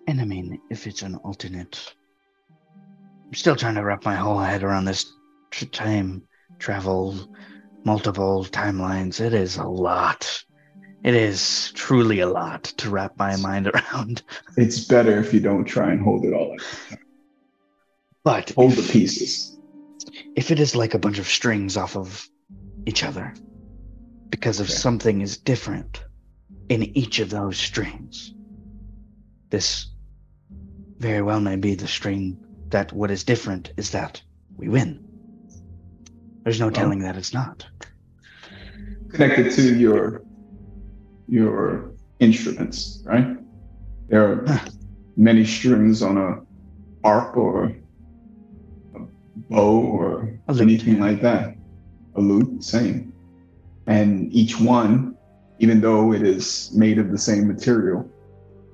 [0.07, 1.93] and I mean, if it's an alternate,
[3.33, 5.11] still trying to wrap my whole head around this
[5.71, 6.23] time
[6.59, 7.15] travel,
[7.85, 9.19] multiple timelines.
[9.19, 10.43] It is a lot.
[11.03, 14.21] It is truly a lot to wrap my mind around.
[14.57, 16.53] It's better if you don't try and hold it all.
[16.53, 16.97] In.
[18.23, 19.57] But Hold the pieces.
[20.35, 22.27] if it is like a bunch of strings off of
[22.85, 23.33] each other
[24.29, 24.73] because of Okay.
[24.75, 26.03] something is different
[26.69, 28.33] in each of those strings
[29.49, 29.87] this
[30.99, 32.37] very well may be the string
[32.71, 34.21] that what is different is that
[34.57, 35.01] we win
[36.43, 37.67] there's no telling that it's not
[39.11, 40.23] connected to your
[41.27, 43.37] your instruments, right?
[44.09, 44.69] There are Huh.
[45.15, 46.41] many strings on a
[47.07, 47.73] harp or
[48.95, 48.99] a
[49.35, 51.55] bow or anything like that.
[52.15, 53.13] A lute, same.
[53.87, 55.17] And each one,
[55.59, 58.13] even though it is made of the same material,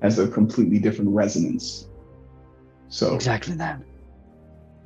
[0.02, 1.87] has a completely different resonance.
[2.88, 3.80] So exactly that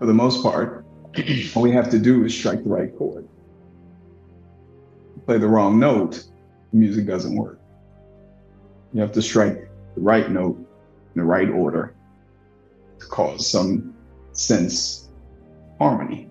[0.03, 0.85] for the most part,
[1.55, 3.29] all we have to do is strike the right chord.
[5.27, 6.25] Play the wrong note,
[6.73, 7.61] the music doesn't work.
[8.93, 11.95] You have to strike the right note in the right order
[12.99, 13.95] to cause some
[14.33, 15.09] sense
[15.79, 16.29] harmony.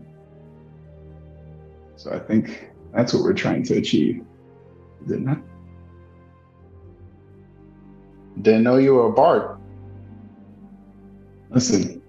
[1.95, 4.25] So I think that's what we're trying to achieve.
[5.05, 5.37] Is it not?
[8.41, 9.60] Didn't know you were a bard.
[11.51, 12.01] Listen,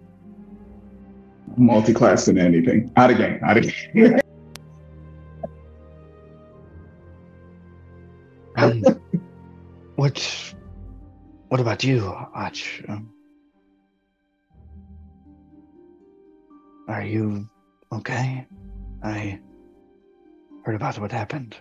[1.56, 2.92] multi-class than anything.
[2.96, 4.20] Out of game, out of game.
[8.56, 8.82] um,
[9.96, 10.54] what
[11.48, 13.12] what about you arch um,
[16.88, 17.48] are you
[17.92, 18.46] okay?
[19.02, 19.40] I
[20.64, 21.56] heard about what happened.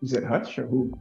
[0.00, 0.92] Is it Hutch or who?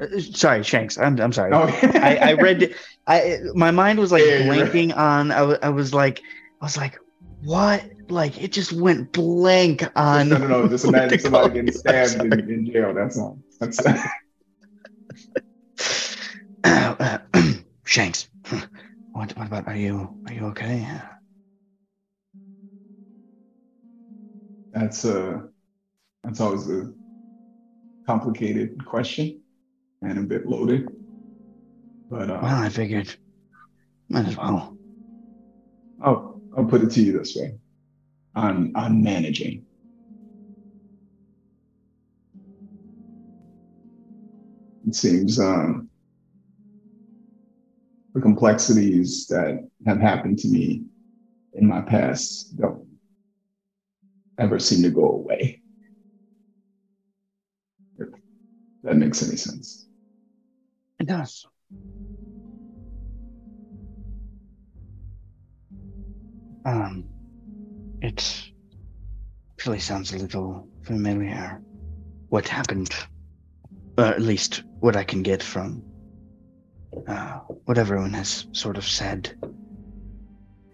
[0.00, 0.98] Uh, sorry, Shanks.
[0.98, 1.52] I'm I'm sorry.
[1.52, 2.74] Oh, I, I read.
[3.06, 4.72] I my mind was like Yeah, you're right.
[4.72, 5.32] blanking on.
[5.32, 6.22] I, I was like,
[6.60, 6.98] I was like,
[7.42, 7.84] what?
[8.08, 10.28] Like it just went blank on.
[10.28, 10.68] no, no, no.
[10.68, 12.94] Just imagine somebody getting stabbed in, in jail.
[12.94, 13.40] That's all.
[13.60, 13.80] That's
[16.64, 17.18] Uh,
[17.84, 18.28] Shanks.
[19.14, 20.88] What what about are you are you okay?
[24.72, 25.38] that's uh
[26.24, 26.90] that's always a
[28.06, 29.41] complicated question
[30.02, 30.88] and a bit loaded.
[32.10, 33.14] But uh, Well, I figured
[34.08, 34.76] might as well.
[36.02, 37.54] I'll I'll put it to you this way.
[38.34, 39.64] I'm I'm managing.
[44.86, 45.88] It seems um,
[48.14, 50.82] the complexities that have happened to me
[51.54, 52.86] in my past don't
[54.38, 55.62] ever seem to go away.
[57.98, 58.08] If
[58.82, 59.86] that makes any sense.
[61.02, 61.44] It does.
[66.64, 67.08] Um,
[68.00, 68.52] it
[69.50, 71.60] actually sounds a little familiar.
[72.28, 72.94] What happened,
[73.98, 75.82] or at least what I can get from
[77.08, 79.34] uh, what everyone has sort of said.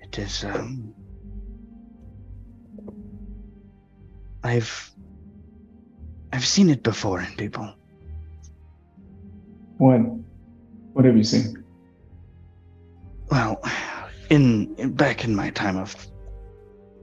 [0.03, 0.45] It is.
[0.45, 0.93] Um,
[4.45, 4.93] I've
[6.35, 7.73] I've seen it before in people.
[9.79, 10.18] What
[10.99, 11.63] what have you seen?
[13.31, 13.63] Well,
[14.31, 15.95] in, in back in my time of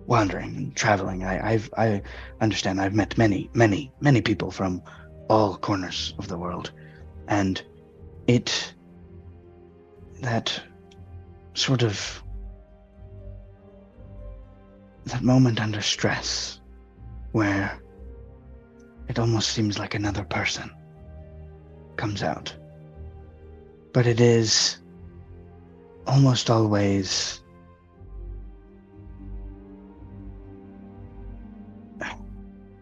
[0.06, 2.02] wandering and traveling, I, I've I
[2.42, 4.84] understand I've met many, many, many people from
[5.30, 6.74] all corners of the world,
[7.30, 7.64] and
[8.28, 8.74] it
[10.20, 10.62] that
[11.54, 12.22] sort of
[15.06, 16.60] that moment under stress
[17.32, 17.80] where
[19.08, 20.70] it almost seems like another person
[21.96, 22.54] comes out
[23.96, 24.78] but it is
[26.06, 27.42] almost always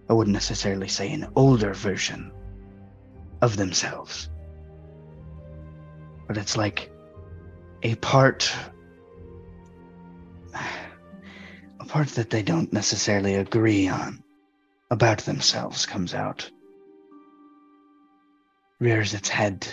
[0.10, 2.32] I wouldn't necessarily say an older version
[3.44, 4.32] of themselves.
[6.28, 6.92] But it's like
[7.84, 8.52] a part
[11.80, 14.24] a part that they don't necessarily agree on
[14.90, 16.50] about themselves comes out.
[18.80, 19.68] Rears its head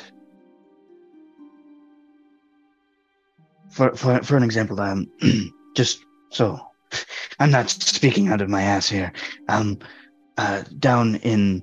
[3.71, 5.07] for for for an example, um,
[5.77, 6.61] just so
[7.39, 9.13] I'm not speaking out of my ass here.
[9.49, 9.79] Um,
[10.37, 11.63] uh, down in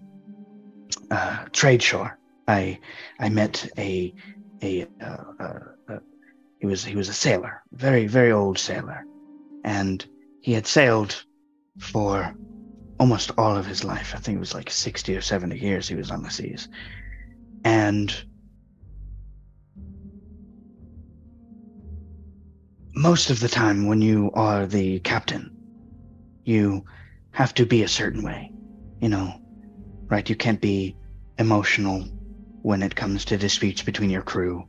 [1.11, 2.17] uh, Trade Shore,
[2.47, 2.79] I
[3.19, 4.13] I met a
[4.61, 5.59] a uh, uh,
[5.89, 5.99] uh,
[6.59, 9.03] he was he was a sailor, very very old sailor,
[9.63, 10.05] and
[10.41, 11.23] he had sailed
[11.79, 12.33] for
[12.99, 14.13] almost all of his life.
[14.15, 16.67] I think it was like sixty or seventy years he was on the seas,
[17.63, 18.13] and
[22.97, 25.55] most of the time when you are the captain,
[26.45, 26.83] you
[27.31, 28.51] have to be a certain way.
[28.99, 29.39] You know,
[30.07, 30.27] right?
[30.27, 30.97] You can't be
[31.37, 32.01] emotional
[32.63, 34.67] when it comes to disputes between your crew,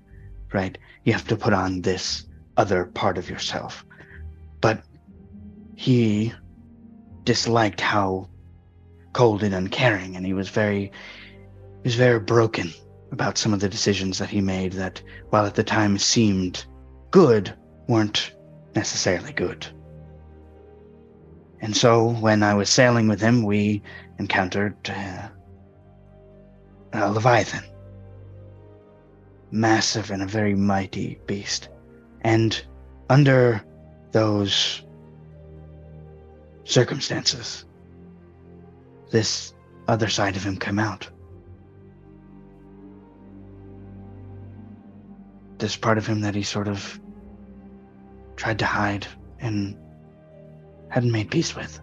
[0.53, 0.77] right?
[1.05, 2.27] You have to put on this
[2.59, 3.87] other part of yourself.
[4.61, 4.83] But
[5.75, 6.35] he
[7.25, 8.29] disliked how
[9.15, 12.75] cold and uncaring, and he was very, he was very broken
[13.11, 15.01] about some of the decisions that he made that,
[15.31, 16.67] while at the time seemed
[17.11, 17.55] good,
[17.89, 18.32] weren't
[18.77, 19.66] necessarily good.
[21.60, 23.82] And so when I was sailing with him, we
[24.19, 25.28] encountered uh,
[26.93, 27.65] a Leviathan.
[29.51, 31.70] Massive and a very mighty beast.
[32.20, 32.62] And
[33.09, 33.65] under
[34.12, 34.85] those
[36.65, 37.65] circumstances,
[39.10, 39.55] this
[39.89, 41.09] other side of him came out.
[45.56, 47.01] This part of him that he sort of
[48.39, 49.05] tried to hide
[49.40, 49.77] and
[50.90, 51.81] hadn't made peace with.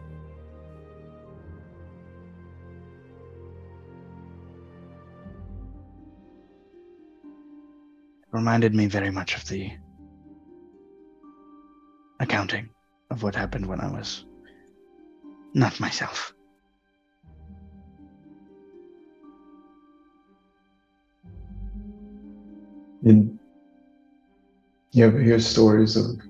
[8.23, 9.69] It reminded me very much of the
[12.21, 12.69] accounting
[13.11, 14.25] of what happened when I was
[15.53, 16.33] not myself.
[23.03, 23.37] Did
[24.93, 26.24] you ever hear stories of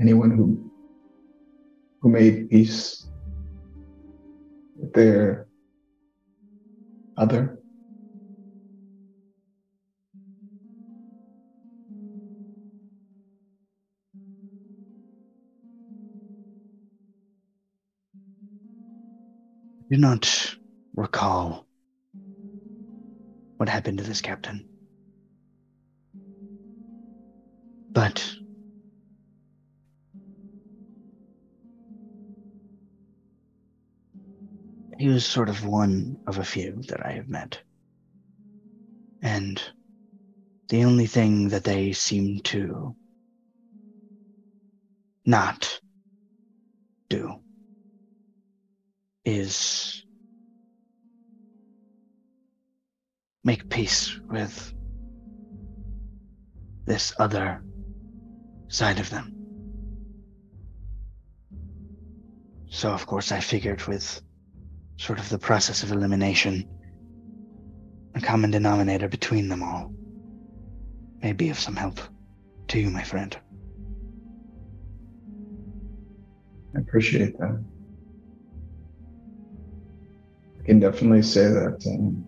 [0.00, 0.70] anyone who
[2.00, 3.06] who made peace
[4.76, 5.46] with their
[7.16, 7.62] other.
[19.92, 20.56] do not
[20.96, 21.66] recall
[23.58, 24.66] what happened to this captain.
[27.92, 28.34] But
[35.02, 37.60] he was sort of one of a few that I have met.
[39.20, 39.60] And
[40.68, 42.94] the only thing that they seem to
[45.26, 45.80] not
[47.10, 47.40] do
[49.24, 50.04] is
[53.42, 54.72] make peace with
[56.84, 57.60] this other
[58.68, 59.34] side of them.
[62.70, 64.22] So, of course, I figured with
[65.02, 66.64] sort of the process of elimination,
[68.14, 69.92] a common denominator between them all
[71.20, 71.98] may be of some help
[72.68, 73.36] to you, my friend.
[76.76, 77.64] I appreciate that.
[80.60, 82.24] I can definitely say that um,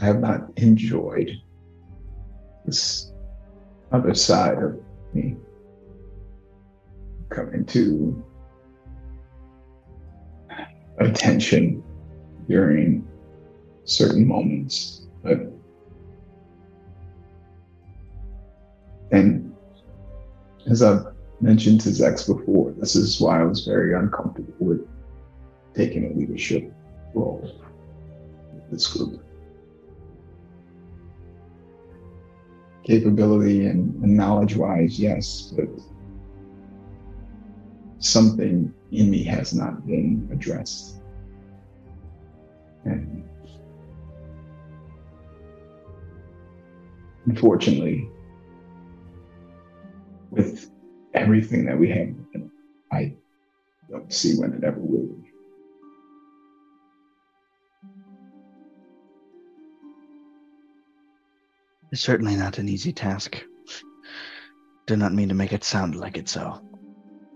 [0.00, 1.32] I have not enjoyed
[2.64, 3.12] this
[3.90, 4.78] other side of
[5.12, 5.34] me
[7.28, 7.64] coming
[10.98, 11.82] to attention
[12.48, 13.06] during
[13.84, 15.06] certain moments.
[15.22, 15.52] But
[19.10, 19.54] and
[20.68, 21.06] as I've
[21.40, 24.88] mentioned to Zechs before, this is why I was very uncomfortable with
[25.74, 26.72] taking a leadership
[27.14, 27.40] role
[28.52, 29.22] with this group.
[32.84, 35.68] Capability and, and knowledge wise, yes, but
[38.04, 40.96] something in me has not been addressed.
[42.84, 43.26] And
[47.24, 48.08] unfortunately,
[50.30, 50.70] with
[51.14, 52.14] everything that we have,
[52.92, 53.14] I
[53.90, 55.30] don't see when it ever will be.
[61.90, 63.42] It's certainly not an easy task.
[64.86, 66.60] Do not mean to make it sound like it's so.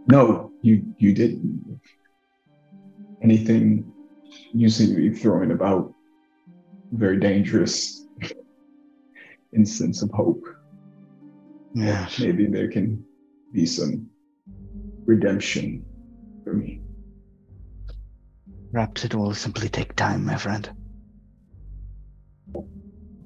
[0.09, 1.81] No, you you didn't.
[3.23, 3.93] Anything
[4.55, 5.93] you seem to be throwing about
[6.93, 8.07] very dangerous
[9.55, 10.43] instance of hope.
[11.75, 12.09] Yeah.
[12.19, 13.05] Maybe there can
[13.53, 14.09] be some
[15.05, 15.85] redemption
[16.43, 16.81] for me.
[18.73, 20.71] Perhaps it will simply take time, my friend.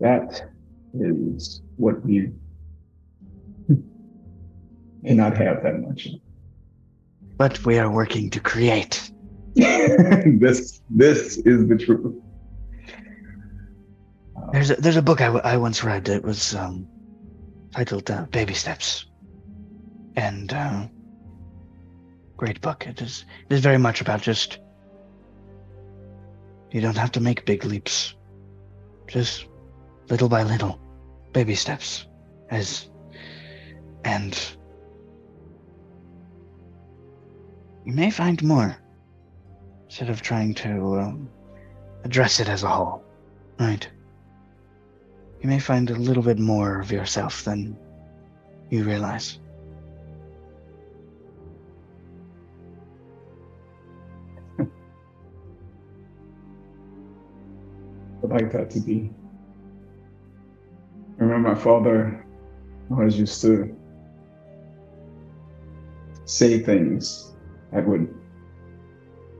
[0.00, 0.50] That
[0.94, 2.32] is what we
[5.02, 6.08] may not have that much.
[7.42, 9.10] But we are working to create.
[9.56, 12.14] this this is the truth.
[14.52, 16.08] There's a, there's a book I, w- I once read.
[16.08, 16.86] It was um,
[17.74, 19.06] titled uh, Baby Steps,
[20.14, 20.86] and uh,
[22.36, 22.86] great book.
[22.86, 24.60] It is it is very much about just
[26.70, 28.14] you don't have to make big leaps,
[29.08, 29.48] just
[30.08, 30.78] little by little,
[31.32, 32.06] baby steps,
[32.50, 32.88] as
[34.04, 34.38] and
[37.84, 38.76] you may find more
[39.86, 41.28] instead of trying to um,
[42.04, 43.04] address it as a whole,
[43.58, 43.88] right?
[45.42, 47.76] you may find a little bit more of yourself than
[48.70, 49.40] you realize.
[54.60, 54.68] I'd
[58.22, 59.10] like that to be.
[61.18, 62.24] I remember my father
[62.88, 63.76] always used to
[66.24, 67.31] say things
[67.72, 68.14] that would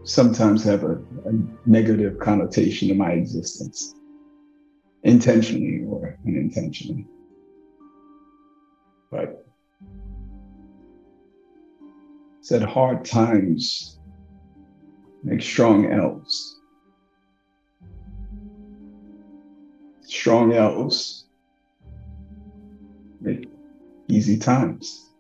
[0.05, 0.95] sometimes have a,
[1.27, 1.33] a
[1.67, 3.95] negative connotation to my existence,
[5.03, 7.07] intentionally or unintentionally.
[9.11, 9.45] But
[12.41, 13.99] said hard times
[15.23, 16.59] make strong elves.
[20.13, 21.25] strong elves
[23.21, 23.49] make
[24.09, 25.11] easy times.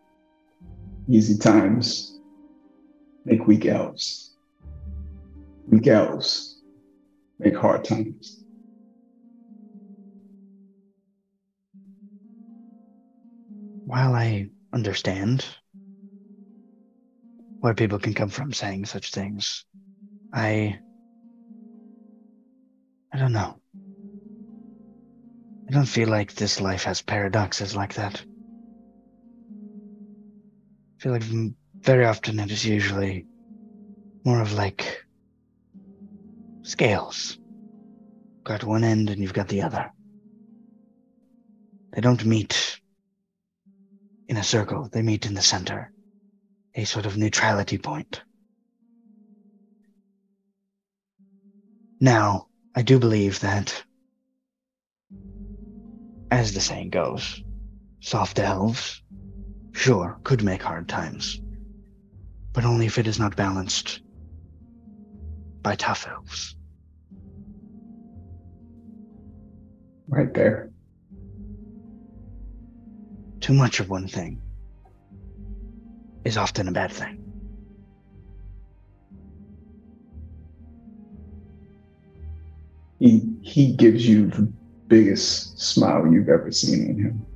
[1.08, 2.11] Easy times
[3.24, 4.34] make weak elves.
[5.68, 6.60] Weak elves
[7.38, 8.44] make hard times.
[13.84, 15.44] While I understand
[17.60, 19.64] where people can come from saying such things,
[20.32, 20.78] I.
[23.14, 23.60] I don't know.
[25.68, 28.24] I don't feel like this life has paradoxes like that.
[30.98, 31.24] I feel like
[31.82, 33.26] very often it is usually
[34.24, 35.04] more of like
[36.62, 37.38] scales.
[38.44, 39.90] Got one end and you've got the other.
[41.92, 42.80] They don't meet
[44.28, 45.92] in a circle, they meet in the center,
[46.74, 48.22] a sort of neutrality point.
[52.00, 53.84] Now, I do believe that,
[56.30, 57.42] as the saying goes,
[58.00, 59.02] soft elves,
[59.72, 61.40] sure, could make hard times,
[62.52, 64.00] but only if it is not balanced
[65.62, 66.56] by tough elves.
[70.08, 70.70] Right there.
[73.40, 74.40] Too much of one thing
[76.24, 77.18] is often a bad thing.
[82.98, 84.52] He he gives you the
[84.86, 87.26] biggest smile you've ever seen in him.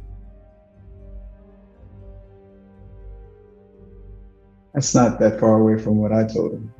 [4.76, 6.72] That's not that far away from what I told him.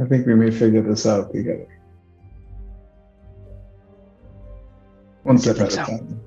[0.00, 1.68] I think we may figure this out together.
[5.24, 5.84] One step at a so.
[5.84, 6.20] time.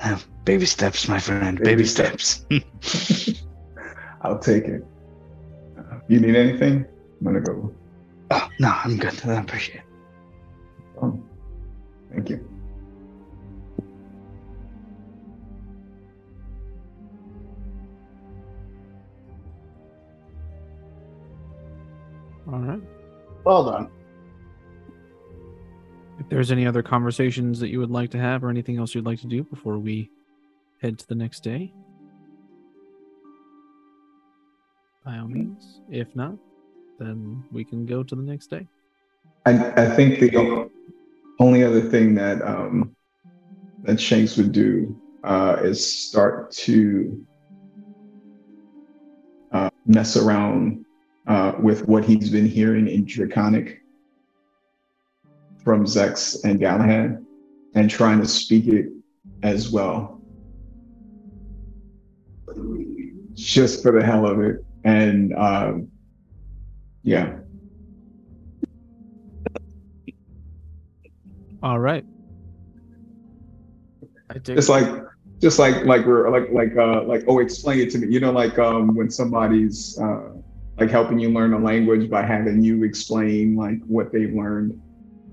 [0.00, 1.56] Uh, baby steps, my friend.
[1.58, 2.44] Baby, Baby steps.
[4.22, 4.84] I'll take it.
[5.78, 6.84] Uh, you need anything?
[7.20, 7.72] I'm gonna go.
[8.32, 9.14] oh, no, I'm good.
[9.24, 9.82] I appreciate it.
[11.00, 11.24] Um,
[12.10, 12.55] thank you.
[22.56, 22.80] All right.
[23.44, 23.90] Well done.
[26.18, 29.04] If there's any other conversations that you would like to have or anything else you'd
[29.04, 30.10] like to do before we
[30.80, 31.70] head to the next day,
[35.04, 35.82] by all means.
[35.90, 36.36] If not,
[36.98, 38.66] then we can go to the next day.
[39.44, 40.70] I, I think the
[41.38, 42.96] only other thing that um,
[43.82, 47.26] that Shanks would do uh, is start to
[49.52, 50.85] uh, mess around
[51.26, 53.80] uh, with what he's been hearing in Draconic
[55.64, 57.24] from Zechs and Galahad
[57.74, 58.86] and trying to speak it
[59.42, 60.20] as well.
[63.34, 64.64] Just for the hell of it.
[64.84, 65.88] And um,
[67.02, 67.38] yeah.
[71.62, 72.04] All right.
[74.30, 74.86] I dig It's like
[75.40, 78.32] just like like we're like like uh like oh explain it to me you know
[78.32, 80.35] like um when somebody's uh
[80.78, 84.80] like helping you learn a language by having you explain like what they've learned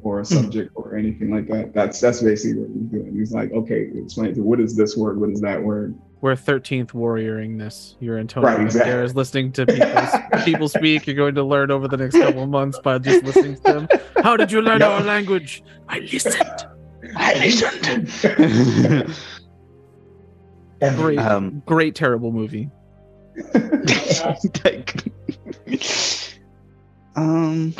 [0.02, 3.52] or a subject or anything like that that's that's basically what he's doing he's like
[3.54, 7.96] okay explain to what is this word what is that word We're 13th warrioring this.
[8.00, 8.92] You're Antonio Right, exactly.
[8.94, 11.06] Banderas listening to people, people speak.
[11.08, 13.88] You're going to learn over the next couple of months by just listening to them.
[14.24, 14.92] How did you learn No.
[14.94, 15.64] our language?
[15.90, 16.66] I listened.
[17.16, 19.12] I listened.
[20.98, 22.70] Great, Um, great, terrible movie.
[27.16, 27.76] Um.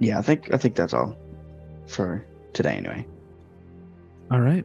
[0.00, 1.16] Yeah, I think I think that's all
[1.86, 3.06] for today, anyway.
[4.30, 4.64] All right.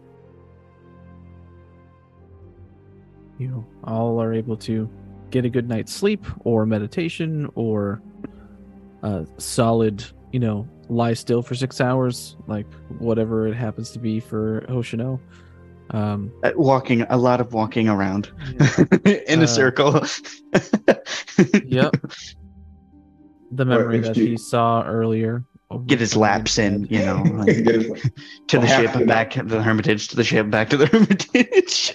[3.38, 4.90] You all are able to
[5.31, 8.02] get a good night's sleep or meditation or
[9.03, 10.03] a solid,
[10.34, 12.65] you know, lie still for six hours, like
[12.98, 15.19] whatever it happens to be for Hoshino.
[15.91, 18.32] Um, Uh, walking, a lot of walking around
[19.28, 20.02] in Uh, a circle.
[21.66, 21.95] yep.
[23.52, 25.44] The memory that you- he saw earlier.
[25.86, 27.94] Get his laps in, you know, like, to the
[28.57, 31.94] Well, half ship the back to the hermitage, to the ship, back to the hermitage.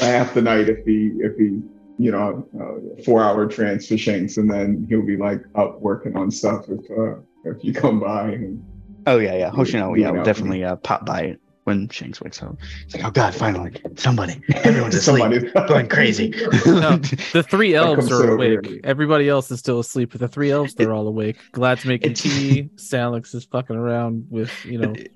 [0.00, 1.62] half the night if he if he
[1.98, 6.14] you know uh, four hour trance for Shanks and then he'll be like up working
[6.16, 8.62] on stuff if uh, if you come by and
[9.06, 9.50] oh yeah, yeah.
[9.50, 10.24] Hoshino, yeah, Yeah, will yeah.
[10.24, 11.36] definitely uh, pop by
[11.68, 12.56] when Shanks wakes up.
[12.84, 16.30] It's like, oh god, finally, somebody, everyone's asleep, Somebody- going crazy.
[16.66, 16.96] No.
[17.32, 18.66] The three elves are sit over awake.
[18.66, 18.80] here.
[18.82, 21.36] Everybody else is still asleep, but the three elves they're all awake.
[21.52, 22.70] Glad's to make you It's- tea.
[22.76, 24.92] Salix is fucking around with you know.
[24.92, 25.12] It-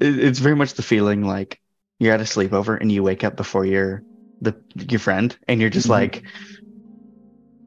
[0.00, 1.60] it's very much the feeling like
[1.98, 4.02] you're at a sleepover and you wake up before your
[4.40, 4.54] the
[4.90, 5.90] your friend and you're just Mhm.
[5.98, 6.22] like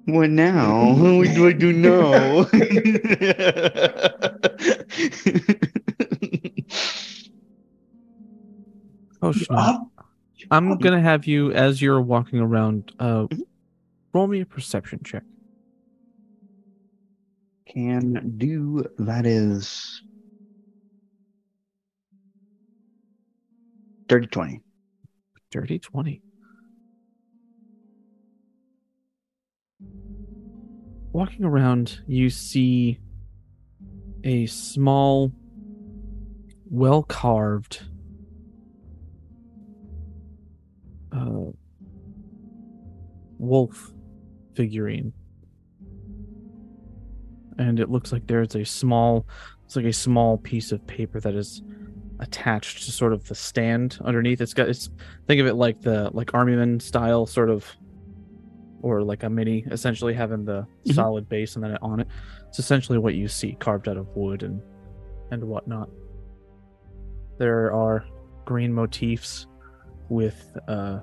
[0.05, 2.45] what now what do i do now
[9.21, 9.33] Oh.
[10.51, 12.93] I'm gonna have you as you're walking around.
[12.99, 13.41] Uh, Mhm.
[14.13, 15.23] roll me a perception check.
[17.65, 20.01] can do that is
[24.07, 24.61] dirty 20
[25.51, 26.21] Dirty twenty.
[31.11, 32.99] Walking around, you see
[34.23, 35.31] a small,
[36.69, 37.83] well carved
[41.11, 41.52] uh,
[43.38, 43.91] wolf
[44.56, 45.14] figurine.
[47.57, 49.27] And it looks like there's a small,
[49.65, 51.61] it's like a small piece of paper that is
[52.19, 54.41] attached to sort of the stand underneath.
[54.41, 54.90] It's got it's
[55.27, 57.65] think of it like the like armyman style sort of
[58.81, 60.94] or like a mini essentially having the Mhm.
[60.95, 62.07] solid base and then on it.
[62.48, 64.61] It's essentially what you see carved out of wood and
[65.31, 65.90] and whatnot.
[67.38, 68.06] There are
[68.45, 69.48] green motifs
[70.10, 70.99] with uh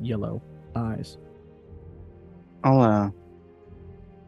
[0.00, 0.42] yellow
[0.74, 1.18] eyes.
[2.64, 3.10] I'll, uh.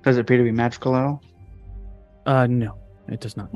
[0.02, 1.22] Does it appear to be magical at all?
[2.26, 2.76] Uh no,
[3.08, 3.48] it does not.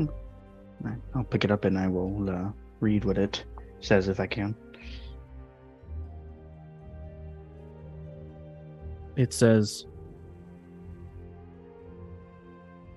[0.80, 3.44] Right, I'll pick it up and I will uh, read what it
[3.80, 4.54] says if I can.
[9.16, 9.86] It says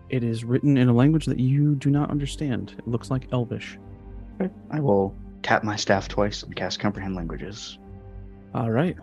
[0.10, 2.76] it is written in a language that you do not understand.
[2.78, 3.80] It looks like Elvish.
[4.70, 7.78] I will tap my staff twice and cast Comprehend Languages.
[8.54, 8.96] All right.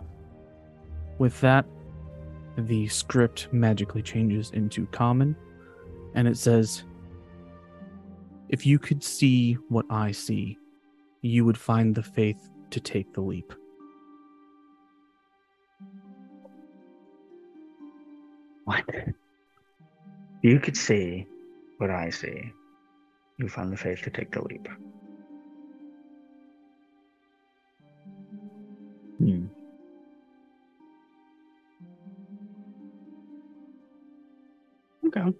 [1.17, 1.65] With that,
[2.57, 5.35] the script magically changes into common,
[6.15, 6.83] and it says,
[8.49, 10.57] If you could see what I see,
[11.21, 13.53] you would find the faith to take the leap.
[18.65, 18.85] What?
[20.41, 21.27] You could see
[21.79, 22.53] what I see.
[23.37, 24.67] You find the faith to take the leap.
[29.19, 29.45] Hmm.
[35.07, 35.33] Okay.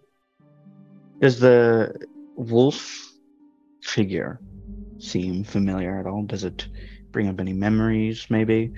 [1.21, 1.95] Does the
[2.35, 3.11] wolf
[3.83, 4.39] figure
[4.99, 6.23] seem familiar at all?
[6.23, 6.67] Does it
[7.11, 8.71] bring up any memories, maybe?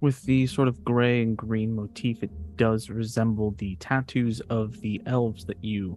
[0.00, 5.00] With the sort of gray and green motif, it does resemble the tattoos of the
[5.06, 5.96] elves that you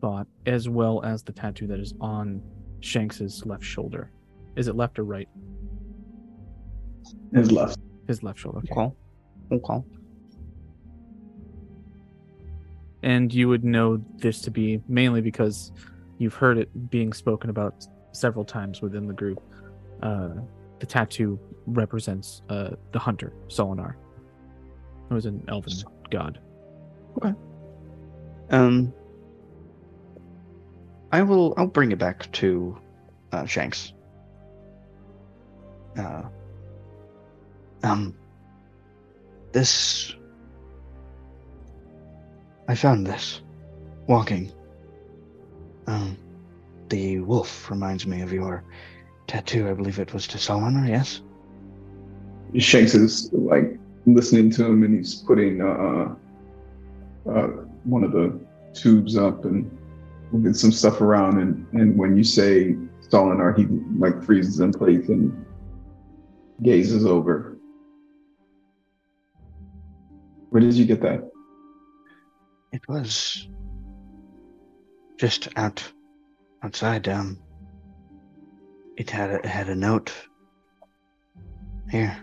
[0.00, 2.42] bought, as well as the tattoo that is on
[2.80, 4.10] Shanks's left shoulder.
[4.56, 5.28] Is it left or right?
[7.32, 7.78] His left.
[8.06, 8.58] His left shoulder.
[8.58, 8.72] Okay.
[8.80, 8.94] Okay.
[9.52, 9.84] Okay.
[13.02, 15.72] And you would know this to be mainly because
[16.18, 19.42] you've heard it being spoken about several times within the group.
[20.02, 20.30] Uh,
[20.78, 23.94] the tattoo represents uh, the hunter, Solonor,
[25.08, 25.72] who is an elven
[26.10, 26.40] god.
[27.18, 27.34] Okay.
[28.50, 28.92] Um,
[31.12, 31.54] I will.
[31.56, 32.76] I'll bring it back to
[33.32, 33.92] uh, Shanks.
[35.96, 36.22] Uh,
[37.82, 38.14] um,
[39.52, 40.14] this.
[42.68, 43.42] I found this
[44.06, 44.52] walking.
[45.86, 46.16] Um,
[46.88, 48.64] the wolf reminds me of your
[49.26, 49.68] tattoo.
[49.68, 50.88] I believe it was to Solonor.
[50.88, 51.20] Yes.
[52.58, 56.14] Shanks is like listening to him, and he's putting uh,
[57.28, 57.46] uh,
[57.84, 58.38] one of the
[58.74, 59.70] tubes up and
[60.32, 61.40] moving some stuff around.
[61.40, 62.76] And, and when you say
[63.08, 63.66] Solonor, he
[63.98, 65.43] like freezes in place and
[66.62, 67.58] gazes over.
[70.50, 71.30] Where did you get that?
[72.72, 73.48] It was
[75.18, 75.82] just out
[76.62, 77.08] outside.
[77.08, 77.38] Um,
[78.96, 80.12] it had a, it had a note.
[81.90, 82.16] Here.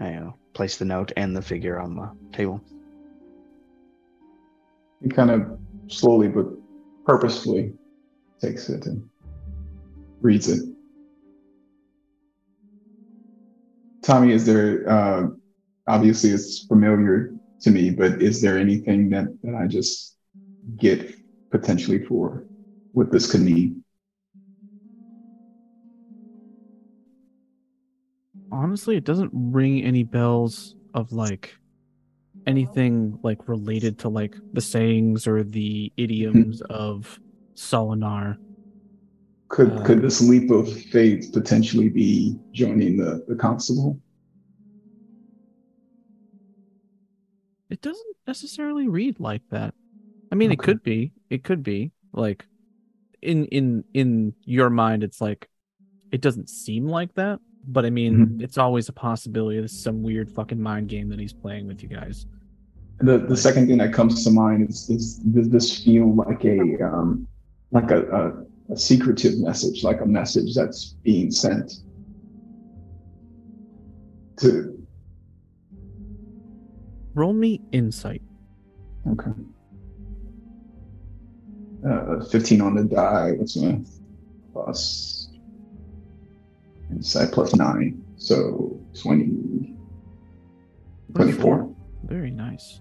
[0.00, 2.60] I uh, place the note and the figure on the table.
[5.02, 5.58] He kind of
[5.88, 6.46] slowly but
[7.04, 7.74] purposefully
[8.40, 9.08] takes it and
[10.20, 10.69] reads it.
[14.10, 15.28] Tommy, is there, uh,
[15.86, 20.16] obviously it's familiar to me, but is there anything that, that I just
[20.76, 21.14] get
[21.52, 22.44] potentially for
[22.90, 23.84] what this could mean?
[28.50, 31.54] Honestly, it doesn't ring any bells of like
[32.48, 37.20] anything like related to like the sayings or the idioms of
[37.54, 38.38] Solonor.
[39.50, 44.00] Could Uh, could this leap of faith potentially be joining the, the constable?
[47.68, 49.74] It doesn't necessarily read like that.
[50.32, 51.12] I mean, it could be.
[51.30, 52.46] It could be like
[53.22, 55.48] in in in your mind, it's like
[56.12, 57.40] it doesn't seem like that.
[57.66, 58.42] But I mean, Mhm.
[58.42, 59.60] it's always a possibility.
[59.60, 62.26] This is some weird fucking mind game that he's playing with you guys.
[63.00, 66.60] The the second thing that comes to mind is, is does this feel like a
[66.82, 67.26] um,
[67.72, 71.80] like a, a, a secretive message, like a message that's being sent
[74.38, 74.76] to
[77.14, 78.22] Roll me insight.
[79.10, 79.32] okay.
[81.86, 83.32] Uh, 15 on the die.
[83.32, 83.80] What's my
[84.52, 85.28] plus?
[86.90, 88.04] Insight plus nine.
[88.16, 89.74] So 20,
[91.14, 91.74] 24.
[92.04, 92.80] Very nice.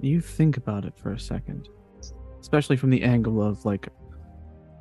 [0.00, 1.68] You think about it for a second,
[2.44, 3.88] especially from the angle of like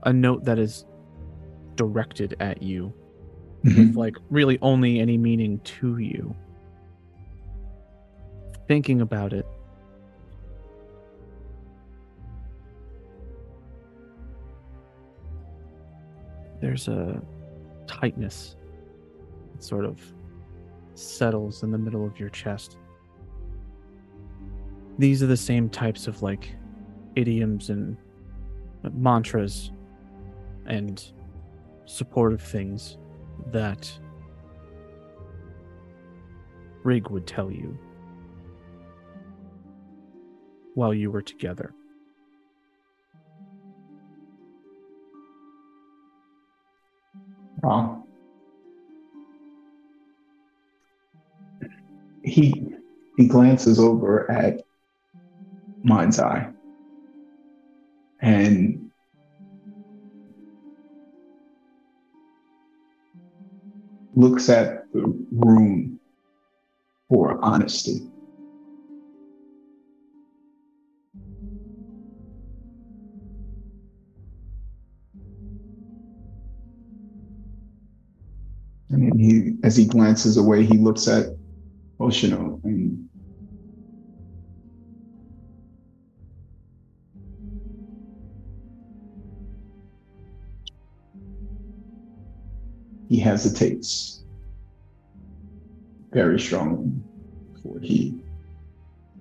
[0.03, 0.83] a note that is
[1.77, 2.93] directed at you
[3.63, 3.79] mm-hmm.
[3.79, 6.35] with like really only any meaning to you.
[8.67, 9.45] Thinking about it.
[16.59, 17.21] There's a
[17.87, 18.57] tightness
[19.53, 20.01] that sort of
[20.95, 22.77] settles in the middle of your chest.
[24.99, 26.49] These are the same types of like
[27.15, 27.97] idioms and
[28.93, 29.71] mantras
[30.65, 31.11] and
[31.85, 32.97] supportive things
[33.51, 33.91] that
[36.83, 37.77] Rig would tell you
[40.75, 41.73] while you were together.
[47.61, 48.03] Wrong.
[52.23, 52.73] He
[53.17, 54.61] he glances over at
[55.83, 56.49] Mind's Eye
[58.23, 58.89] and
[64.15, 65.01] looks at the
[65.33, 65.99] room
[67.09, 67.99] for honesty.
[78.89, 81.25] And he, as he glances away, he looks at
[81.99, 83.09] Hoshino and
[93.13, 94.23] he hesitates
[96.11, 96.91] very strongly
[97.53, 98.19] before he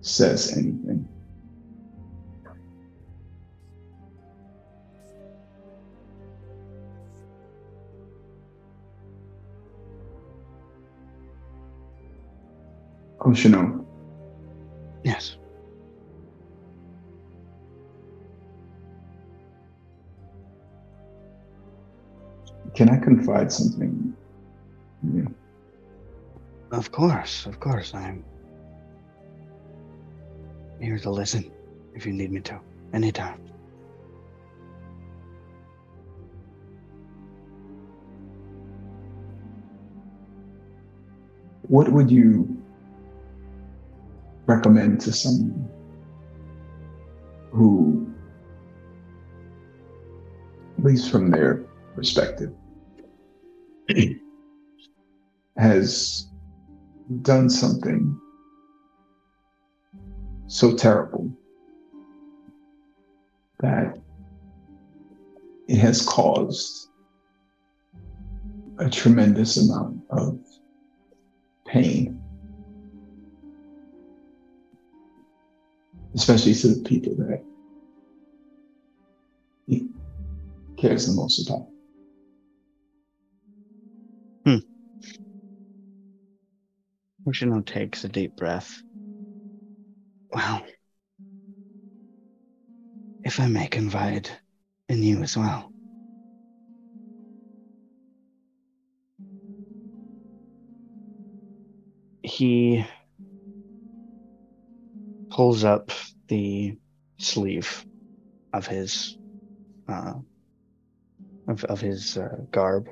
[0.00, 1.06] says anything.
[13.20, 13.84] Hoshino,
[15.04, 15.36] Yes.
[22.74, 24.14] Can I confide something?
[25.02, 25.34] in you?
[26.70, 27.94] Of course, of course.
[27.94, 28.24] I'm
[30.80, 31.50] here to listen
[31.94, 32.60] if you need me to.
[32.92, 33.40] Anytime.
[41.68, 42.62] What would you
[44.46, 45.68] recommend to someone
[47.50, 48.10] who,
[50.78, 52.52] at least from their perspective,
[55.56, 56.28] has
[57.22, 58.18] done something
[60.46, 61.34] so terrible
[63.60, 63.98] that
[65.68, 66.90] it has caused
[68.78, 70.38] a tremendous amount of
[71.66, 72.20] pain,
[76.14, 77.42] especially to the people that
[79.66, 79.88] he
[80.76, 81.71] cares the most about.
[87.26, 88.82] Hoshino takes a deep breath.
[90.32, 90.64] Well,
[93.24, 94.28] if I may confide
[94.88, 95.72] in you as well.
[102.22, 102.84] He
[105.30, 105.90] pulls up
[106.28, 106.76] the
[107.18, 107.84] sleeve
[108.52, 109.16] of his
[109.88, 110.14] uh,
[111.48, 112.88] of, of his uh, garb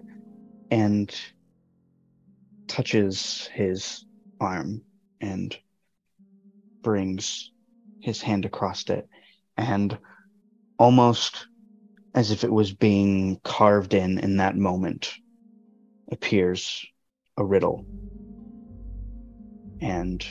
[0.71, 1.15] and
[2.69, 4.05] touches his
[4.41, 4.83] arm
[5.21, 5.57] and
[6.83, 7.53] brings
[8.01, 9.09] his hand across it.
[9.57, 9.99] And
[10.79, 11.47] almost
[12.15, 15.13] as if it was being carved in in that moment
[16.11, 16.85] appears
[17.37, 17.85] a riddle.
[19.81, 20.25] And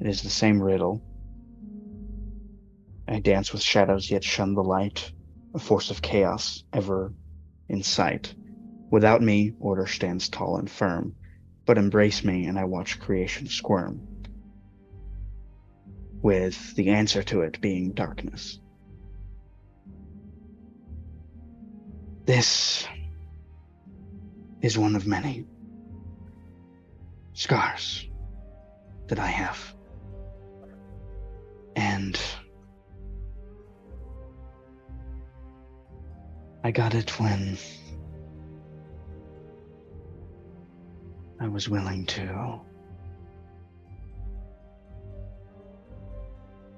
[0.00, 1.02] it is the same riddle.
[3.06, 5.12] I dance with shadows yet shun the light.
[5.54, 7.12] A force of chaos ever
[7.68, 8.34] in sight.
[8.90, 11.14] Without me order stands tall and firm
[11.64, 14.00] but embrace me and I watch creation squirm.
[16.20, 18.60] With the answer to it being darkness.
[22.24, 22.86] This
[24.60, 25.44] is one of many
[27.32, 28.06] scars
[29.08, 29.74] that I have.
[31.74, 32.20] And
[36.62, 37.58] I got it when
[41.42, 42.60] I was willing to.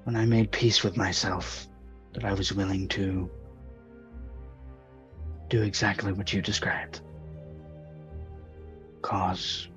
[0.05, 1.67] When I made peace with myself,
[2.13, 3.29] that I was willing to
[5.49, 7.01] do exactly what you described
[9.03, 9.67] cause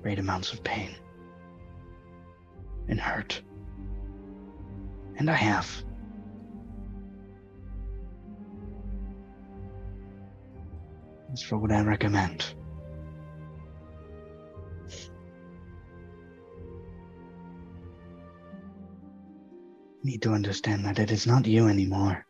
[0.00, 0.96] great amounts of pain
[2.88, 3.42] and hurt.
[5.18, 5.84] And I have.
[11.30, 12.54] As for what I recommend,
[20.02, 22.24] need to understand that it is not you anymore.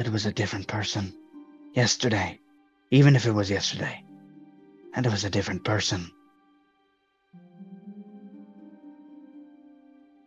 [0.00, 1.12] that it was a different person.
[1.74, 2.40] Yesterday.
[2.90, 4.02] Even if it was yesterday.
[4.94, 6.10] And it was a different person.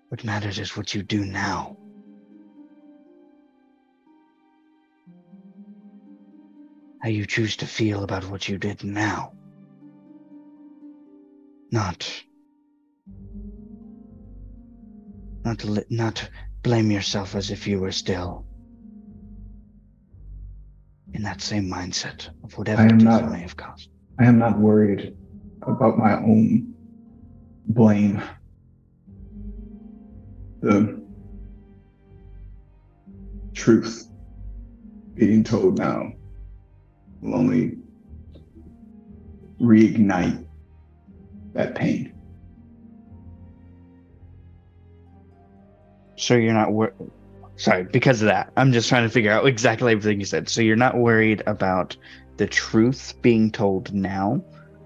[0.10, 1.76] What matters is what you do now.
[7.02, 9.34] How you choose to feel about what you did now.
[11.72, 12.24] Not.
[15.44, 16.30] Not to li- not
[16.62, 18.46] blame yourself as if you were still
[21.14, 23.90] in that same mindset of whatever it not- may have caused.
[24.20, 25.16] I am not worried
[25.64, 26.74] about my own
[27.68, 28.22] blame.
[30.62, 31.04] The
[33.54, 34.10] truth
[35.16, 36.14] being told now
[37.22, 37.78] will only
[39.60, 40.46] reignite
[41.54, 42.13] that pain.
[46.24, 46.94] So you're not wor-
[47.58, 48.52] sorry because of that.
[48.56, 50.48] I'm just trying to figure out exactly everything you said.
[50.50, 51.98] So you're not worried about
[52.38, 54.44] the truth being told now.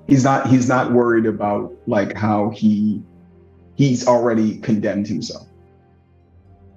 [0.07, 3.03] He's not he's not worried about like how he
[3.76, 5.47] he's already condemned himself.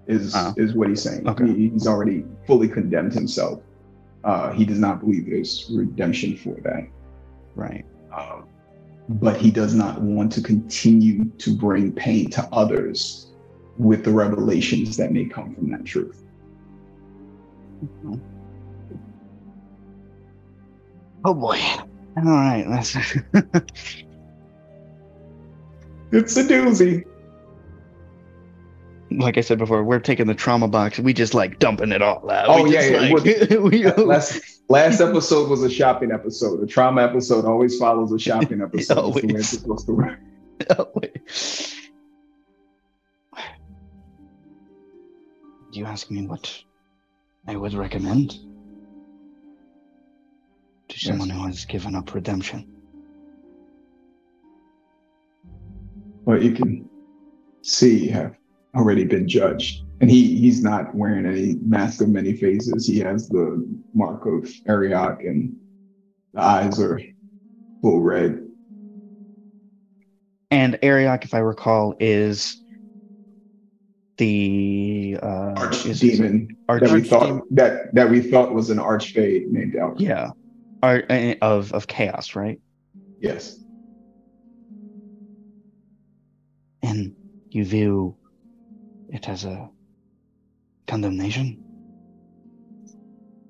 [0.07, 0.53] Is Oh.
[0.57, 1.27] is what he's saying.
[1.29, 1.47] Okay.
[1.47, 3.61] He- he's already fully condemned himself.
[4.25, 6.87] Uh, he does not believe there's redemption for that.
[7.55, 7.87] Right.
[8.15, 8.45] Um,
[9.09, 13.30] but he does not want to continue to bring pain to others
[13.79, 16.23] with the revelations that may come from that truth.
[17.85, 18.15] Mm-hmm.
[21.25, 21.59] Oh boy.
[22.17, 22.65] All right.
[22.69, 22.97] That's
[26.13, 27.05] It's a doozy.
[29.13, 29.85] like I said before.
[29.85, 30.99] We're taking the trauma box.
[30.99, 32.47] We just like dumping it all out.
[32.49, 33.51] Oh, We yeah, yeah, like-
[33.97, 36.63] we- Last last episode was a shopping episode.
[36.63, 39.17] A trauma episode always follows a shopping episode.
[39.17, 40.17] It's the way
[40.79, 41.77] Always.
[45.73, 46.63] You ask me what
[47.47, 48.39] I would recommend
[50.89, 52.67] to someone who has given up redemption.
[56.25, 56.89] Well, you can
[57.63, 58.37] see you have
[58.75, 59.85] already been judged.
[60.01, 62.87] And he he's not wearing any mask of many faces.
[62.87, 63.65] He has the
[63.95, 65.55] mark of Ariok and
[66.35, 67.01] the eyes are
[67.81, 68.45] full red.
[70.51, 72.61] And Ariok, if I recall, is
[74.21, 78.69] the uh, is- is it Archdemon arch- that we thought that that we thought was
[78.69, 80.01] an archfey named Alfred.
[80.03, 80.31] yeah,
[80.83, 82.61] Ar- uh, of of chaos, right?
[83.19, 83.57] Yes.
[86.83, 87.15] And
[87.51, 88.17] you view
[89.09, 89.71] it as a
[90.87, 91.63] condemnation,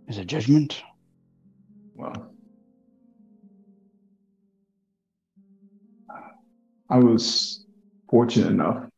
[0.08, 0.82] as a judgment.
[1.96, 2.32] Well,
[6.88, 7.64] I was
[8.08, 8.88] fortunate enough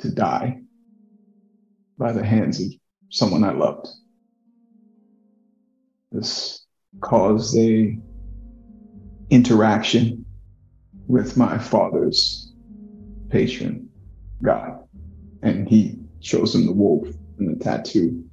[0.00, 0.61] to die
[2.02, 2.66] by the hands of
[3.10, 3.86] someone I loved.
[6.10, 6.66] This
[7.00, 7.96] caused a
[9.30, 10.26] interaction
[11.06, 12.52] with my father's
[13.30, 13.88] patron,
[14.42, 14.80] God,
[15.42, 17.06] and he shows him the wolf
[17.38, 18.24] and the tattoo.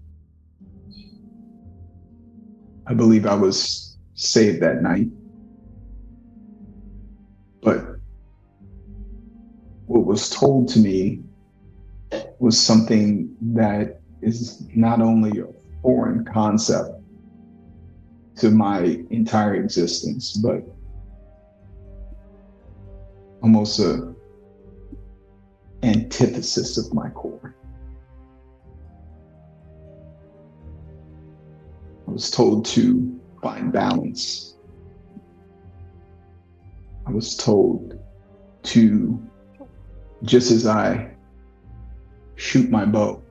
[2.87, 5.09] I believe I was saved that night.
[7.61, 7.85] But
[9.85, 11.21] what was told to me
[12.39, 15.45] was something that is not only a
[15.81, 17.01] foreign concept
[18.37, 20.63] to my entire existence, but
[23.41, 24.13] almost a
[25.83, 27.55] antithesis of my core.
[32.07, 34.55] I was told to find balance.
[37.05, 37.99] I was told
[38.63, 39.21] to,
[40.23, 41.11] just as I
[42.39, 43.21] shoot my bow,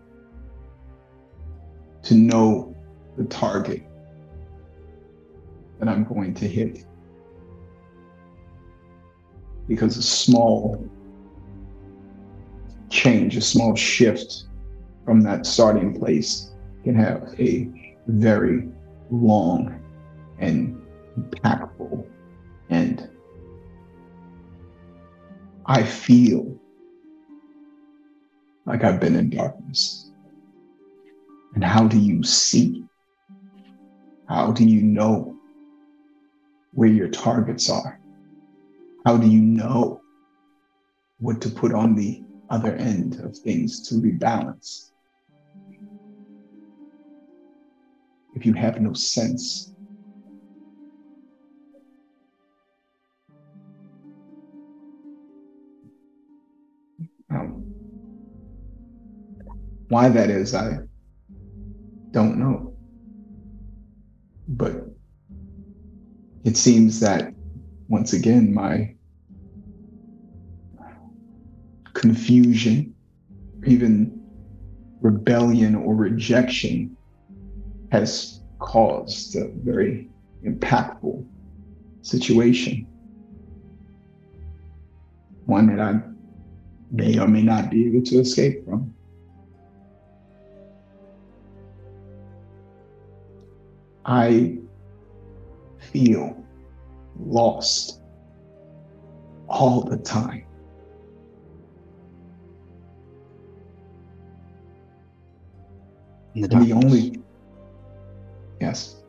[2.03, 2.77] to know
[3.17, 3.83] the target
[5.79, 6.85] that I'm going to hit.
[9.67, 10.87] Because a small
[12.91, 14.45] change, a small shift
[15.07, 16.53] from that starting place
[16.85, 17.67] can have a
[18.09, 18.69] very
[19.11, 19.83] long
[20.39, 20.79] and
[21.19, 22.07] impactful
[22.69, 23.09] end.
[25.65, 26.58] I feel
[28.69, 30.11] like I've been in darkness.
[31.55, 32.85] And how do you see?
[34.29, 35.35] How do you know
[36.75, 37.99] where your targets are?
[39.07, 40.03] How do you know
[41.19, 44.91] what to put on the other end of things to rebalance?
[48.35, 49.73] If you have no sense,
[59.89, 60.79] Why that is, I
[62.11, 62.77] don't know.
[64.47, 64.87] But
[66.45, 67.33] it seems that
[67.89, 68.95] once again, my
[71.95, 72.95] confusion,
[73.67, 74.21] even
[75.01, 76.97] rebellion or rejection,
[77.91, 80.11] has caused a very
[80.47, 81.27] impactful
[82.03, 82.87] situation.
[85.47, 86.01] One that I
[86.91, 88.95] may or may not be able to escape from.
[94.09, 94.57] I
[95.93, 96.43] feel
[97.21, 98.01] lost
[99.51, 100.47] all the time.
[106.35, 107.23] The And the only,
[108.63, 109.03] yes.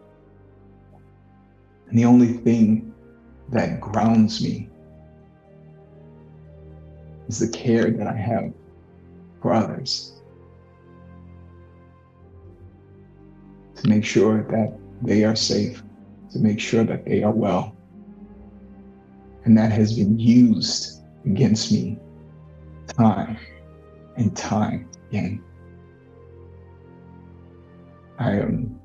[1.88, 2.94] And the only thing
[3.50, 4.70] that grounds me
[7.30, 8.54] is the care that I have
[9.42, 10.22] for others.
[13.76, 15.84] To make sure that they are safe,
[16.32, 17.76] to make sure that they are well.
[19.46, 21.98] And that has been used against me
[22.88, 23.38] time
[24.18, 25.44] and time again.
[28.20, 28.80] I am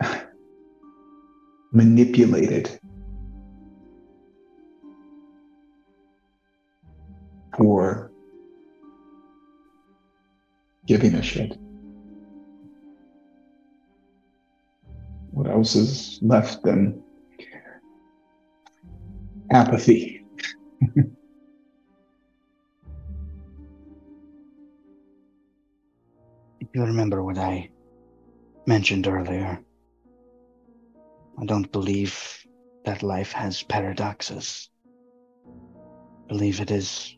[1.72, 2.78] manipulated
[7.56, 8.11] for
[10.92, 11.56] giving a shit.
[15.30, 17.02] What else is left than
[19.50, 20.26] apathy?
[26.74, 27.70] You remember what I
[28.66, 29.60] mentioned earlier,
[31.40, 32.14] I don't believe
[32.84, 34.68] that life has paradoxes.
[35.46, 37.16] I believe it is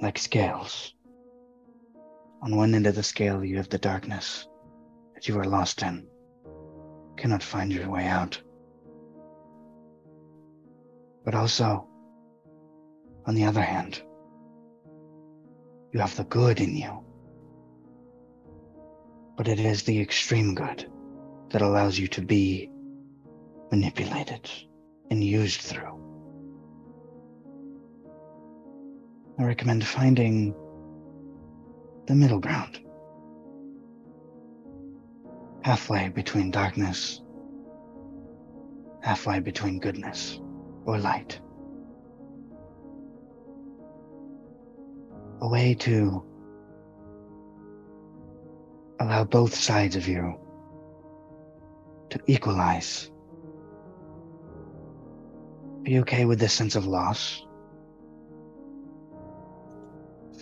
[0.00, 0.94] like scales.
[2.42, 4.46] On one end of the scale, you have the darkness
[5.14, 6.06] that you are lost in,
[7.16, 8.40] cannot find your way out.
[11.24, 11.86] But also,
[13.26, 14.02] on the other hand,
[15.92, 17.04] you have the good in you
[19.36, 20.90] but it is the extreme good
[21.50, 22.70] that allows you to be
[23.70, 24.50] manipulated
[25.10, 25.98] and used through.
[29.38, 30.54] I recommend finding
[32.06, 32.80] the middle ground,
[35.62, 37.22] halfway between darkness,
[39.02, 40.40] halfway between goodness
[40.84, 41.40] or light.
[45.40, 46.24] A way to
[49.00, 50.38] allow both sides of you
[52.10, 53.10] to equalize.
[55.82, 57.44] Be okay with this sense of loss.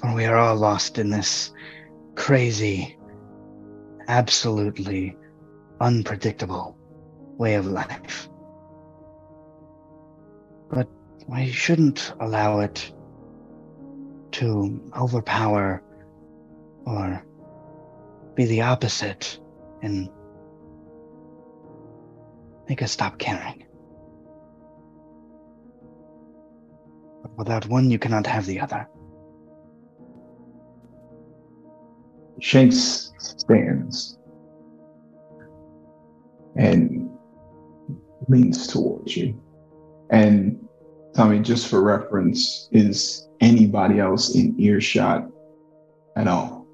[0.00, 1.52] For we are all lost in this
[2.14, 2.98] crazy,
[4.08, 5.14] absolutely
[5.78, 6.78] unpredictable
[7.36, 8.28] way of life.
[10.70, 10.88] But
[11.28, 12.92] we shouldn't allow it
[14.32, 15.82] to overpower
[16.86, 17.22] or
[18.34, 19.38] be the opposite
[19.82, 20.08] and
[22.70, 23.66] make us stop caring.
[27.22, 28.88] But without one, you cannot have the other.
[32.40, 34.18] Shanks stands
[36.56, 37.08] and
[38.28, 39.40] leans towards you.
[40.10, 40.66] And
[41.14, 45.28] Tommy, just for reference, is anybody else in earshot
[46.16, 46.66] at all?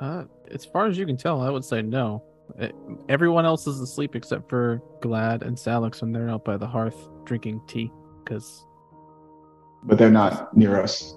[0.00, 2.22] Uh, as far as you can tell, I would say no.
[2.58, 2.70] Eh,
[3.08, 7.08] Everyone else is asleep except for Glad and Salix when they're out by the hearth
[7.24, 7.90] drinking tea.
[8.22, 8.64] Because
[9.82, 11.16] But they're not near us.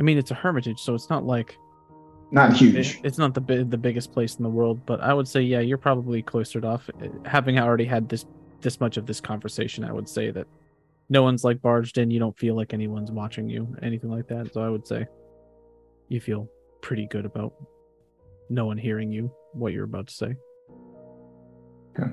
[0.00, 1.56] I mean, it's a hermitage, so it's not like
[2.32, 3.00] Not huge.
[3.04, 4.80] it's not the the biggest place in the world.
[4.86, 6.88] But I would say, yeah, you're probably cloistered off.
[7.02, 8.24] Eh, Having already had this
[8.62, 10.46] this much of this conversation, I would say that
[11.10, 12.10] no one's like barged in.
[12.10, 14.52] You don't feel like anyone's watching you, anything like that.
[14.54, 15.06] So I would say
[16.08, 16.48] you feel
[16.80, 17.52] pretty good about
[18.48, 20.34] no one hearing you what you're about to say.
[21.98, 22.12] Okay.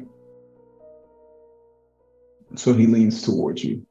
[2.55, 3.85] So he leans towards you.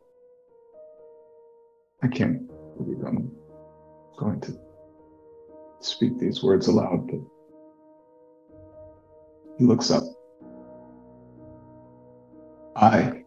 [2.03, 2.47] I can't
[2.77, 3.31] believe I'm
[4.17, 4.59] going to
[5.81, 7.21] speak these words aloud, but
[9.59, 10.03] he looks up.
[12.75, 13.23] I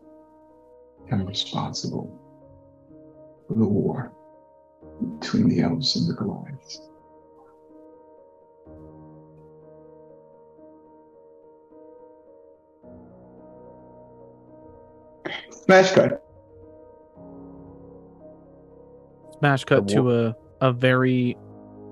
[1.11, 2.19] am responsible
[3.47, 4.11] for the war
[5.19, 6.81] between the elves and the Goliaths.
[15.51, 16.25] Smash cut.
[19.37, 21.35] Smash cut to a a very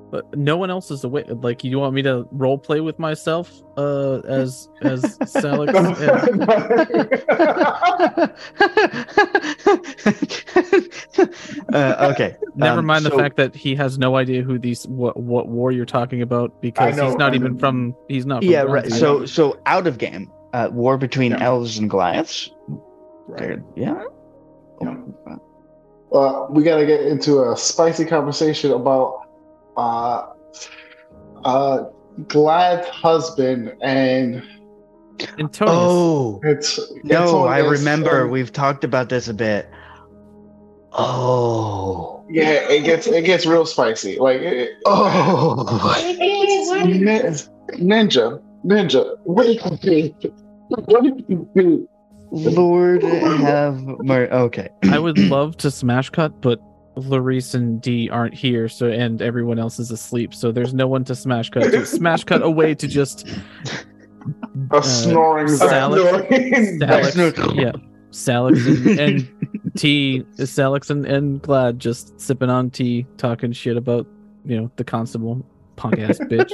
[0.10, 1.26] But no one else is awake.
[1.30, 5.74] Like, you want me to role play with myself uh, as as Salix?
[11.74, 12.36] uh, okay.
[12.56, 15.48] Never um, mind the so- fact that he has no idea who these what what
[15.48, 17.60] war you're talking about because know, he's not I even know.
[17.60, 18.44] from he's not.
[18.44, 18.84] From Yeah, right.
[18.84, 19.00] Bronze Age.
[19.00, 21.44] So, so out of game, uh, war between Yeah.
[21.44, 22.52] elves and Goliaths.
[23.28, 23.40] Right.
[23.40, 24.04] There- Yeah.
[24.82, 24.96] Yeah.
[26.18, 29.28] Uh, we gotta get into a spicy conversation about
[29.78, 30.28] uh,
[31.46, 31.86] uh,
[32.28, 34.42] Glad's husband and
[35.38, 35.60] Antonius.
[35.62, 38.24] Oh it's no, I remember.
[38.24, 39.70] and- We've talked about this a bit.
[40.94, 42.26] Oh.
[42.30, 44.18] yeah, it gets it gets real spicy.
[44.18, 45.94] Like it, Oh.
[46.86, 47.36] Nin-
[47.74, 50.32] Ninja, Ninja, what did you do?
[50.70, 51.90] What did you do?
[52.32, 54.70] Lord have mer- Okay.
[54.84, 56.60] I would love to smash cut, but
[56.96, 61.04] Larice and D aren't here, so and everyone else is asleep, so there's no one
[61.06, 61.72] to smash cut.
[61.72, 63.28] To smash cut away to just
[64.72, 66.04] A uh, snoring Salix,
[66.80, 67.14] Zach.
[67.14, 67.72] Salix, yeah,
[68.12, 74.06] Salix and, and T, Salix and, and Glad just sipping on tea, talking shit about
[74.44, 75.46] you know the constable,
[75.76, 76.52] punk ass bitch.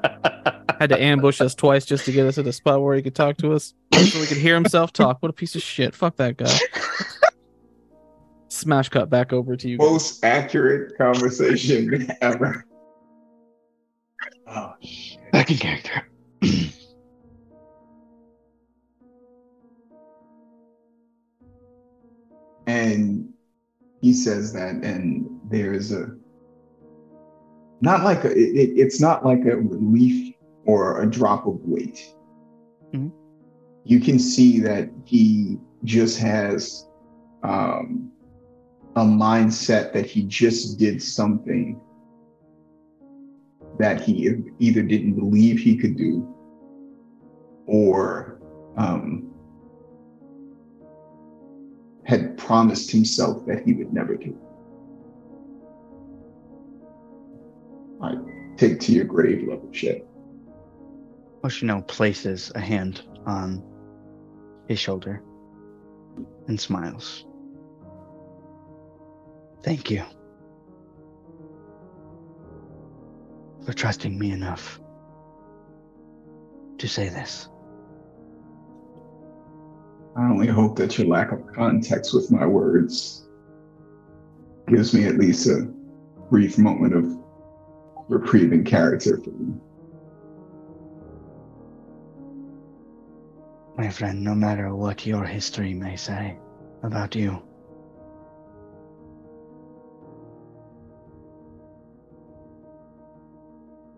[0.84, 3.16] Had to ambush us twice just to get us at a spot where he could
[3.16, 5.16] talk to us, so we could hear himself talk.
[5.22, 5.96] What a piece of shit!
[5.96, 6.60] Fuck that guy.
[8.50, 9.78] Smash cut back over to you.
[9.78, 9.90] guys.
[9.90, 12.66] Most accurate conversation ever.
[14.46, 15.32] Oh shit.
[15.32, 16.06] Back in character.
[22.68, 23.34] and
[24.02, 26.14] he says that and there's a
[27.80, 30.33] not like a it, it's not like a relief
[30.66, 32.00] or a drop of weight
[32.94, 33.12] Mhm.
[33.86, 36.88] you can see that he just has
[37.44, 38.10] um,
[38.96, 41.80] a mindset that he just did something
[43.80, 44.30] that he
[44.60, 46.26] either didn't believe he could do
[47.66, 48.40] or
[48.78, 49.30] um,
[52.06, 54.38] had promised himself that he would never do.
[58.02, 58.16] I
[58.58, 60.08] take to your grave level shit.
[61.44, 63.62] Hoshino places a hand on
[64.68, 65.22] his shoulder
[66.48, 67.26] and smiles.
[69.62, 70.04] Thank you
[73.66, 74.80] for trusting me enough
[76.78, 77.50] to say this.
[80.16, 83.28] I only hope that your lack of context with my words
[84.68, 85.64] gives me at least a
[86.30, 87.18] brief moment of
[88.08, 89.62] reprieve in character for you.
[93.78, 96.38] My friend, no matter what your history may say
[96.84, 97.42] about you,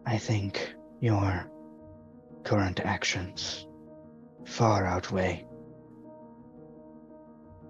[0.05, 1.49] I think your
[2.43, 3.67] current actions
[4.45, 5.45] far outweigh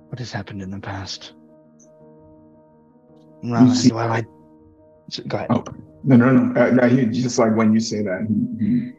[0.10, 1.34] what has happened in the past.
[3.42, 4.24] Well, see- I
[5.28, 5.48] go ahead.
[5.50, 5.64] Oh,
[6.04, 6.62] no, no, no.
[6.62, 8.28] Uh, no he, just like when you say that,
[8.60, 8.92] he, he,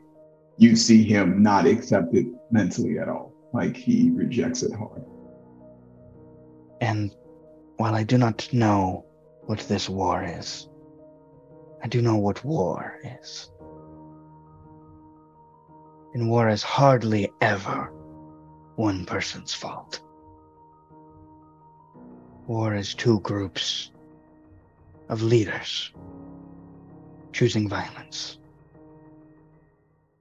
[0.58, 3.32] you see him not accept it mentally at all.
[3.52, 5.04] Like he rejects it hard.
[6.80, 7.14] And
[7.76, 9.04] while I do not know
[9.42, 10.68] what this war is,
[11.82, 13.50] I do know what war is.
[16.14, 17.92] And war is hardly ever
[18.76, 20.00] one person's fault.
[22.46, 23.90] War is two groups
[25.08, 25.92] of leaders
[27.32, 28.38] choosing violence.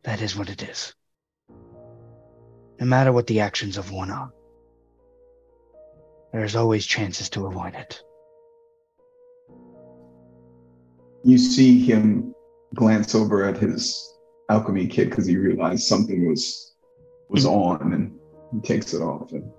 [0.05, 0.93] That is what it is.
[2.79, 4.31] No matter what the actions of one are,
[6.31, 8.01] there's always chances to avoid it.
[11.23, 12.35] You see him
[12.75, 14.13] glance over at his
[14.49, 16.75] alchemy kit because he realized something was
[17.29, 17.49] was hmm.
[17.49, 18.19] on, and
[18.53, 19.49] he takes it off and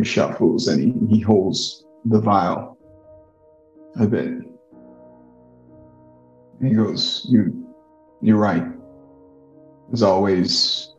[0.00, 2.78] reshuffles, and he, he holds the vial
[4.00, 4.24] a bit.
[4.24, 4.48] And
[6.62, 7.66] he goes, "You,
[8.22, 8.64] you're right.
[9.92, 10.94] There's always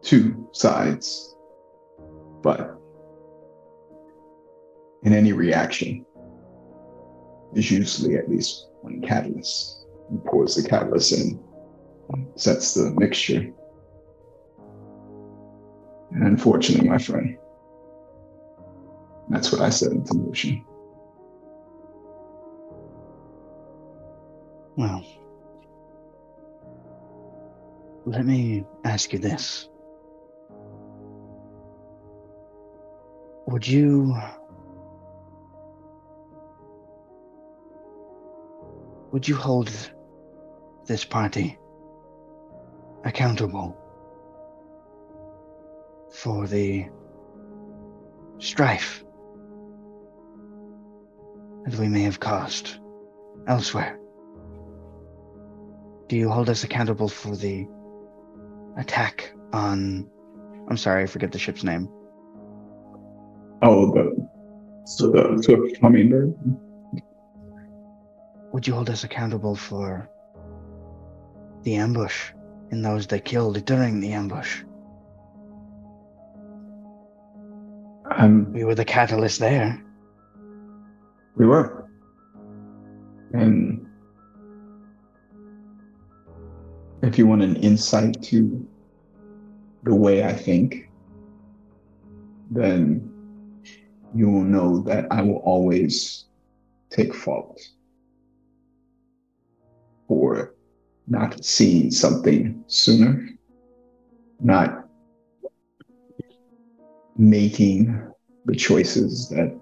[0.00, 1.34] two sides,
[2.40, 2.78] but
[5.02, 6.06] in any reaction,
[7.52, 9.86] there's usually at least one catalyst.
[10.08, 11.40] He pours the catalyst in,
[12.36, 13.50] sets the mixture.
[16.12, 17.36] And unfortunately, my friend,
[19.30, 20.64] that's what I set into motion.
[24.76, 25.04] Well,
[28.06, 29.68] let me ask you this.
[33.48, 34.16] Would you
[39.10, 39.72] would you hold
[40.86, 41.58] this party
[43.04, 43.76] accountable
[46.12, 46.86] for the
[48.38, 49.04] strife
[51.64, 52.78] that we may have caused
[53.48, 53.98] elsewhere?
[56.06, 57.66] Do you hold us accountable for the
[58.76, 60.08] attack on.
[60.68, 61.88] I'm sorry, I forget the ship's name.
[63.62, 64.28] Oh, the
[64.86, 66.34] so the Swift Hummingbird.
[68.52, 70.08] Would you hold us accountable for
[71.62, 72.30] the ambush
[72.70, 74.62] and those they killed during the ambush?
[78.16, 79.82] Um, We were the catalyst there.
[81.36, 81.86] we were,
[83.34, 83.65] and
[87.16, 88.68] if you want an insight to
[89.84, 90.90] the way I think,
[92.50, 93.10] then
[94.14, 96.26] you will know that I will always
[96.90, 97.58] take fault
[100.06, 100.52] for
[101.08, 103.30] not seeing something sooner,
[104.38, 104.86] not
[107.16, 107.98] making
[108.44, 109.58] the choices that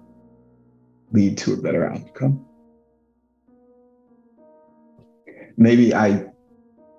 [1.13, 2.45] lead to a better outcome.
[5.55, 6.34] Maybe I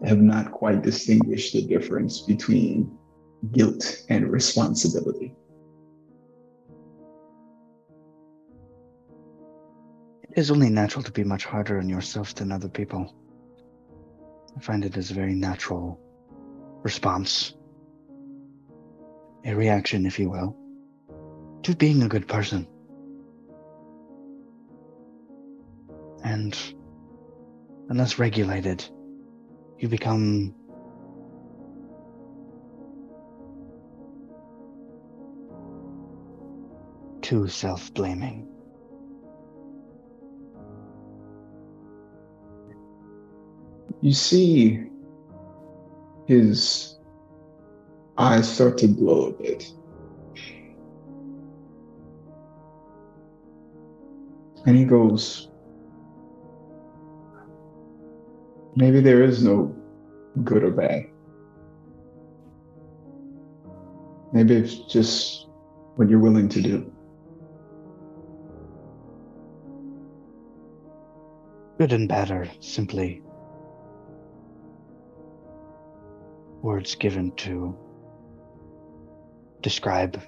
[0.05, 2.97] have not quite distinguished the difference between
[3.53, 5.35] guilt and responsibility.
[10.23, 13.15] It is only natural to be much harder on yourself than other people.
[14.57, 16.01] I find it is a very natural
[16.83, 17.55] response,
[19.45, 20.57] a reaction, if you will,
[21.63, 22.67] to being a good person.
[26.23, 26.59] And
[27.89, 28.85] unless regulated,
[29.79, 30.55] you become
[37.23, 38.49] too self blaming.
[44.01, 44.85] You see
[46.27, 46.99] his
[48.17, 49.73] eyes start to glow a bit.
[54.67, 55.49] And he goes,
[58.77, 59.75] Maybe there is no
[60.45, 61.07] good or bad.
[64.35, 65.47] Maybe it's just
[65.95, 66.93] what you're willing to do.
[71.79, 73.23] Good and bad are simply
[76.61, 77.75] words given to
[79.63, 80.21] describe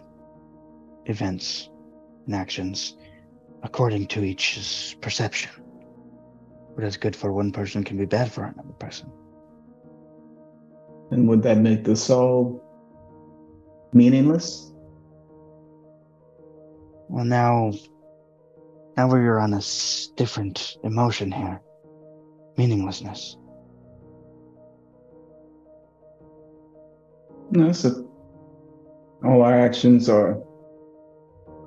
[1.04, 1.68] events
[2.26, 2.96] and actions
[3.62, 5.50] according to each's perception.
[6.78, 9.10] What is good for one person can be bad for another person.
[11.10, 12.62] And would that make this all
[13.92, 14.72] meaningless?
[17.08, 17.72] Well, now,
[18.96, 19.62] now we're on a
[20.14, 21.60] different emotion here
[22.56, 23.36] meaninglessness.
[27.50, 28.08] No, so
[29.24, 30.40] all our actions are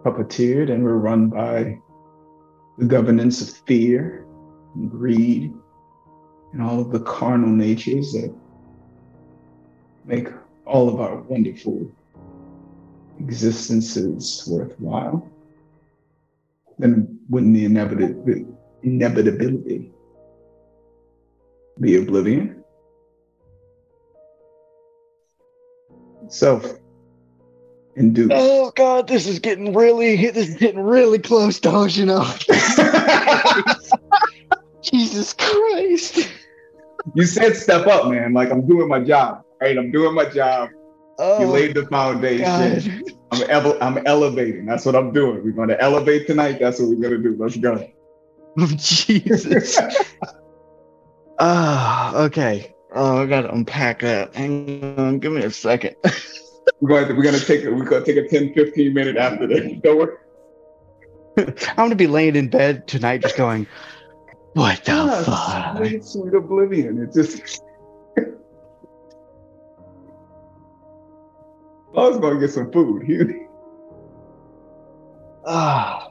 [0.05, 1.77] puppeteered and we're run by
[2.77, 4.25] the governance of fear
[4.75, 5.53] and greed
[6.53, 8.33] and all of the carnal natures that
[10.05, 10.27] make
[10.65, 11.89] all of our wonderful
[13.19, 15.27] existences worthwhile.
[16.79, 18.45] Then wouldn't the inevitability,
[18.83, 19.91] inevitability
[21.79, 22.63] be oblivion?
[26.27, 26.65] Self
[27.95, 28.31] induced.
[28.33, 31.59] Oh God, this is getting really, this is getting really close,
[31.97, 32.25] you know?
[34.91, 36.29] Jesus Christ!
[37.15, 38.33] you said step up, man.
[38.33, 39.43] Like I'm doing my job.
[39.61, 39.77] Right?
[39.77, 40.69] I'm doing my job.
[40.73, 40.85] You
[41.19, 42.45] Oh laid the foundation.
[42.45, 43.15] God!
[43.31, 44.65] I'm ele- I'm elevating.
[44.65, 45.43] That's what I'm doing.
[45.43, 46.57] We're gonna elevate tonight.
[46.59, 47.35] That's what we're gonna do.
[47.37, 47.87] Let's go.
[48.59, 49.79] Oh, Jesus!
[51.43, 52.75] Ah, okay.
[52.93, 54.35] Oh, I gotta unpack that.
[54.35, 55.95] Hang on, give me a second.
[56.79, 57.63] We're going to, we're gonna take.
[57.63, 59.71] We're gonna take a 10, 15 minute after this.
[59.83, 60.15] Don't worry.
[61.37, 63.65] I'm gonna be laying in bed tonight, just going,
[64.53, 67.01] "What the Ah, fuck?" Sweet, sweet oblivion.
[67.03, 67.61] It just.
[71.95, 73.03] I was gonna get some food.
[75.43, 76.07] Ah.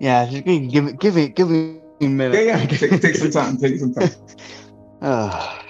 [0.00, 2.44] Yeah, just give me, give me, give me, give me a minute.
[2.44, 2.66] yeah, yeah.
[2.66, 3.56] Take, take some time.
[3.58, 4.10] Take some time.
[5.02, 5.64] Ah.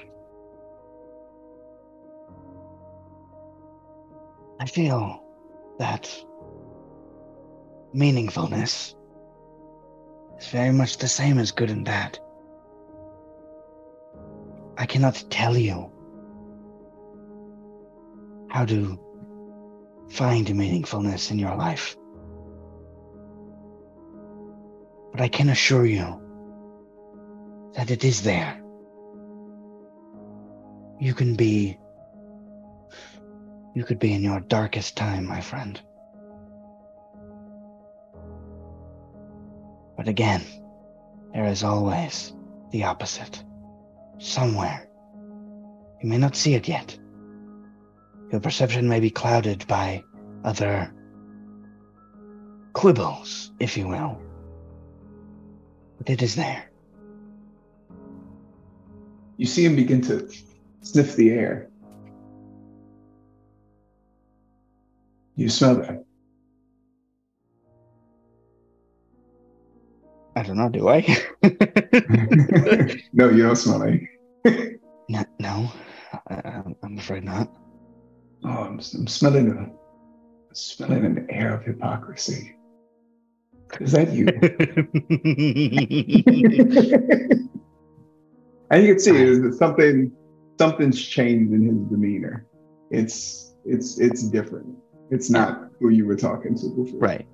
[4.59, 5.23] I feel
[5.79, 6.11] that
[7.95, 8.95] meaningfulness
[10.41, 12.19] is very much the same as good and bad.
[14.77, 15.93] I cannot tell you
[18.49, 18.99] how to
[20.11, 21.97] find meaningfulness in your life.
[25.13, 26.21] But I can assure you
[27.75, 28.61] that it is there.
[30.99, 31.79] You can be.
[33.75, 35.81] You could be in your darkest time, my friend.
[40.01, 40.41] But again,
[41.35, 42.33] there is always
[42.71, 43.45] the opposite.
[44.17, 44.89] Somewhere.
[46.03, 46.99] You may not see it yet.
[48.33, 50.03] Your perception may be clouded by
[50.43, 50.91] other
[52.73, 54.19] quibbles, if you will.
[55.99, 56.71] But it is there.
[59.37, 60.31] You see him begin to
[60.81, 61.69] sniff the air.
[65.37, 66.07] You smell that.
[70.41, 71.01] I don't know, do I?
[73.13, 74.09] no, you don't smell anything.
[75.11, 75.71] no, no
[76.31, 77.55] I, I'm afraid not.
[78.47, 79.75] Oh, I'm, I'm smelling a, I'm
[80.55, 82.57] smelling an air of hypocrisy.
[83.81, 84.29] Is that you?
[88.71, 90.11] and you can see that something
[90.59, 92.47] something's changed in his demeanor.
[92.91, 94.75] It's it's it's different.
[95.11, 96.99] It's not who you were talking to before.
[96.99, 97.27] Right.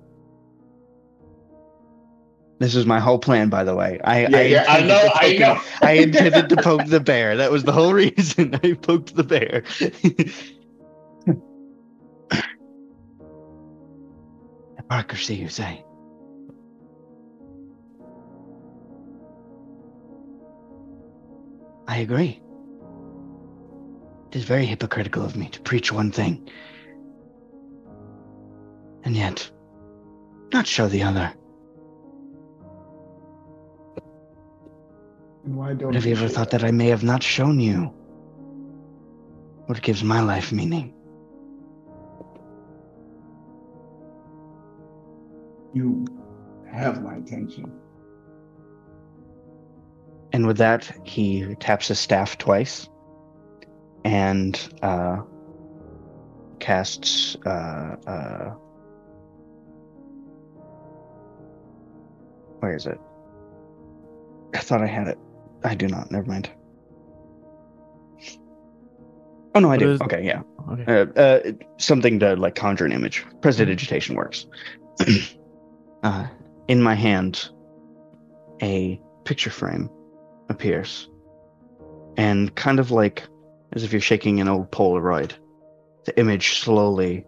[2.59, 3.99] This was my whole plan, by the way.
[4.03, 5.61] I Yeah, yeah, I know, I know.
[5.81, 7.37] I intended to poke the bear.
[7.37, 9.63] That was the whole reason I poked the bear.
[14.77, 15.83] Hypocrisy, you say?
[21.87, 22.41] I agree.
[24.29, 26.49] It is very hypocritical of me to preach one thing
[29.03, 29.49] and yet
[30.53, 31.33] not show the other.
[35.47, 37.93] And why don't But have you ever thought that I may have not shown you
[39.67, 40.93] what gives my life meaning?
[45.73, 46.05] You
[46.69, 47.71] have my attention.
[50.33, 52.89] And with that, he taps his staff twice
[54.03, 55.21] and uh,
[56.59, 57.37] casts.
[57.45, 58.49] Uh, uh,
[62.59, 62.99] where is it?
[64.53, 65.17] I thought I had it.
[65.63, 66.11] I do not.
[66.11, 66.49] Never mind.
[69.55, 69.91] Oh no, I What do.
[69.91, 70.41] is- Okay, yeah.
[70.69, 70.83] Okay.
[70.85, 73.25] Uh, uh, something to like conjure an image.
[73.41, 74.45] Prestidigitation works.
[76.03, 76.27] uh,
[76.67, 77.49] in my hand,
[78.61, 79.89] a picture frame
[80.49, 81.09] appears,
[82.17, 83.23] and kind of like
[83.73, 85.33] as if you're shaking an old Polaroid,
[86.05, 87.25] the image slowly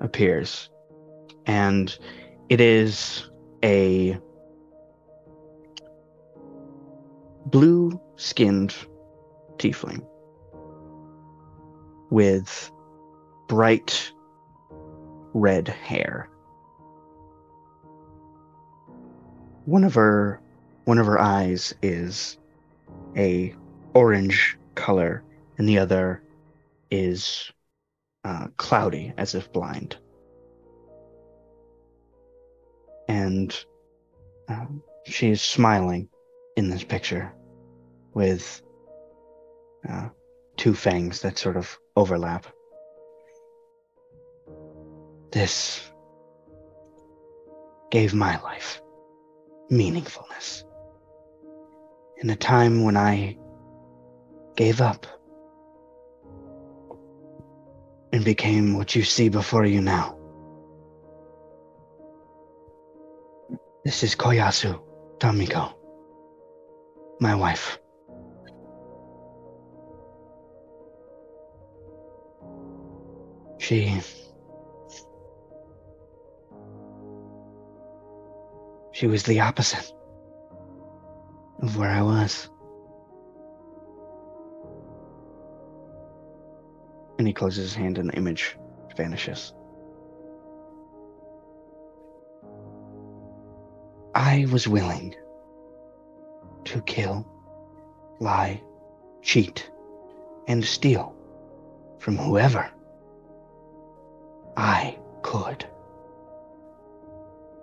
[0.00, 0.70] appears,
[1.46, 1.96] and
[2.48, 3.28] it is
[3.64, 4.18] a
[7.46, 8.74] blue-skinned
[9.58, 10.04] tiefling
[12.10, 12.70] with
[13.48, 14.12] bright
[15.32, 16.28] red hair.
[19.64, 20.40] One of her
[20.84, 22.38] one of her eyes is
[23.16, 23.54] a
[23.94, 25.24] orange color
[25.56, 26.22] and the other
[26.90, 27.50] is
[28.24, 29.96] uh, cloudy as if blind.
[33.08, 33.56] And
[34.48, 36.08] um, she is smiling
[36.56, 37.32] in this picture
[38.12, 38.62] with
[39.88, 40.08] uh,
[40.56, 42.46] two fangs that sort of overlap.
[45.32, 45.82] This
[47.90, 48.80] gave my life
[49.70, 50.64] meaningfulness.
[52.18, 53.36] In a time when I
[54.56, 55.06] gave up
[58.12, 60.16] and became what you see before you now.
[63.84, 64.80] This is Koyasu
[65.18, 65.74] Tamiko,
[67.20, 67.78] my wife.
[73.58, 74.00] She.
[78.92, 79.92] She was the opposite
[81.62, 82.48] of where I was.
[87.18, 88.56] And he closes his hand and the image
[88.96, 89.52] vanishes.
[94.14, 95.14] I was willing
[96.66, 97.26] to kill,
[98.20, 98.62] lie,
[99.22, 99.70] cheat,
[100.48, 101.14] and steal
[101.98, 102.70] from whoever
[104.56, 105.66] I could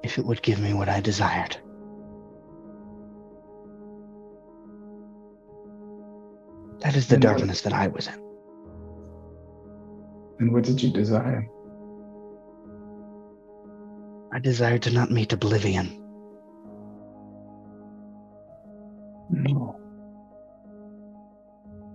[0.04, 1.58] if it would give me what I desired.
[6.80, 8.14] That is the And what- darkness that I was in.
[10.40, 11.48] And what did you desire?
[14.34, 16.01] I desired to not meet oblivion.
[19.42, 19.76] No.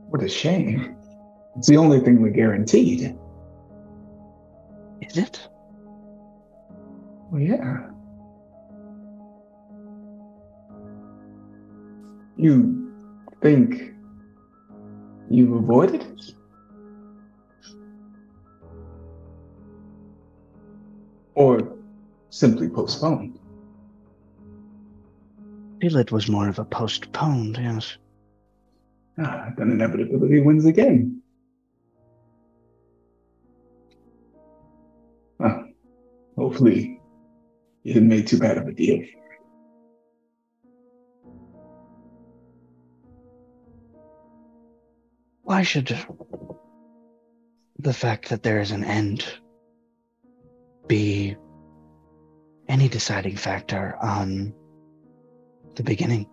[0.08, 0.96] What a shame.
[1.56, 3.16] It's the only thing we guaranteed.
[5.00, 5.48] Is it?
[7.30, 7.90] Well, yeah.
[12.36, 12.92] You
[13.42, 13.94] think
[15.30, 16.34] you've avoided it?
[21.34, 21.76] Or
[22.30, 23.35] simply postponed?
[25.80, 27.98] Feel it was more of a postponed, yes.
[29.18, 31.22] Ah, then inevitability wins again.
[35.38, 35.68] Well,
[36.36, 37.00] hopefully
[37.82, 39.04] you didn't make too bad of a deal.
[45.42, 45.96] Why should
[47.78, 49.24] the fact that there is an end
[50.88, 51.36] be
[52.68, 54.52] any deciding factor on
[55.76, 56.26] the beginning?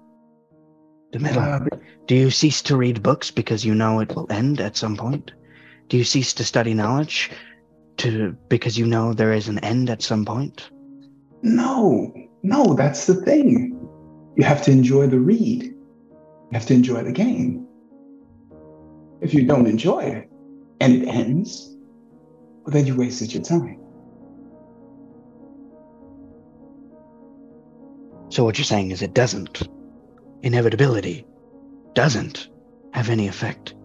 [1.11, 1.41] The middle?
[1.41, 1.59] Uh,
[2.07, 5.31] Do you cease to read books because you know it will end at some point?
[5.89, 7.29] Do you cease to study knowledge
[7.97, 10.69] to because you know there is an end at some point?
[11.43, 13.77] no, no, that's the thing.
[14.37, 15.63] You have to enjoy the read.
[15.63, 17.67] You have to enjoy the game.
[19.21, 20.29] If you don't enjoy it
[20.79, 21.75] and it ends,
[22.63, 23.82] well, then you wasted your time.
[28.33, 29.61] So what you're saying is it doesn't.
[30.41, 31.23] Inevitability
[31.93, 32.49] doesn't
[32.91, 33.75] have any effect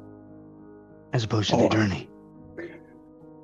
[1.12, 1.68] as opposed to the Oh.
[1.68, 2.08] journey.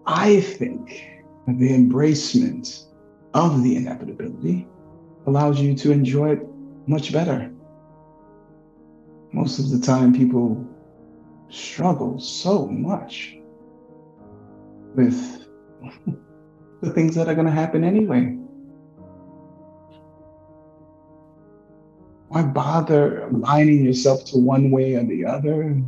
[0.07, 1.07] I think
[1.47, 2.86] the embracement
[3.34, 4.66] of the inevitability
[5.26, 6.49] allows you to enjoy it
[6.86, 7.52] much better.
[9.33, 10.65] Most of the time, people
[11.50, 13.36] struggle so much
[14.94, 15.47] with
[16.81, 18.39] the things that are going to happen anyway.
[22.35, 25.81] Why bother aligning yourself to one way or the other?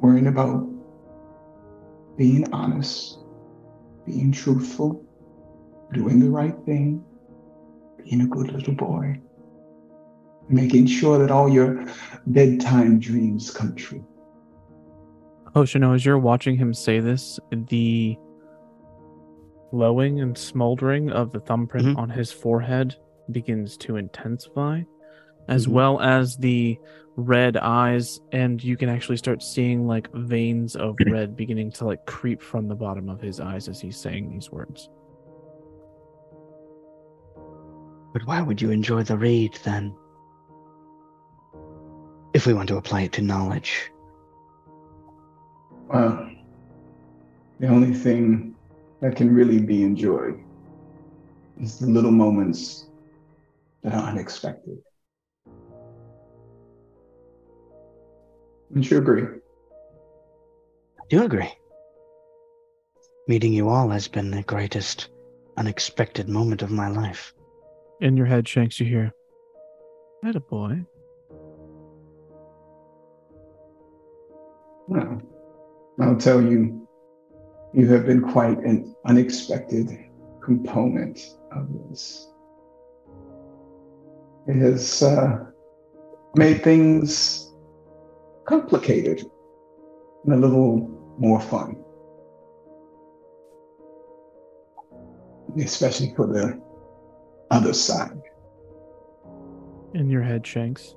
[0.00, 0.68] Worrying about
[2.16, 3.18] being honest,
[4.06, 5.04] being truthful,
[5.92, 7.04] doing the right thing,
[8.04, 9.20] being a good little boy,
[10.48, 11.84] making sure that all your
[12.28, 14.06] bedtime dreams come true.
[15.56, 18.16] Oh, Hoshino, as you're watching him say this, the
[19.72, 21.96] glowing and smoldering of the thumbprint Mhm.
[21.96, 22.94] on his forehead
[23.30, 24.82] begins to intensify,
[25.48, 25.72] as Mhm.
[25.72, 26.78] well as the
[27.16, 32.04] red eyes, and you can actually start seeing like veins of red beginning to like
[32.04, 34.90] creep from the bottom of his eyes as he's saying these words.
[38.12, 39.94] But why would you enjoy the read then?
[42.34, 43.90] If we want to apply it to knowledge.
[45.88, 46.30] Well,
[47.58, 48.51] the only thing
[49.02, 50.38] that can really be enjoyed
[51.60, 52.86] is the little moments
[53.82, 54.78] that are unexpected.
[58.70, 59.24] Wouldn't you agree?
[59.24, 61.52] I do agree.
[63.26, 65.10] Meeting you all has been the greatest
[65.56, 67.34] unexpected moment of my life.
[68.00, 69.12] In your head, Shanks, you hear,
[70.22, 70.86] "That a boy."
[74.88, 75.20] Well,
[76.00, 76.81] I'll tell you,
[77.74, 79.88] you have been quite an unexpected
[80.42, 81.18] component
[81.52, 82.28] of this.
[84.46, 85.46] It has uh,
[86.34, 87.52] made things
[88.44, 89.24] complicated
[90.24, 91.76] and a little more fun.
[95.58, 96.60] Especially for the
[97.50, 98.20] other side.
[99.94, 100.94] In your head, Shanks,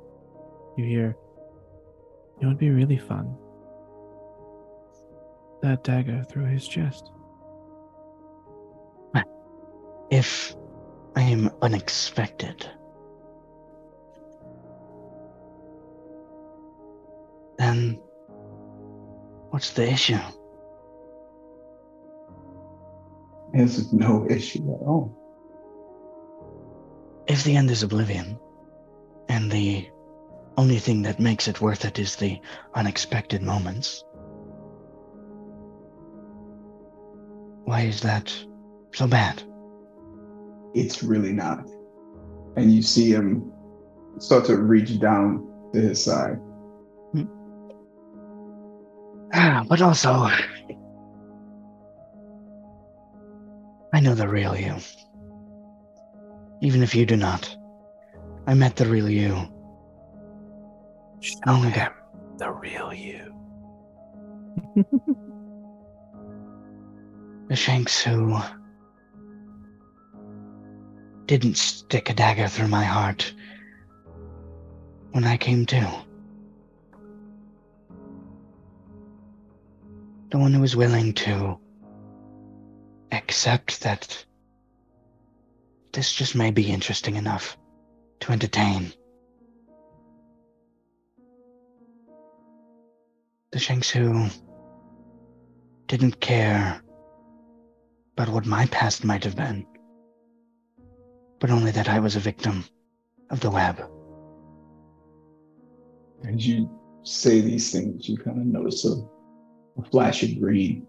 [0.78, 1.18] you hear,
[2.42, 3.36] "It would be really fun."
[5.66, 7.12] That dagger through his chest.
[10.12, 10.56] If
[11.16, 12.70] I am unexpected,
[17.58, 18.00] then
[19.50, 20.20] what's the issue?
[23.52, 25.18] There's no issue at all.
[27.26, 28.38] If the end is oblivion,
[29.30, 29.90] and the
[30.58, 32.40] only thing that makes it worth it is the
[32.76, 34.05] unexpected moments,
[37.66, 38.34] why is that
[38.94, 39.44] so bad?
[40.74, 41.68] It's really not.
[42.56, 43.52] And you see him
[44.20, 46.40] start to reach down to his side.
[49.34, 50.30] Ah, but also,
[53.94, 54.76] I know the real you.
[56.62, 57.54] Even if you do not,
[58.48, 59.36] I met the real you.
[61.46, 61.88] long ago.
[62.38, 63.34] the real you.
[67.48, 68.40] The Shanks who
[71.28, 73.34] didn't stick a dagger through my heart
[75.12, 76.06] when I came to.
[80.32, 81.60] The one who was willing to
[83.12, 84.26] accept that
[85.94, 87.58] this just may be interesting enough
[88.22, 88.92] to entertain.
[93.52, 94.30] The Shanks who
[95.88, 96.82] didn't care
[98.18, 99.68] about what my past might have been,
[101.40, 102.64] but only that I was a victim
[103.30, 103.84] of the web.
[106.26, 106.70] As you
[107.04, 108.96] say these things, you kind of notice a,
[109.78, 110.88] a flash of green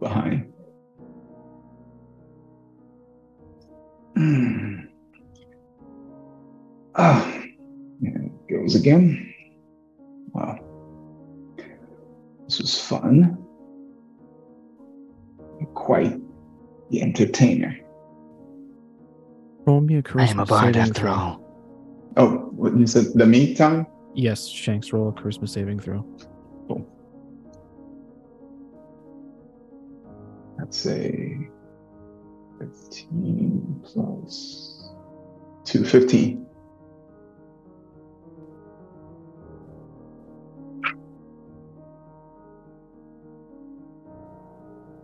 [0.00, 0.50] behind.
[6.98, 7.30] Ah,
[8.00, 9.34] and it goes again.
[10.32, 10.58] Wow.
[12.46, 13.45] This was fun.
[15.86, 16.18] Quite
[16.90, 17.78] the entertainer.
[19.66, 21.12] Roll me a I charisma am a bard saving after throw.
[21.12, 21.40] all.
[22.16, 23.86] Oh, what you said the meat time?
[24.12, 26.04] Yes, Shanks, roll a charisma saving throw.
[30.58, 31.38] Let's say
[32.58, 34.90] 15 plus
[35.66, 36.45] 2, 15.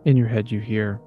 [0.04, 1.00] In your head, you hear,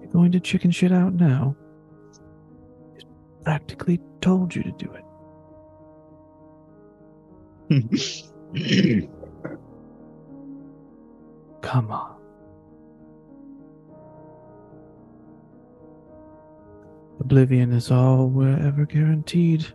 [0.00, 1.56] You're going to chicken shit out now?
[2.94, 3.04] He's
[3.42, 5.04] practically told you to do it.
[11.62, 12.16] Come on.
[17.20, 19.66] Oblivion is all we're ever guaranteed.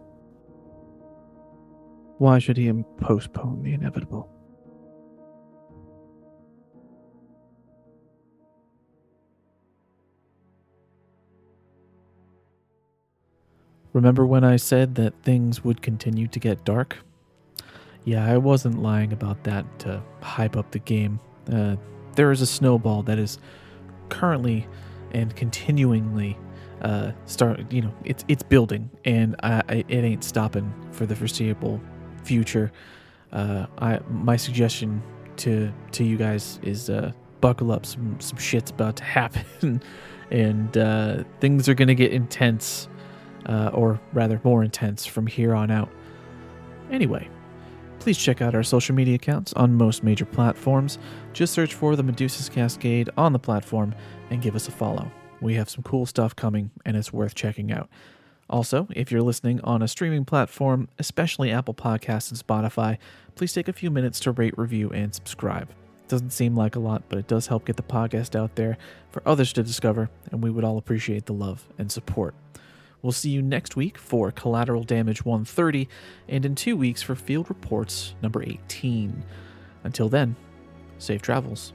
[2.17, 4.34] Why should he postpone the inevitable?
[13.95, 16.97] Remember when I said that things would continue to get dark?
[18.03, 21.17] Yeah, I wasn't lying about that to hype up the game.
[21.49, 21.77] Uh,
[22.17, 23.39] there is a snowball that is
[24.09, 24.67] currently
[25.11, 26.37] and continuingly
[26.81, 27.71] uh, start.
[27.71, 31.79] You know, it's it's building, and I, I, it ain't stopping for the foreseeable
[32.25, 32.73] future.
[33.31, 35.01] Uh, I my suggestion
[35.37, 37.85] to to you guys is uh, buckle up.
[37.85, 39.81] Some some shit's about to happen,
[40.31, 42.89] and uh, things are gonna get intense,
[43.45, 45.89] uh, or rather more intense from here on out.
[46.91, 47.27] Anyway,
[47.99, 50.99] please check out our social media accounts on most major platforms.
[51.33, 53.95] Just search for the Medusa's Cascade on the platform
[54.29, 55.11] and give us a follow.
[55.41, 57.89] We have some cool stuff coming, and it's worth checking out.
[58.49, 62.97] Also, if you're listening on a streaming platform, especially Apple Podcasts and Spotify,
[63.33, 65.69] please take a few minutes to rate, review, and subscribe.
[65.69, 68.77] It Doesn't seem like a lot, but it does help get the podcast out there
[69.11, 72.35] for others to discover, and we would all appreciate the love and support.
[73.05, 75.87] We'll see you next week for Collateral Damage 130,
[76.27, 79.23] and in two weeks for Field Reports number 18.
[79.83, 80.35] Until then,
[80.97, 81.73] safe travels.